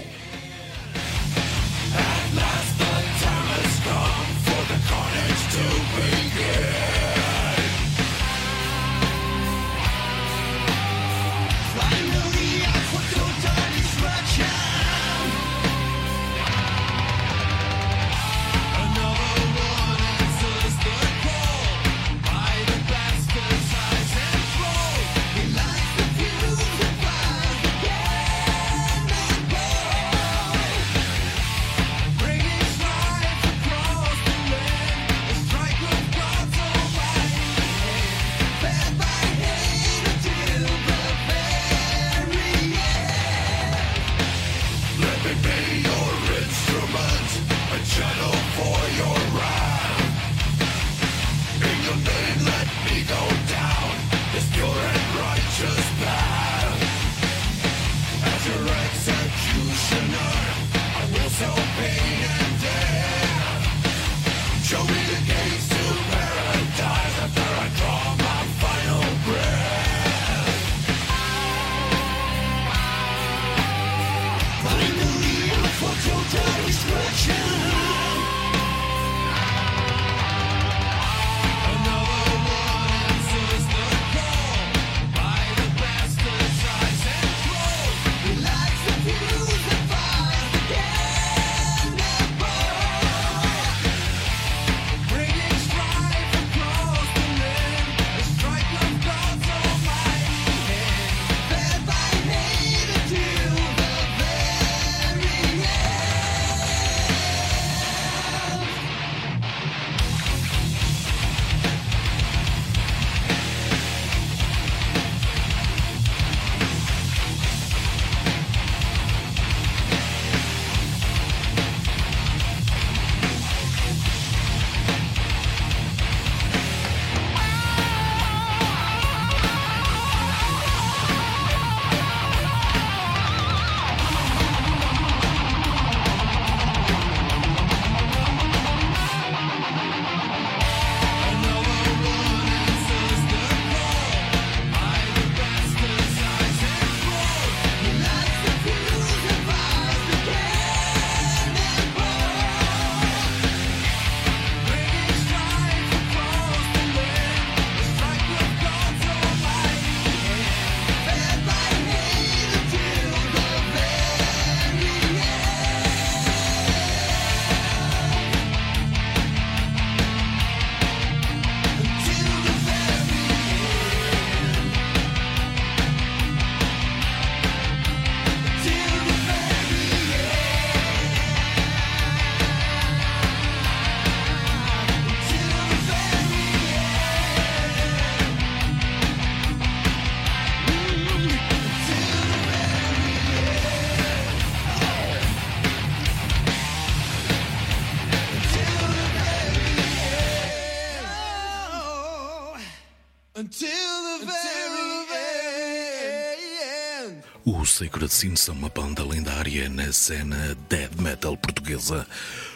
Sins 208.08 208.40
são 208.40 208.54
uma 208.54 208.68
banda 208.68 209.02
lendária 209.02 209.68
na 209.68 209.90
cena 209.92 210.56
death 210.68 211.00
metal 211.00 211.36
portuguesa. 211.36 212.06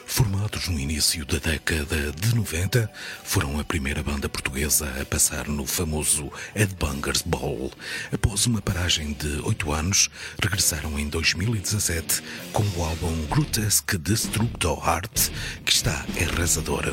Formados 0.06 0.68
no 0.68 0.78
início 0.78 1.24
da 1.24 1.38
década 1.38 2.12
de 2.12 2.34
90, 2.34 2.90
foram 3.24 3.58
a 3.58 3.64
primeira 3.64 4.02
banda 4.02 4.28
portuguesa 4.28 4.86
a 5.00 5.04
passar 5.06 5.48
no 5.48 5.66
famoso 5.66 6.30
Headbangers 6.54 7.22
Ball. 7.22 7.72
Após 8.12 8.46
uma 8.46 8.60
paragem 8.60 9.14
de 9.14 9.40
oito 9.44 9.72
anos, 9.72 10.10
regressaram 10.42 10.98
em 10.98 11.08
2017 11.08 12.22
com 12.52 12.62
o 12.76 12.84
álbum 12.84 13.26
Grotesque 13.26 13.96
Destructo 13.96 14.68
Heart, 14.84 15.30
que 15.64 15.72
está 15.72 16.04
arrasador. 16.20 16.92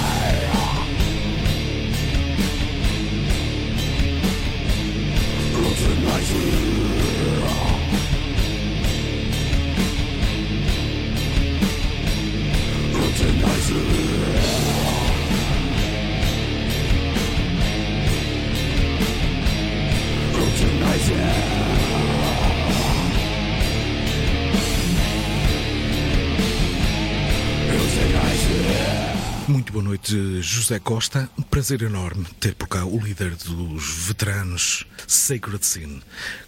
Yeah. 28.51 29.10
Muito 29.51 29.73
boa 29.73 29.83
noite, 29.83 30.41
José 30.41 30.79
Costa. 30.79 31.29
Um 31.37 31.41
prazer 31.41 31.81
enorme 31.81 32.25
ter 32.39 32.55
por 32.55 32.69
cá 32.69 32.85
o 32.85 32.97
líder 32.97 33.31
dos 33.35 34.05
veteranos 34.07 34.85
Sacred 35.05 35.65
Sin. 35.65 36.01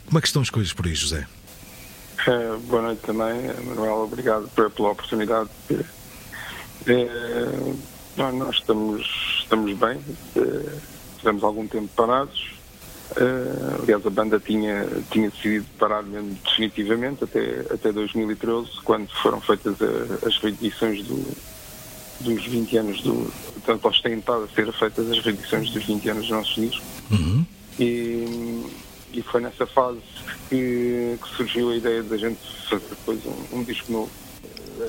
Como 0.06 0.18
é 0.18 0.22
que 0.22 0.28
estão 0.28 0.42
as 0.42 0.50
coisas 0.50 0.72
por 0.72 0.86
aí, 0.86 0.96
José? 0.96 1.28
Eh, 2.26 2.58
boa 2.68 2.82
noite 2.82 3.02
também, 3.02 3.42
Manuel. 3.66 4.04
Obrigado 4.06 4.48
pe- 4.56 4.70
pela 4.70 4.92
oportunidade. 4.92 5.50
Eh, 6.88 7.74
nós 8.16 8.56
estamos, 8.56 9.06
estamos 9.42 9.78
bem. 9.78 10.00
eh, 10.38 10.78
tivemos 11.18 11.44
algum 11.44 11.68
tempo 11.68 11.90
parados. 11.98 12.54
Aliás, 13.82 14.04
a 14.06 14.10
banda 14.10 14.40
tinha, 14.40 14.88
tinha 15.12 15.30
decidido 15.30 15.66
parar 15.78 16.02
mesmo 16.04 16.36
definitivamente 16.46 17.26
até, 17.26 17.66
até 17.70 17.92
2013, 17.92 18.70
quando 18.84 19.10
foram 19.22 19.42
feitas 19.42 19.76
as 20.26 20.38
reedições 20.38 21.04
do, 21.06 21.22
dos 22.20 22.46
20 22.46 22.78
anos 22.78 23.02
do. 23.02 23.32
Portanto, 23.54 23.88
eles 23.88 24.02
têm 24.02 24.20
estado 24.20 24.44
a 24.44 24.48
ser 24.48 24.72
feitas 24.74 25.10
as 25.12 25.20
reedições 25.20 25.70
dos 25.72 25.84
20 25.84 26.10
anos 26.10 26.22
dos 26.24 26.32
nossos 26.32 26.56
discos. 26.56 26.84
E, 27.80 28.66
e 29.14 29.22
foi 29.22 29.42
nessa 29.42 29.66
fase 29.66 30.00
que, 30.50 31.18
que 31.22 31.36
surgiu 31.36 31.72
a 31.72 31.76
ideia 31.76 32.04
de 32.04 32.14
a 32.14 32.18
gente 32.18 32.40
fazer 32.70 32.86
depois 32.90 33.20
um, 33.26 33.60
um 33.60 33.64
disco 33.64 33.92
novo. 33.92 34.12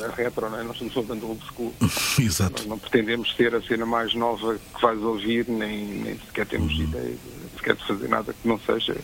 A 0.02 0.14
retro, 0.14 0.48
não 0.48 0.58
é? 0.58 0.62
Nós 0.62 0.78
somos 0.78 0.96
uma 0.96 1.02
banda 1.02 1.26
old 1.26 1.44
school. 1.46 1.72
Exato. 2.18 2.62
Nós 2.62 2.66
não 2.66 2.78
pretendemos 2.78 3.34
ser 3.36 3.54
a 3.54 3.60
cena 3.60 3.84
mais 3.84 4.14
nova 4.14 4.58
que 4.74 4.80
vais 4.80 4.98
ouvir, 5.00 5.46
nem, 5.46 5.84
nem 5.84 6.18
sequer 6.18 6.46
temos 6.46 6.72
ideia 6.72 7.10
de, 7.10 7.58
sequer 7.58 7.76
de 7.76 7.86
fazer 7.86 8.08
nada 8.08 8.32
que 8.32 8.48
não 8.48 8.58
seja 8.60 8.96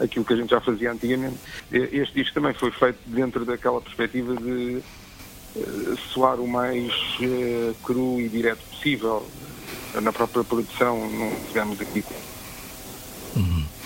aquilo 0.00 0.24
que 0.24 0.32
a 0.32 0.36
gente 0.36 0.50
já 0.50 0.60
fazia 0.60 0.90
antigamente. 0.90 1.36
Este 1.70 2.14
disco 2.14 2.34
também 2.34 2.54
foi 2.54 2.70
feito 2.70 2.98
dentro 3.06 3.44
daquela 3.44 3.80
perspectiva 3.80 4.34
de 4.36 4.78
eh, 4.78 4.82
soar 6.12 6.40
o 6.40 6.48
mais 6.48 6.92
eh, 7.20 7.72
cru 7.82 8.20
e 8.20 8.28
direto 8.28 8.60
possível. 8.70 9.26
Na 10.00 10.12
própria 10.12 10.42
produção 10.44 11.10
não 11.10 11.30
tivemos 11.48 11.80
aqui 11.80 12.02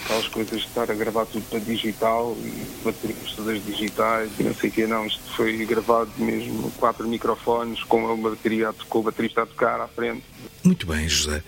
aquelas 0.04 0.28
coisas 0.28 0.60
de 0.60 0.66
estar 0.68 0.88
a 0.88 0.94
gravar 0.94 1.26
tudo 1.26 1.44
para 1.50 1.58
digital 1.58 2.36
e 2.38 2.84
baterias 2.84 3.32
todas 3.34 3.64
digitais 3.64 4.30
e 4.38 4.44
não 4.44 4.54
sei 4.54 4.70
o 4.70 4.72
que, 4.72 4.86
não, 4.86 5.04
isto 5.04 5.20
foi 5.34 5.56
gravado 5.66 6.12
mesmo 6.16 6.70
quatro 6.76 7.08
microfones 7.08 7.82
com 7.82 8.16
bateria, 8.22 8.68
a 8.68 8.72
to- 8.72 8.86
com 8.86 9.00
o 9.00 9.02
baterista 9.02 9.42
a 9.42 9.46
tocar 9.46 9.80
à 9.80 9.88
frente. 9.88 10.22
Muito 10.62 10.86
bem, 10.86 11.08
José. 11.08 11.42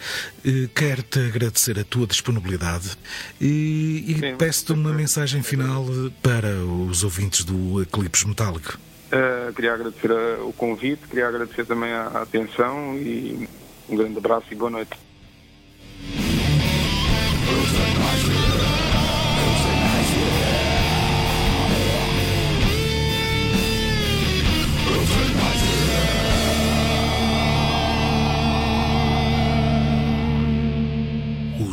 Eh, 0.45 0.69
Quero-te 0.75 1.21
agradecer 1.21 1.79
a 1.79 1.85
tua 1.85 2.07
disponibilidade 2.09 2.97
e, 3.41 4.05
e 4.19 4.35
peço-te 4.37 4.73
uma 4.73 4.93
mensagem 4.93 5.41
final 5.45 5.87
eh, 5.89 6.11
para 6.21 6.49
os 6.57 7.05
ouvintes 7.05 7.45
do 7.45 7.81
Eclipse 7.81 8.27
Metálico. 8.27 8.77
Uh, 9.11 9.53
queria 9.55 9.73
agradecer 9.73 10.11
uh, 10.11 10.47
o 10.47 10.53
convite, 10.53 11.09
queria 11.09 11.29
agradecer 11.29 11.65
também 11.65 11.91
a, 11.93 12.03
a 12.09 12.23
atenção 12.23 12.95
e 12.95 13.49
um 13.89 13.97
grande 13.97 14.19
abraço 14.19 14.47
e 14.51 14.55
boa 14.55 14.71
noite. 14.71 14.99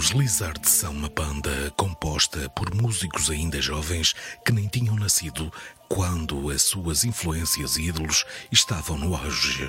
Os 0.05 0.11
Lizard 0.11 0.69
são 0.69 0.91
uma 0.91 1.09
banda 1.09 1.49
composta 1.75 2.47
por 2.55 2.75
músicos 2.75 3.31
ainda 3.31 3.59
jovens 3.59 4.13
que 4.45 4.51
nem 4.51 4.67
tinham 4.67 4.95
nascido 4.95 5.51
quando 5.89 6.51
as 6.51 6.61
suas 6.61 7.03
influências 7.03 7.75
e 7.75 7.87
ídolos 7.87 8.23
estavam 8.51 8.99
no 8.99 9.15
auge. 9.15 9.67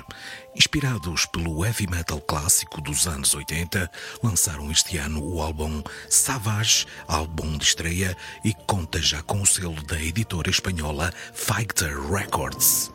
Inspirados 0.55 1.25
pelo 1.25 1.65
heavy 1.65 1.87
metal 1.89 2.21
clássico 2.21 2.79
dos 2.81 3.07
anos 3.07 3.33
80, 3.33 3.89
lançaram 4.23 4.69
este 4.69 4.99
ano 4.99 5.23
o 5.23 5.41
álbum 5.41 5.81
Savage, 6.07 6.85
álbum 7.07 7.57
de 7.57 7.63
estreia 7.63 8.15
e 8.45 8.53
que 8.53 8.63
conta 8.67 9.01
já 9.01 9.23
com 9.23 9.41
o 9.41 9.45
selo 9.47 9.81
da 9.87 9.99
editora 9.99 10.51
espanhola 10.51 11.09
Fighter 11.33 11.99
Records. 12.11 12.93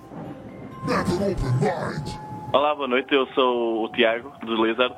Olá, 2.53 2.73
boa 2.77 2.87
noite. 2.87 3.13
Eu 3.13 3.27
sou 3.35 3.85
o 3.85 3.89
Tiago, 3.89 4.33
dos 4.47 4.61
Lizard. 4.61 4.95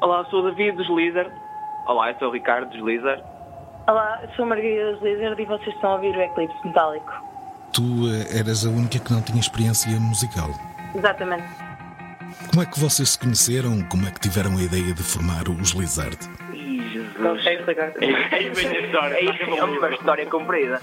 Olá, 0.00 0.24
sou 0.30 0.40
o 0.40 0.50
David, 0.50 0.78
dos 0.78 0.88
Lizard. 0.88 1.43
Olá, 1.86 2.10
eu 2.10 2.18
sou 2.18 2.28
o 2.28 2.32
Ricardo, 2.32 2.70
dos 2.70 2.80
Lizard. 2.80 3.22
Olá, 3.86 4.18
eu 4.22 4.28
sou 4.34 4.46
a 4.46 4.48
Margarida 4.48 4.92
dos 4.92 5.02
Lizard 5.02 5.42
e 5.42 5.44
vocês 5.44 5.74
estão 5.74 5.90
a 5.90 5.94
ouvir 5.96 6.16
o 6.16 6.20
Eclipse 6.22 6.56
Metálico. 6.66 7.12
Tu 7.72 7.82
eras 8.34 8.64
a 8.64 8.70
única 8.70 8.98
que 8.98 9.12
não 9.12 9.20
tinha 9.20 9.38
experiência 9.38 9.90
musical. 10.00 10.48
Exatamente. 10.94 11.44
Como 12.50 12.62
é 12.62 12.66
que 12.66 12.80
vocês 12.80 13.10
se 13.10 13.18
conheceram? 13.18 13.82
Como 13.82 14.06
é 14.06 14.10
que 14.10 14.20
tiveram 14.20 14.56
a 14.56 14.62
ideia 14.62 14.94
de 14.94 15.02
formar 15.02 15.46
os 15.48 15.72
Lizard? 15.72 16.16
Não 17.18 17.38
sei 17.40 17.56
explicar. 17.56 17.92
Aí 18.32 18.48
vem 18.50 18.66
a 18.66 18.80
história. 18.80 19.16
É 19.58 19.64
uma 19.64 19.90
história 19.90 20.26
comprida. 20.26 20.80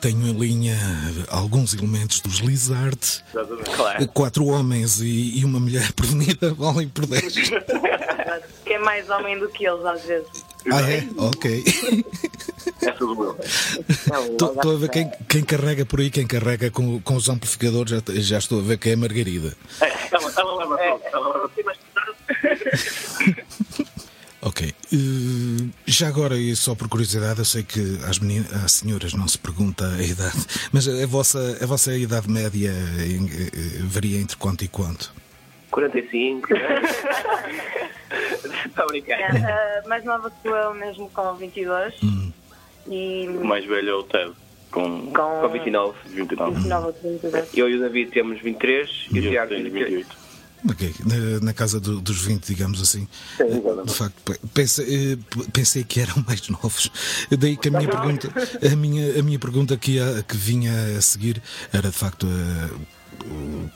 Tenho 0.00 0.26
em 0.26 0.32
linha 0.32 0.76
alguns 1.28 1.74
elementos 1.74 2.20
dos 2.20 2.38
Lizard. 2.38 2.98
Claro. 3.74 4.08
Quatro 4.08 4.46
homens 4.46 5.00
e, 5.00 5.38
e 5.38 5.44
uma 5.44 5.58
mulher 5.58 5.92
prevenida 5.92 6.54
valem 6.58 6.88
por 6.88 7.06
10. 7.06 7.34
Que 8.64 8.72
é 8.74 8.78
mais 8.78 9.08
homem 9.10 9.38
do 9.38 9.48
que 9.48 9.66
eles 9.66 9.84
às 9.84 10.02
vezes. 10.04 10.28
Ah, 10.72 10.90
é? 10.90 11.06
Ok. 11.16 11.64
É 12.82 12.90
tudo 12.92 13.16
meu. 13.16 13.38
Estou 13.40 14.72
a 14.72 14.78
ver 14.78 14.90
quem, 14.90 15.10
quem 15.28 15.44
carrega 15.44 15.86
por 15.86 16.00
aí, 16.00 16.10
quem 16.10 16.26
carrega 16.26 16.70
com, 16.70 17.00
com 17.00 17.14
os 17.14 17.28
amplificadores, 17.28 17.90
já, 17.90 18.02
já 18.14 18.38
estou 18.38 18.58
a 18.58 18.62
ver 18.62 18.78
que 18.78 18.90
é 18.90 18.94
a 18.94 18.96
Margarida. 18.96 19.56
Ela, 19.80 20.32
ela 20.36 20.56
leva 20.56 20.76
tudo. 20.76 21.02
Ela 21.12 21.28
leva 21.34 21.48
tudo. 21.48 23.05
Eh, 24.92 25.66
já 25.86 26.08
agora, 26.08 26.36
e 26.36 26.54
só 26.54 26.74
por 26.74 26.88
curiosidade, 26.88 27.38
eu 27.40 27.44
sei 27.44 27.62
que 27.64 27.80
às, 28.08 28.18
meninas, 28.18 28.52
às 28.54 28.72
senhoras 28.72 29.12
não 29.14 29.26
se 29.26 29.36
pergunta 29.38 29.86
a 29.88 30.02
idade, 30.02 30.46
mas 30.72 30.86
a 30.88 31.06
vossa, 31.06 31.58
a 31.60 31.66
vossa 31.66 31.94
idade 31.96 32.30
média 32.30 32.70
eh, 32.70 33.80
varia 33.82 34.18
entre 34.20 34.36
quanto 34.36 34.64
e 34.64 34.68
quanto? 34.68 35.12
45. 35.70 36.48
Está 38.66 38.82
a 38.82 38.86
brincar. 38.86 39.18
A 39.84 39.88
mais 39.88 40.04
nova 40.04 40.32
sou 40.42 40.54
eu 40.56 40.74
mesmo 40.74 41.10
com 41.10 41.34
22 41.34 41.94
e 42.88 43.28
O 43.28 43.44
mais 43.44 43.64
velho 43.66 43.90
é 43.90 43.94
o 43.94 44.02
Ted, 44.04 44.32
com, 44.70 45.10
Com- 45.12 45.40
com 45.40 45.48
29. 45.48 45.98
29. 46.06 46.54
29 46.54 46.92
de 46.92 47.08
22. 47.08 47.54
Eu 47.54 47.68
e 47.68 47.74
o 47.76 47.80
David 47.80 48.10
temos 48.12 48.40
23 48.40 49.06
e 49.12 49.18
o 49.18 49.22
Tiago 49.22 49.48
tem 49.50 49.64
28. 49.64 50.25
Ok, 50.68 50.94
na, 51.04 51.40
na 51.46 51.52
casa 51.52 51.78
do- 51.78 52.00
dos 52.00 52.20
20, 52.22 52.44
digamos 52.46 52.80
assim. 52.82 53.06
De 53.84 53.94
facto, 53.94 54.14
pe- 54.24 54.40
pensei, 54.52 55.12
eh, 55.12 55.18
pensei 55.52 55.84
que 55.84 56.00
eram 56.00 56.24
mais 56.26 56.48
novos. 56.48 56.90
Daí 57.38 57.56
que 57.56 57.68
a 57.68 57.70
minha 57.70 57.88
pergunta, 57.88 58.28
a 58.72 58.76
minha, 58.76 59.20
a 59.20 59.22
minha 59.22 59.38
pergunta 59.38 59.76
que, 59.76 59.92
ia- 59.92 60.24
que 60.26 60.36
vinha 60.36 60.72
a 60.98 61.00
seguir 61.00 61.40
era 61.72 61.88
de 61.88 61.96
facto 61.96 62.26
eh, 62.26 62.70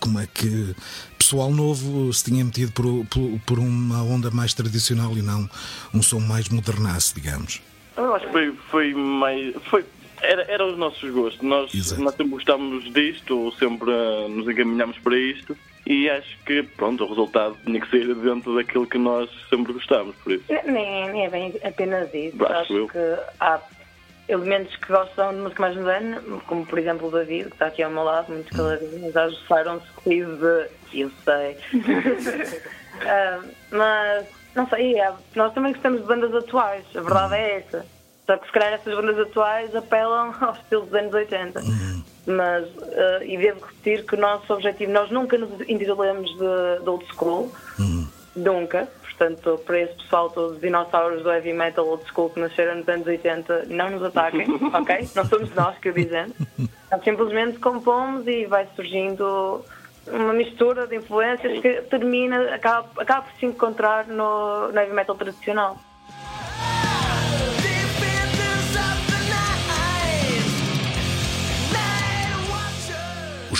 como 0.01 0.19
é 0.19 0.27
que 0.27 0.75
pessoal 1.19 1.51
novo 1.53 2.13
se 2.13 2.25
tinha 2.25 2.45
metido 2.45 2.73
por, 2.73 3.05
por, 3.07 3.41
por 3.47 3.59
uma 3.59 4.03
onda 4.03 4.31
mais 4.31 4.53
tradicional 4.55 5.17
e 5.17 5.23
não 5.23 5.49
um 5.95 6.03
som 6.03 6.19
mais 6.21 6.49
modernaço, 6.49 7.15
digamos. 7.15 7.61
Eu 7.97 8.15
acho 8.15 8.27
que 8.27 8.33
foi, 8.33 8.53
foi 8.71 8.95
mais. 8.95 9.55
Foi, 9.69 9.85
era, 10.23 10.43
era 10.51 10.67
os 10.67 10.77
nossos 10.79 11.09
gostos. 11.13 11.41
Nós, 11.43 11.73
nós 11.99 12.15
sempre 12.15 12.29
gostávamos 12.33 12.93
disto, 12.93 13.53
sempre 13.59 13.91
ah, 13.91 14.29
nos 14.29 14.49
encaminhámos 14.49 14.99
para 14.99 15.17
isto. 15.19 15.57
E 15.87 16.09
acho 16.11 16.39
que, 16.45 16.63
pronto, 16.63 17.05
o 17.05 17.09
resultado 17.09 17.57
tinha 17.65 17.81
que 17.81 17.91
ser 17.91 18.15
dentro 18.15 18.55
daquilo 18.55 18.87
que 18.87 18.99
nós 18.99 19.29
sempre 19.49 19.73
gostávamos, 19.73 20.15
por 20.17 20.33
isso. 20.33 20.45
Nem, 20.67 21.11
nem 21.11 21.25
é 21.27 21.31
bem 21.31 21.55
apenas 21.65 22.13
isso. 22.15 22.45
Acho 22.45 22.55
Acho 22.55 22.77
eu. 22.77 22.89
que 22.89 22.99
há 23.41 23.61
elementos 24.29 24.77
que 24.77 24.87
gostam 24.93 25.35
de 25.35 25.41
música 25.41 25.63
mais 25.63 25.77
moderna, 25.77 26.23
como 26.47 26.65
por 26.65 26.79
exemplo 26.79 27.09
o 27.09 27.11
David, 27.11 27.47
que 27.47 27.53
está 27.55 27.67
aqui 27.67 27.83
ao 27.83 27.91
meu 27.91 28.05
lado, 28.05 28.31
muito 28.33 28.55
caladinho, 28.55 29.11
já 29.11 29.25
ajustaram-se 29.25 29.87
comigo 29.93 30.37
de 30.37 31.01
eu 31.01 31.11
sei. 31.25 31.57
Ah, 33.03 33.41
mas 33.71 34.27
não 34.55 34.69
sei, 34.69 35.01
é, 35.01 35.11
nós 35.35 35.55
também 35.55 35.73
gostamos 35.73 36.03
de 36.03 36.07
bandas 36.07 36.35
atuais, 36.35 36.85
a 36.95 37.01
verdade 37.01 37.35
é 37.37 37.57
essa. 37.59 37.87
Só 38.27 38.37
que 38.37 38.47
se 38.47 38.53
calhar 38.53 38.73
essas 38.75 38.95
bandas 38.95 39.19
atuais 39.19 39.75
apelam 39.75 40.35
ao 40.41 40.53
estilo 40.53 40.83
dos 40.85 40.95
anos 40.95 41.15
80. 41.15 41.61
Mas, 42.31 42.67
ah, 42.79 43.25
e 43.25 43.37
devo 43.37 43.61
repetir 43.65 44.05
que 44.05 44.15
o 44.15 44.19
nosso 44.19 44.53
objetivo, 44.53 44.93
nós 44.93 45.11
nunca 45.11 45.37
nos 45.37 45.51
intitulamos 45.69 46.31
de, 46.31 46.83
de 46.83 46.89
old 46.89 47.05
school, 47.13 47.53
nunca. 48.37 48.89
Portanto, 49.03 49.61
para 49.67 49.81
esse 49.81 49.95
pessoal 49.95 50.31
todos 50.31 50.53
os 50.53 50.61
dinossauros 50.61 51.23
do 51.23 51.31
heavy 51.31 51.53
metal 51.53 51.87
old 51.87 52.03
school 52.07 52.31
que 52.31 52.41
nasceram 52.41 52.77
nos 52.77 52.89
anos 52.89 53.07
80, 53.07 53.67
não 53.69 53.91
nos 53.91 54.03
ataquem, 54.03 54.47
ok? 54.73 55.09
Não 55.15 55.25
somos 55.27 55.55
nós 55.55 55.77
que 55.79 55.91
o 55.91 55.93
dizemos. 55.93 56.35
Nós 56.91 57.05
simplesmente 57.05 57.59
compomos 57.59 58.27
e 58.27 58.47
vai 58.47 58.67
surgindo 58.75 59.63
uma 60.07 60.33
mistura 60.33 60.87
de 60.87 60.97
influências 60.97 61.61
que 61.61 61.83
termina, 61.83 62.55
acaba, 62.55 62.89
acaba 62.97 63.23
por 63.23 63.39
se 63.39 63.47
encontrar 63.47 64.07
no, 64.07 64.73
no 64.73 64.79
heavy 64.79 64.95
metal 64.95 65.15
tradicional. 65.15 65.79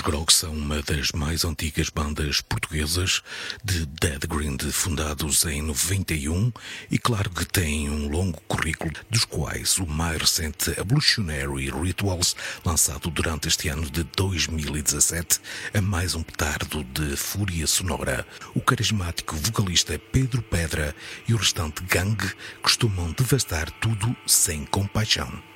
Os 0.01 0.07
Grog 0.07 0.33
são 0.33 0.55
uma 0.55 0.81
das 0.81 1.13
mais 1.13 1.45
antigas 1.45 1.91
bandas 1.91 2.41
portuguesas 2.41 3.21
de 3.63 3.85
Dead 3.85 4.27
Grind, 4.27 4.63
fundados 4.73 5.45
em 5.45 5.61
91 5.61 6.51
e 6.91 6.99
claro 6.99 7.29
que 7.29 7.45
têm 7.45 7.91
um 7.91 8.09
longo 8.09 8.41
currículo, 8.49 8.95
dos 9.11 9.27
quais 9.27 9.77
o 9.77 9.87
mais 9.87 10.17
recente 10.17 10.71
Evolutionary 10.71 11.69
Rituals, 11.69 12.35
lançado 12.65 13.11
durante 13.11 13.49
este 13.49 13.69
ano 13.69 13.91
de 13.91 14.03
2017, 14.03 15.39
é 15.75 15.83
mais 15.83 16.15
um 16.15 16.23
petardo 16.23 16.83
de 16.83 17.15
fúria 17.15 17.67
sonora. 17.67 18.27
O 18.55 18.61
carismático 18.63 19.37
vocalista 19.37 19.99
Pedro 19.99 20.41
Pedra 20.41 20.97
e 21.29 21.35
o 21.35 21.37
restante 21.37 21.83
gangue 21.83 22.33
costumam 22.63 23.13
devastar 23.13 23.71
tudo 23.73 24.17
sem 24.27 24.65
compaixão. 24.65 25.50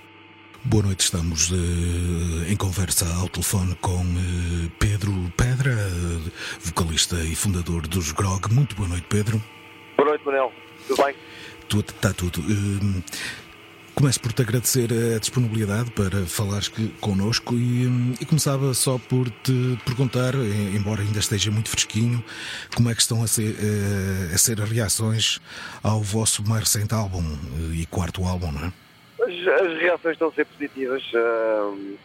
Boa 0.66 0.82
noite, 0.82 1.00
estamos 1.00 1.52
eh, 1.52 2.50
em 2.50 2.56
conversa 2.56 3.06
ao 3.16 3.28
telefone 3.28 3.74
com 3.82 4.00
eh, 4.00 4.70
Pedro 4.78 5.12
Pedra, 5.36 5.76
vocalista 6.58 7.16
e 7.16 7.34
fundador 7.34 7.86
dos 7.86 8.12
Grog. 8.12 8.50
Muito 8.50 8.74
boa 8.74 8.88
noite, 8.88 9.04
Pedro. 9.06 9.42
Boa 9.94 10.08
noite, 10.08 10.24
Manel. 10.24 10.50
Tudo 10.88 11.04
bem? 11.04 11.14
Tudo, 11.68 11.90
está 11.90 12.14
tudo. 12.14 12.40
Eh, 12.40 13.02
começo 13.94 14.18
por 14.18 14.32
te 14.32 14.40
agradecer 14.40 14.88
a 15.14 15.18
disponibilidade 15.18 15.90
para 15.90 16.24
falares 16.24 16.68
que, 16.68 16.88
connosco 16.98 17.54
e, 17.54 17.86
hum, 17.86 18.14
e 18.18 18.24
começava 18.24 18.72
só 18.72 18.96
por 18.96 19.28
te 19.28 19.78
perguntar, 19.84 20.34
embora 20.34 21.02
ainda 21.02 21.18
esteja 21.18 21.50
muito 21.50 21.68
fresquinho, 21.68 22.24
como 22.74 22.88
é 22.88 22.94
que 22.94 23.02
estão 23.02 23.22
a 23.22 23.26
ser, 23.26 23.54
eh, 23.60 24.34
a 24.34 24.38
ser 24.38 24.62
as 24.62 24.70
reações 24.70 25.42
ao 25.82 26.00
vosso 26.00 26.42
mais 26.48 26.62
recente 26.64 26.94
álbum 26.94 27.22
e 27.74 27.84
quarto 27.84 28.24
álbum, 28.24 28.50
não 28.50 28.64
é? 28.64 28.83
As, 29.24 29.62
as 29.62 29.78
reações 29.78 30.12
estão 30.12 30.28
a 30.28 30.32
ser 30.32 30.44
positivas. 30.46 31.02
ahm, 31.14 31.96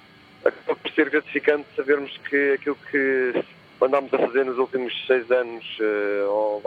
acaba 0.46 0.76
por 0.76 0.92
ser 0.92 1.10
gratificante 1.10 1.68
sabermos 1.76 2.16
que 2.30 2.54
aquilo 2.54 2.78
que 2.90 3.44
andámos 3.82 4.14
a 4.14 4.18
fazer 4.20 4.46
nos 4.46 4.58
últimos 4.58 4.94
seis 5.06 5.30
anos, 5.32 5.66
eh, 5.82 6.24
ou 6.28 6.62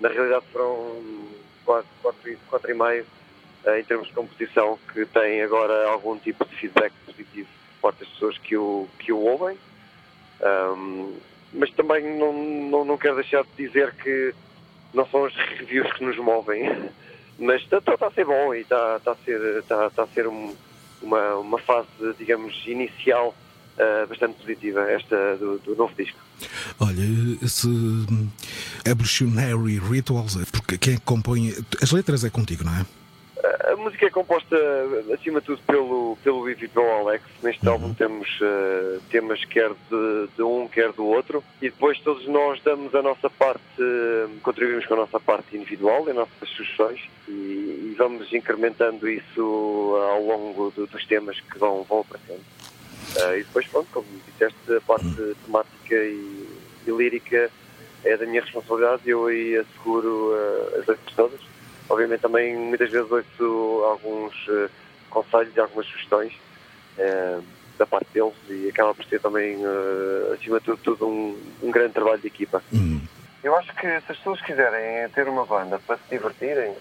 na 0.00 0.08
realidade 0.08 0.44
foram 0.52 1.02
quatro, 1.64 2.30
e- 2.30 2.36
quatro 2.48 2.70
e 2.70 2.74
meio, 2.74 3.06
eh, 3.64 3.80
em 3.80 3.84
termos 3.84 4.06
de 4.08 4.14
composição, 4.14 4.78
que 4.92 5.04
tem 5.06 5.42
agora 5.42 5.88
algum 5.88 6.18
tipo 6.18 6.44
de 6.44 6.56
feedback 6.56 6.92
positivo 7.06 7.48
por 7.80 7.90
parte 7.90 8.00
das 8.00 8.08
pessoas 8.10 8.38
que 8.38 8.56
o, 8.56 8.88
que 8.98 9.12
o 9.12 9.18
ouvem. 9.18 9.58
Ahm, 10.42 11.16
mas 11.52 11.70
também 11.72 12.04
não, 12.18 12.32
não, 12.32 12.84
não 12.84 12.96
quero 12.98 13.16
deixar 13.16 13.42
de 13.42 13.66
dizer 13.66 13.92
que 13.96 14.34
não 14.94 15.06
são 15.06 15.24
as 15.24 15.34
reviews 15.34 15.92
que 15.94 16.04
nos 16.04 16.16
movem, 16.18 16.62
mas 17.40 17.62
está, 17.62 17.78
está, 17.78 17.94
está 17.94 18.06
a 18.06 18.10
ser 18.12 18.24
bom 18.26 18.54
e 18.54 18.60
está, 18.60 18.96
está 18.96 19.12
a 19.12 19.16
ser, 19.16 19.40
está, 19.58 19.86
está 19.86 20.02
a 20.04 20.06
ser 20.08 20.26
um- 20.28 20.54
uma, 21.02 21.36
uma 21.36 21.58
fase, 21.58 21.88
digamos, 22.18 22.62
inicial 22.66 23.34
ah, 23.78 24.06
bastante 24.06 24.34
positiva, 24.34 24.82
esta 24.90 25.36
do, 25.38 25.58
do 25.58 25.74
novo 25.74 25.94
disco. 25.96 26.18
Olha, 26.78 27.00
esse 27.42 27.66
hum, 27.66 28.28
Evolutionary 28.84 29.78
Rituals, 29.78 30.36
porque 30.52 30.76
quem 30.78 30.94
que 30.96 31.00
compõe. 31.04 31.54
As 31.82 31.90
letras 31.92 32.24
é 32.24 32.30
contigo, 32.30 32.64
não 32.64 32.74
é? 32.74 32.84
A 33.42 33.76
música 33.76 34.06
é 34.06 34.10
composta, 34.10 34.56
acima 35.14 35.40
de 35.40 35.46
tudo, 35.46 35.62
pelo, 35.66 36.18
pelo 36.22 36.48
Ivo 36.50 36.64
e 36.64 36.68
pelo 36.68 36.90
Alex. 36.90 37.24
Neste 37.42 37.66
álbum 37.68 37.94
temos 37.94 38.28
eh, 38.42 38.98
temas 39.10 39.42
quer 39.46 39.70
de, 39.90 40.28
de 40.36 40.42
um, 40.42 40.68
quer 40.68 40.92
do 40.92 41.06
outro. 41.06 41.42
E 41.62 41.70
depois 41.70 41.98
todos 42.00 42.26
nós 42.26 42.60
damos 42.62 42.94
a 42.94 43.00
nossa 43.02 43.30
parte, 43.30 43.62
eh, 43.78 44.26
contribuímos 44.42 44.84
com 44.86 44.94
a 44.94 44.98
nossa 44.98 45.18
parte 45.18 45.56
individual, 45.56 46.06
as 46.08 46.14
nossas 46.14 46.48
sugestões. 46.50 47.00
E, 47.28 47.32
e 47.32 47.94
vamos 47.96 48.30
incrementando 48.32 49.08
isso 49.08 49.96
ao 50.10 50.22
longo 50.22 50.70
do- 50.76 50.86
dos 50.86 51.06
temas 51.06 51.40
que 51.40 51.58
vão, 51.58 51.82
vão 51.84 52.00
aparecendo. 52.00 52.42
Eh, 53.16 53.38
e 53.38 53.42
depois, 53.44 53.66
pronto, 53.68 53.88
como 53.92 54.06
disseste, 54.26 54.74
a 54.76 54.80
parte 54.82 55.34
temática 55.46 55.94
e, 55.94 56.46
e 56.86 56.90
lírica 56.90 57.50
é 58.04 58.16
da 58.18 58.26
minha 58.26 58.42
responsabilidade. 58.42 59.02
Eu 59.08 59.26
aí 59.26 59.56
asseguro 59.56 60.34
as 60.78 60.86
letras 60.86 61.14
todas. 61.16 61.49
Obviamente 61.90 62.20
também 62.20 62.56
muitas 62.56 62.88
vezes 62.88 63.10
ouço 63.10 63.84
alguns 63.84 64.32
eh, 64.48 64.68
conselhos 65.10 65.56
e 65.56 65.60
algumas 65.60 65.86
sugestões 65.86 66.32
eh, 66.96 67.40
da 67.76 67.84
parte 67.84 68.06
deles 68.14 68.32
e 68.48 68.68
acaba 68.68 68.94
por 68.94 69.04
ser 69.06 69.20
também, 69.20 69.58
eh, 69.60 70.34
acima 70.34 70.60
de 70.60 70.66
tudo, 70.66 70.78
tudo 70.84 71.08
um, 71.08 71.36
um 71.60 71.70
grande 71.72 71.94
trabalho 71.94 72.20
de 72.20 72.28
equipa. 72.28 72.62
Eu 73.42 73.56
acho 73.56 73.74
que 73.74 73.88
se 73.88 74.12
as 74.12 74.18
pessoas 74.18 74.40
quiserem 74.42 75.08
ter 75.10 75.26
uma 75.26 75.44
banda 75.44 75.80
para 75.80 75.96
se 75.96 76.02
divertirem, 76.10 76.76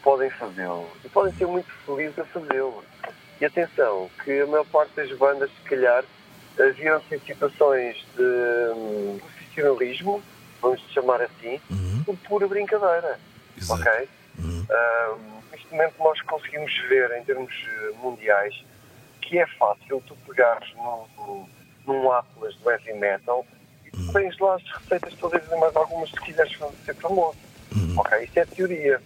podem 0.00 0.30
fazê-lo. 0.30 0.88
E 1.04 1.08
podem 1.08 1.32
ser 1.34 1.46
muito 1.46 1.68
felizes 1.84 2.18
a 2.20 2.24
fazê-lo. 2.24 2.84
E 3.40 3.44
atenção, 3.44 4.08
que 4.22 4.42
a 4.42 4.46
maior 4.46 4.66
parte 4.66 4.94
das 4.94 5.10
bandas, 5.18 5.50
se 5.50 5.68
calhar, 5.68 6.04
viram-se 6.76 7.16
em 7.16 7.18
situações 7.18 7.96
de 8.16 8.22
hum, 8.76 9.18
profissionalismo, 9.20 10.22
vamos 10.60 10.80
chamar 10.92 11.20
assim, 11.22 11.60
por 12.04 12.16
pura 12.18 12.46
brincadeira. 12.46 13.18
Ok? 13.68 14.08
Hum, 14.72 15.42
neste 15.50 15.70
momento 15.70 15.94
nós 15.98 16.20
conseguimos 16.22 16.72
ver, 16.88 17.10
em 17.18 17.24
termos 17.24 17.52
eh, 17.52 17.90
mundiais, 17.96 18.54
que 19.20 19.38
é 19.38 19.46
fácil 19.58 20.02
tu 20.06 20.16
pegares 20.26 20.72
num, 20.74 21.46
num 21.86 22.10
Atlas 22.12 22.56
do 22.56 22.70
heavy 22.70 22.94
metal 22.94 23.44
e 23.84 23.90
tu 23.90 24.12
tens 24.12 24.38
lá 24.38 24.54
as 24.54 24.62
receitas 24.82 25.14
todas 25.16 25.42
e 25.44 25.56
mais 25.56 25.74
algumas 25.76 26.10
se 26.10 26.20
quiseres 26.20 26.52
ser 26.84 26.94
famoso. 26.96 27.38
Ok, 27.96 28.24
isso 28.24 28.38
é 28.38 28.44
teoria. 28.46 29.02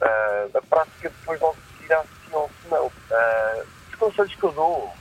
Ah, 0.00 0.48
a 0.54 0.62
prática 0.62 1.10
depois 1.10 1.40
logo 1.40 1.58
se 1.72 1.82
dirá 1.82 2.04
se 2.04 2.34
ou 2.34 2.50
se 2.62 2.68
não. 2.68 2.92
Ah, 3.10 3.64
os 3.88 3.94
conselhos 3.96 4.34
que 4.34 4.44
eu 4.44 4.52
dou, 4.52 4.92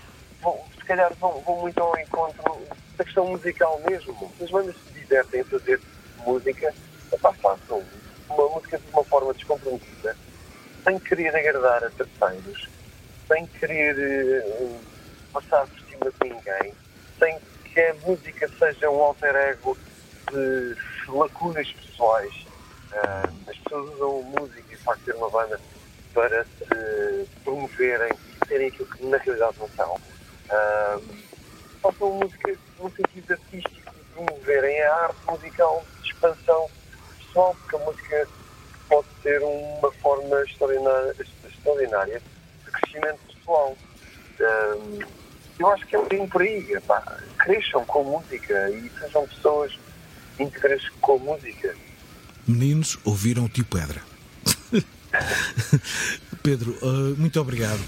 vão, 0.41 0.65
se 0.77 0.86
calhar 0.86 1.14
vão, 1.15 1.41
vão 1.41 1.61
muito 1.61 1.81
ao 1.81 1.98
encontro 1.99 2.68
da 2.98 3.03
questão 3.03 3.27
musical 3.27 3.80
mesmo. 3.88 4.34
Se 4.38 4.44
as 4.44 4.52
bandas 4.52 4.76
se 4.76 4.99
divertem 4.99 5.41
a 5.41 5.45
fazer 5.45 5.81
música, 6.18 6.73
epá, 7.11 7.34
façam 7.41 7.86
uma 8.30 8.49
música 8.49 8.77
de 8.77 8.89
uma 8.91 9.03
forma 9.03 9.34
descomprometida, 9.34 10.15
sem 10.84 10.99
querer 10.99 11.35
agradar 11.35 11.84
a 11.84 11.89
terceiros, 11.89 12.69
sem 13.27 13.45
querer 13.47 13.97
eh, 13.99 14.80
passar 15.34 15.68
por 15.68 15.80
cima 15.81 16.11
de 16.11 16.30
ninguém, 16.30 16.73
sem 17.18 17.39
que 17.65 17.80
a 17.81 17.93
música 18.06 18.49
seja 18.57 18.89
um 18.89 19.01
alter 19.01 19.35
ego 19.35 19.77
de 20.31 20.76
lacunas 21.07 21.72
pessoais. 21.72 22.34
Ah, 22.93 23.30
as 23.47 23.57
pessoas 23.57 23.93
usam 23.95 24.23
música 24.23 24.65
e 24.72 24.76
o 24.76 24.80
facto 24.80 24.99
de 24.99 25.06
ter 25.06 25.15
uma 25.15 25.30
banda 25.30 25.60
para 26.14 26.43
se 26.43 27.27
promoverem 27.43 28.11
e 28.11 28.47
serem 28.47 28.68
aquilo 28.68 28.88
que 28.88 29.06
na 29.06 29.18
realidade 29.18 29.57
não 29.60 29.69
são. 29.69 29.99
Ah, 30.49 30.99
façam 31.81 32.11
música 32.14 32.57
no 32.80 32.91
sentido 32.91 33.31
artístico 33.34 33.91
de 33.93 34.03
promoverem 34.14 34.81
a 34.81 34.95
arte 34.95 35.19
musical 35.27 35.85
de 36.01 36.10
expansão 36.10 36.69
pessoal, 37.30 37.56
porque 37.61 37.76
a 37.76 37.80
música 37.80 38.27
pode 38.88 39.07
ser 39.22 39.41
uma 39.41 39.91
forma 39.93 40.41
extraordinária, 40.41 41.15
extraordinária 41.47 42.22
de 42.65 42.72
crescimento 42.72 43.19
pessoal. 43.34 43.77
Ah, 44.41 45.06
eu 45.60 45.68
acho 45.69 45.85
que 45.85 45.95
é 45.95 45.99
um 45.99 46.03
bocadinho 46.03 46.30
por 46.30 46.41
aí. 46.41 46.72
epá, 46.72 47.19
cresçam 47.38 47.85
com 47.85 48.03
música 48.03 48.69
e 48.69 48.89
sejam 48.99 49.27
pessoas 49.27 49.77
íntegras 50.39 50.89
com 51.01 51.14
a 51.14 51.18
música. 51.18 51.76
Meninos, 52.47 52.97
ouviram 53.03 53.45
o 53.45 53.49
tio 53.49 53.65
Pedra. 53.65 54.01
Pedro, 56.41 56.77
ah, 56.81 57.15
muito 57.18 57.39
obrigado. 57.39 57.80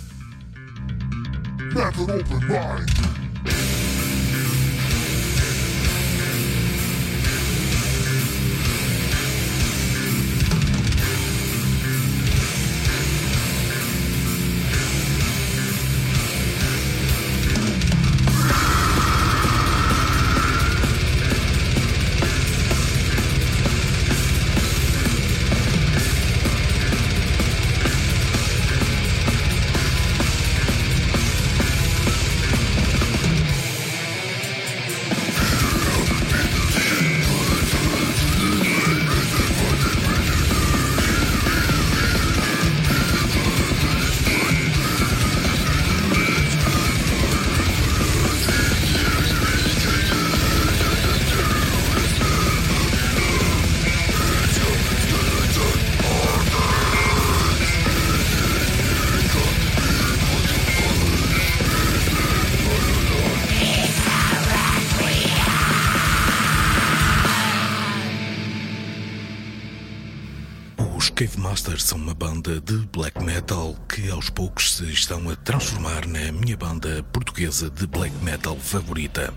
Aos 74.21 74.29
poucos 74.29 74.75
se 74.75 74.85
estão 74.85 75.31
a 75.31 75.35
transformar 75.35 76.05
na 76.05 76.31
minha 76.31 76.55
banda 76.55 77.01
portuguesa 77.11 77.71
de 77.71 77.87
black 77.87 78.15
metal 78.23 78.55
favorita. 78.55 79.33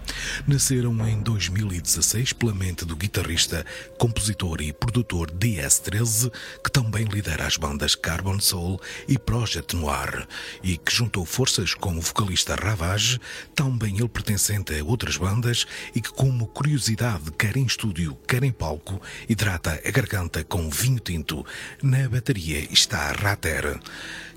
Nasceram 0.47 1.09
em 1.09 1.23
2016 1.23 2.35
pela 2.35 2.55
mente 2.55 2.85
do 2.85 2.95
guitarrista, 2.95 3.65
compositor 3.97 4.61
e 4.61 4.75
produtor 4.75 5.31
DS13, 5.31 6.31
que 6.63 6.71
também 6.71 7.05
lidera 7.05 7.47
as 7.47 7.57
bandas 7.57 7.95
Carbon 7.95 8.39
Soul 8.39 8.79
e 9.09 9.17
Project 9.17 9.75
Noir, 9.75 10.29
e 10.63 10.77
que 10.77 10.93
juntou 10.93 11.25
forças 11.25 11.73
com 11.73 11.97
o 11.97 12.01
vocalista 12.03 12.55
Ravage, 12.55 13.19
também 13.55 13.97
ele 13.97 14.09
pertencente 14.09 14.79
a 14.79 14.85
outras 14.85 15.17
bandas 15.17 15.67
e 15.95 16.01
que, 16.03 16.13
como 16.13 16.47
curiosidade, 16.49 17.33
quer 17.39 17.57
em 17.57 17.65
estúdio, 17.65 18.19
quer 18.29 18.45
em 18.45 18.53
palco, 18.53 19.01
hidrata 19.27 19.81
a 19.83 19.91
garganta 19.91 20.45
com 20.45 20.69
vinho 20.69 21.01
tinto. 21.01 21.43
Na 21.83 22.07
bateria 22.07 22.71
está 22.71 23.13
Rater. 23.13 23.81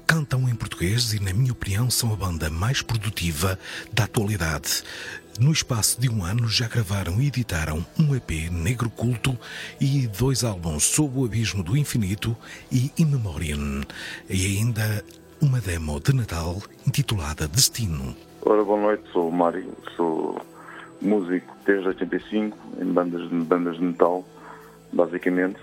Cantam 0.07 0.47
em 0.47 0.55
português 0.55 1.13
e, 1.13 1.21
na 1.21 1.33
minha 1.33 1.51
opinião, 1.51 1.91
são 1.91 2.13
a 2.13 2.15
banda 2.15 2.49
mais 2.49 2.81
produtiva 2.81 3.59
da 3.91 4.05
atualidade. 4.05 4.81
No 5.37 5.51
espaço 5.51 5.99
de 5.99 6.09
um 6.09 6.23
ano 6.23 6.47
já 6.47 6.65
gravaram 6.65 7.21
e 7.21 7.27
editaram 7.27 7.85
um 7.99 8.15
EP 8.15 8.49
Negro 8.49 8.89
Culto 8.89 9.37
e 9.81 10.07
dois 10.07 10.45
álbuns 10.45 10.83
Sob 10.83 11.19
o 11.19 11.25
Abismo 11.25 11.61
do 11.61 11.75
Infinito 11.75 12.37
e 12.71 12.89
In 12.97 13.07
Memoriam. 13.07 13.81
E 14.29 14.57
ainda 14.57 15.03
uma 15.41 15.59
demo 15.59 15.99
de 15.99 16.15
Natal 16.15 16.55
intitulada 16.87 17.45
Destino. 17.45 18.15
Ora, 18.43 18.63
boa 18.63 18.79
noite, 18.79 19.03
sou 19.11 19.27
o 19.27 19.31
Mário, 19.31 19.75
sou 19.97 20.41
músico 21.01 21.53
desde 21.65 21.85
85, 21.85 22.57
em 22.81 22.93
bandas, 22.93 23.29
bandas 23.29 23.75
de 23.75 23.83
metal, 23.83 24.25
basicamente. 24.93 25.59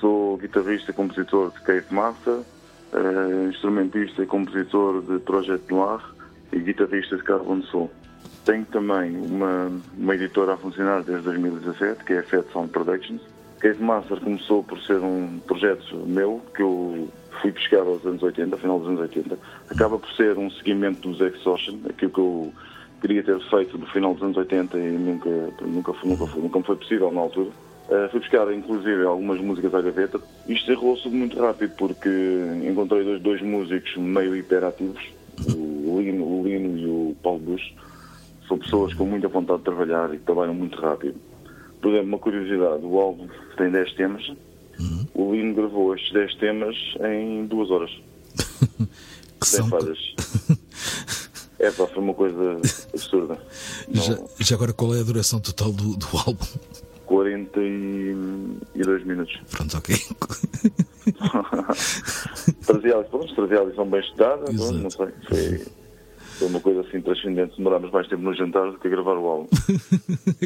Sou 0.00 0.38
guitarrista 0.38 0.92
e 0.92 0.94
compositor 0.94 1.52
de 1.52 1.60
Cave 1.60 1.86
Master, 1.90 2.40
eh, 2.92 3.48
instrumentista 3.48 4.22
e 4.22 4.26
compositor 4.26 5.02
de 5.02 5.18
Project 5.20 5.72
Noir 5.72 6.00
e 6.52 6.58
guitarrista 6.58 7.16
de 7.16 7.22
Carbon 7.22 7.62
Soul. 7.62 7.90
Tenho 8.44 8.64
também 8.66 9.16
uma, 9.16 9.70
uma 9.96 10.14
editora 10.14 10.54
a 10.54 10.56
funcionar 10.56 11.02
desde 11.02 11.24
2017, 11.24 12.04
que 12.04 12.14
é 12.14 12.18
a 12.18 12.22
Fat 12.22 12.44
Sound 12.52 12.70
Productions. 12.70 13.20
Cave 13.60 13.82
Master 13.82 14.18
começou 14.20 14.64
por 14.64 14.80
ser 14.80 14.98
um 15.00 15.38
projeto 15.46 15.94
meu, 16.06 16.40
que 16.54 16.62
eu 16.62 17.08
fui 17.40 17.52
pescar 17.52 17.80
aos 17.82 18.04
anos 18.06 18.22
80, 18.22 18.56
final 18.56 18.78
dos 18.78 18.88
anos 18.88 19.00
80. 19.00 19.38
Acaba 19.70 19.98
por 19.98 20.10
ser 20.14 20.38
um 20.38 20.50
seguimento 20.50 21.08
dos 21.08 21.20
Exhaustion, 21.20 21.78
aquilo 21.88 22.10
que 22.10 22.18
eu 22.18 22.52
queria 23.00 23.22
ter 23.22 23.38
feito 23.50 23.78
no 23.78 23.86
final 23.86 24.14
dos 24.14 24.22
anos 24.22 24.36
80 24.36 24.78
e 24.78 24.90
nunca, 24.92 25.30
nunca, 25.60 25.92
nunca, 26.04 26.26
foi, 26.26 26.42
nunca 26.42 26.62
foi 26.62 26.76
possível 26.76 27.12
na 27.12 27.20
altura. 27.20 27.50
Uh, 27.90 28.08
fui 28.10 28.20
buscar, 28.20 28.52
inclusive, 28.52 29.04
algumas 29.04 29.40
músicas 29.40 29.74
à 29.74 29.82
gaveta. 29.82 30.20
Isto 30.48 30.66
desenrolou-se 30.68 31.08
muito 31.08 31.40
rápido 31.40 31.72
porque 31.76 32.08
encontrei 32.64 33.02
dois, 33.02 33.20
dois 33.20 33.42
músicos 33.42 33.96
meio 33.96 34.36
hiperativos, 34.36 35.02
o 35.48 36.00
Lino, 36.00 36.24
o 36.24 36.44
Lino 36.44 36.78
e 36.78 36.86
o 36.86 37.16
Paulo 37.20 37.40
Bush. 37.40 37.74
São 38.46 38.58
pessoas 38.58 38.94
com 38.94 39.04
muita 39.04 39.26
vontade 39.26 39.58
de 39.58 39.64
trabalhar 39.64 40.14
e 40.14 40.18
que 40.18 40.24
trabalham 40.24 40.54
muito 40.54 40.80
rápido. 40.80 41.16
Por 41.80 41.90
exemplo, 41.90 42.08
uma 42.08 42.18
curiosidade, 42.18 42.84
o 42.84 43.00
álbum 43.00 43.26
tem 43.56 43.70
10 43.70 43.92
temas. 43.94 44.32
O 45.12 45.32
Lino 45.32 45.54
gravou 45.54 45.94
estes 45.94 46.12
10 46.12 46.34
temas 46.36 46.76
em 47.04 47.44
duas 47.46 47.70
horas. 47.70 47.90
Sem 49.42 49.68
falhas. 49.68 49.98
É 51.62 51.70
pá, 51.70 51.86
foi 51.86 52.02
uma 52.02 52.14
coisa 52.14 52.56
absurda. 52.90 53.38
Já, 53.92 54.18
já 54.38 54.56
agora, 54.56 54.72
qual 54.72 54.94
é 54.94 55.00
a 55.00 55.02
duração 55.02 55.38
total 55.38 55.70
do, 55.70 55.94
do 55.94 56.06
álbum? 56.16 56.46
42 57.10 59.04
minutos. 59.04 59.36
Pronto, 59.50 59.76
ok. 59.76 59.96
trazia 62.64 62.94
a 62.94 63.00
lição, 63.00 63.26
trazia 63.34 63.64
bem 63.84 64.00
estudada, 64.00 64.44
pronto, 64.44 64.72
não 64.74 64.90
sei. 64.90 65.08
Foi, 65.28 65.58
foi 66.38 66.46
uma 66.46 66.60
coisa 66.60 66.82
assim 66.82 67.00
transcendente. 67.00 67.56
Demorámos 67.56 67.90
mais 67.90 68.06
tempo 68.06 68.22
no 68.22 68.32
jantar 68.32 68.70
do 68.70 68.78
que 68.78 68.86
a 68.86 68.90
gravar 68.90 69.16
o 69.16 69.26
álbum. 69.26 69.48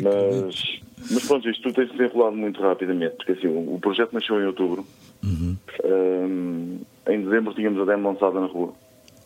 mas, 0.03 0.81
mas 1.11 1.27
pronto, 1.27 1.51
isto 1.51 1.65
tudo 1.65 1.75
tem 1.75 1.87
se 1.87 1.93
desenrolado 1.99 2.35
muito 2.35 2.63
rapidamente, 2.63 3.17
porque 3.17 3.33
assim, 3.33 3.47
o, 3.47 3.75
o 3.75 3.79
projeto 3.79 4.15
nasceu 4.15 4.41
em 4.41 4.47
outubro. 4.47 4.87
Uhum. 5.23 5.59
Um, 5.85 6.79
em 7.11 7.25
dezembro 7.25 7.53
tínhamos 7.53 7.83
a 7.83 7.85
demo 7.85 8.11
lançada 8.11 8.41
na 8.41 8.47
rua. 8.47 8.73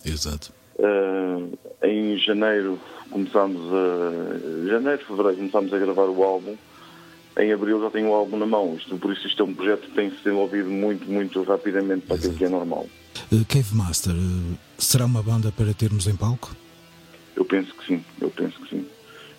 Exato. 0.05 0.53
Uh, 0.77 1.57
em 1.85 2.19
janeiro 2.19 2.81
começámos 3.11 3.61
a. 3.73 4.11
janeiro, 4.69 5.05
fevereiro 5.05 5.37
começámos 5.37 5.73
a 5.73 5.79
gravar 5.79 6.07
o 6.07 6.25
álbum. 6.25 6.57
Em 7.39 7.53
abril 7.53 7.81
já 7.81 7.91
tenho 7.91 8.09
o 8.11 8.15
álbum 8.15 8.37
na 8.37 8.47
mão. 8.47 8.75
Isto, 8.77 8.97
por 8.99 9.13
isso 9.13 9.27
isto 9.27 9.43
é 9.43 9.47
um 9.47 9.55
projeto 9.55 9.83
que 9.83 9.93
tem 9.95 10.11
se 10.11 10.17
desenvolvido 10.17 10.69
muito, 10.69 11.09
muito 11.11 11.43
rapidamente 11.45 12.07
para 12.07 12.17
aquilo 12.17 12.35
que 12.35 12.45
é 12.45 12.49
normal. 12.49 12.87
Uh, 13.31 13.45
Cave 13.47 13.75
Master 13.75 14.13
uh, 14.15 14.59
será 14.77 15.05
uma 15.07 15.23
banda 15.23 15.53
para 15.53 15.73
termos 15.73 16.07
em 16.07 16.17
palco? 16.17 16.55
Eu 17.37 17.45
penso 17.45 17.73
que 17.75 17.87
sim, 17.87 18.05
eu 18.21 18.31
penso 18.31 18.59
que 18.61 18.69
sim. 18.71 18.87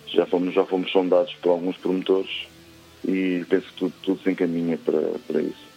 Já 0.06 0.24
fomos, 0.26 0.54
já 0.54 0.64
fomos 0.64 0.90
sondados 0.90 1.34
por 1.34 1.50
alguns 1.50 1.76
promotores 1.76 2.30
e 3.06 3.44
penso 3.48 3.66
que 3.66 3.74
tudo, 3.74 3.92
tudo 4.02 4.20
se 4.22 4.30
encaminha 4.30 4.78
para, 4.78 5.00
para 5.26 5.42
isso. 5.42 5.70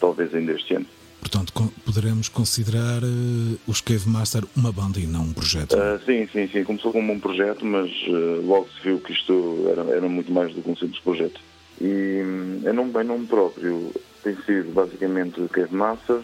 Talvez 0.00 0.34
ainda 0.34 0.52
este 0.52 0.74
ano. 0.74 0.86
Portanto, 1.20 1.52
con- 1.52 1.68
poderemos 1.84 2.28
considerar 2.28 3.02
eh, 3.02 3.56
os 3.66 3.80
Cave 3.80 4.08
Master 4.08 4.44
uma 4.56 4.72
banda 4.72 4.98
e 4.98 5.06
não 5.06 5.22
um 5.24 5.32
projeto. 5.32 5.76
Ah, 5.76 6.00
sim, 6.06 6.26
sim, 6.32 6.48
sim. 6.48 6.64
Começou 6.64 6.92
como 6.92 7.12
um 7.12 7.20
projeto, 7.20 7.64
mas 7.64 7.90
ah, 8.08 8.40
logo 8.44 8.68
se 8.70 8.82
viu 8.88 8.98
que 9.00 9.12
isto 9.12 9.66
era, 9.70 9.82
era 9.96 10.08
muito 10.08 10.32
mais 10.32 10.54
do 10.54 10.62
que 10.62 10.70
um 10.70 10.76
simples 10.76 11.00
projeto. 11.00 11.40
E 11.80 12.22
hum, 12.24 12.60
em 12.68 12.72
nome, 12.72 12.92
em 13.00 13.04
nome 13.04 13.26
próprio 13.26 13.92
tem 14.22 14.36
sido 14.42 14.72
basicamente 14.72 15.40
Cave 15.52 15.74
Master, 15.74 16.20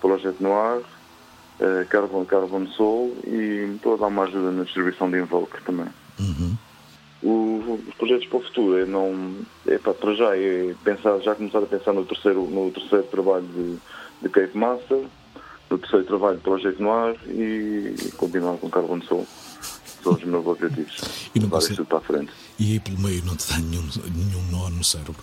Projeto 0.00 0.42
Noir, 0.42 0.82
ah, 1.60 1.84
Carbon, 1.88 2.24
Carbon 2.24 2.66
Soul 2.68 3.16
e 3.26 3.72
estou 3.76 3.94
a 3.94 3.96
dar 3.98 4.06
uma 4.08 4.24
ajuda 4.24 4.50
na 4.50 4.64
distribuição 4.64 5.10
de 5.10 5.18
Invoke 5.18 5.62
também. 5.64 5.86
O- 7.22 7.80
os 7.88 7.94
projetos 7.94 8.26
para 8.26 8.38
o 8.38 8.42
futuro 8.42 8.78
é 8.78 8.84
não 8.84 9.34
é 9.66 9.78
para, 9.78 9.94
para 9.94 10.14
já 10.14 10.36
é 10.36 10.74
pensar, 10.84 11.18
já 11.20 11.34
começar 11.34 11.58
a 11.58 11.66
pensar 11.66 11.92
no 11.92 12.04
terceiro, 12.04 12.42
no 12.42 12.70
terceiro 12.70 13.04
trabalho 13.04 13.46
de, 13.46 13.76
de 14.22 14.28
Cave 14.28 14.56
Master, 14.56 15.02
no 15.70 15.78
terceiro 15.78 16.04
trabalho 16.04 16.36
de 16.36 16.42
Projeto 16.42 16.80
Noir 16.82 17.16
e 17.28 17.94
continuar 18.16 18.56
com 18.58 18.68
Carbon 18.70 19.00
Soul. 19.02 19.26
São 20.06 20.12
os 20.14 20.24
meus 20.24 20.46
objetivos. 20.46 20.96
E 21.34 21.40
não 21.40 21.46
Levar 21.48 21.60
tudo 21.66 21.84
para 21.84 21.98
a 21.98 22.00
frente. 22.00 22.32
E 22.58 22.72
aí 22.72 22.80
pelo 22.80 22.98
meio 23.00 23.24
não 23.24 23.34
te 23.36 23.48
dá 23.48 23.58
nenhum, 23.58 23.82
nenhum 24.14 24.42
nó 24.52 24.68
no 24.70 24.84
cérebro. 24.84 25.16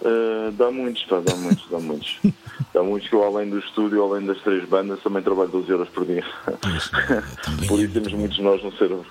Uh, 0.00 0.50
dá 0.52 0.70
muitos, 0.70 1.04
pá, 1.04 1.20
dá 1.24 1.34
muitos, 1.36 1.64
dá 1.70 1.78
muitos. 1.78 2.18
Dá 2.74 2.82
muitos 2.82 3.08
que 3.08 3.14
eu, 3.14 3.22
além 3.24 3.50
do 3.50 3.58
estúdio, 3.58 4.02
além 4.02 4.24
das 4.24 4.40
três 4.40 4.66
bandas, 4.66 4.98
também 5.02 5.22
trabalho 5.22 5.50
12 5.50 5.72
horas 5.74 5.88
por 5.90 6.06
dia. 6.06 6.24
por 7.68 7.78
isso 7.78 7.92
temos 7.92 8.12
muitos 8.14 8.38
nós 8.38 8.62
no 8.62 8.72
cérebro. 8.78 9.04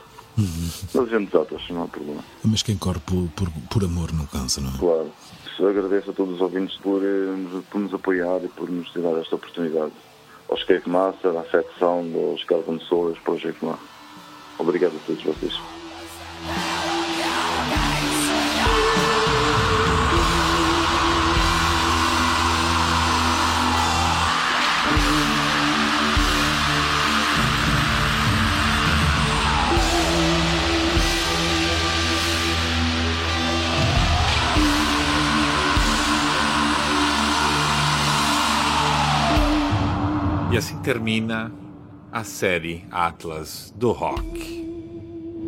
Mas 0.93 0.95
a 1.13 1.17
gente 1.19 1.31
datas, 1.31 1.61
não 1.69 1.83
há 1.83 1.87
problema. 1.87 2.23
Mas 2.43 2.63
quem 2.63 2.75
corre 2.77 2.99
por, 3.01 3.27
por, 3.35 3.49
por 3.69 3.83
amor 3.83 4.11
não 4.13 4.25
cansa, 4.25 4.61
não 4.61 4.69
é? 4.73 4.77
Claro. 4.79 5.11
Agradeço 5.59 6.09
a 6.09 6.13
todos 6.13 6.35
os 6.35 6.41
ouvintes 6.41 6.75
por, 6.77 7.03
eh, 7.03 7.35
nos- 7.37 7.63
por 7.65 7.79
nos 7.79 7.93
apoiar 7.93 8.43
e 8.43 8.47
por 8.47 8.67
nos 8.69 8.91
dar 8.95 9.15
esta 9.19 9.35
oportunidade. 9.35 9.91
Aos 10.49 10.63
Cake 10.63 10.89
Master, 10.89 11.37
à 11.37 11.43
Fat 11.43 11.65
Sound, 11.77 12.15
aos 12.17 12.43
Carbon 12.45 12.79
Soul, 12.79 13.09
aos 13.09 13.19
Project 13.19 13.63
Mar. 13.63 13.77
Obrigado 14.61 14.95
a 14.95 14.99
todos 15.07 15.23
vocês. 15.23 15.59
E 40.51 40.57
assim 40.57 40.77
termina 40.83 41.51
a 42.11 42.23
série 42.23 42.83
Atlas 42.91 43.73
do 43.75 43.91
Rock. 43.91 44.61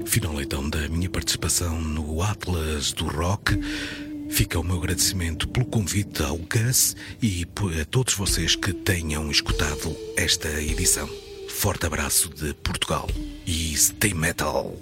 Final 0.06 0.42
então 0.42 0.70
da 0.70 0.88
minha 0.88 1.10
participação 1.10 1.80
no 1.80 2.22
Atlas 2.22 2.94
do 2.94 3.06
Rock. 3.06 3.60
Fica 4.30 4.60
o 4.60 4.64
meu 4.64 4.78
agradecimento 4.78 5.48
pelo 5.48 5.66
convite 5.66 6.24
ao 6.24 6.38
Gus 6.38 6.96
e 7.22 7.46
a 7.82 7.86
todos 7.86 8.14
vocês 8.14 8.56
que 8.56 8.74
tenham 8.74 9.30
escutado 9.30 9.96
esta 10.16 10.50
edição. 10.62 11.10
Forte 11.50 11.86
abraço 11.86 12.30
de 12.30 12.54
Portugal 12.54 13.08
e 13.46 13.76
stay 13.76 14.14
metal! 14.14 14.74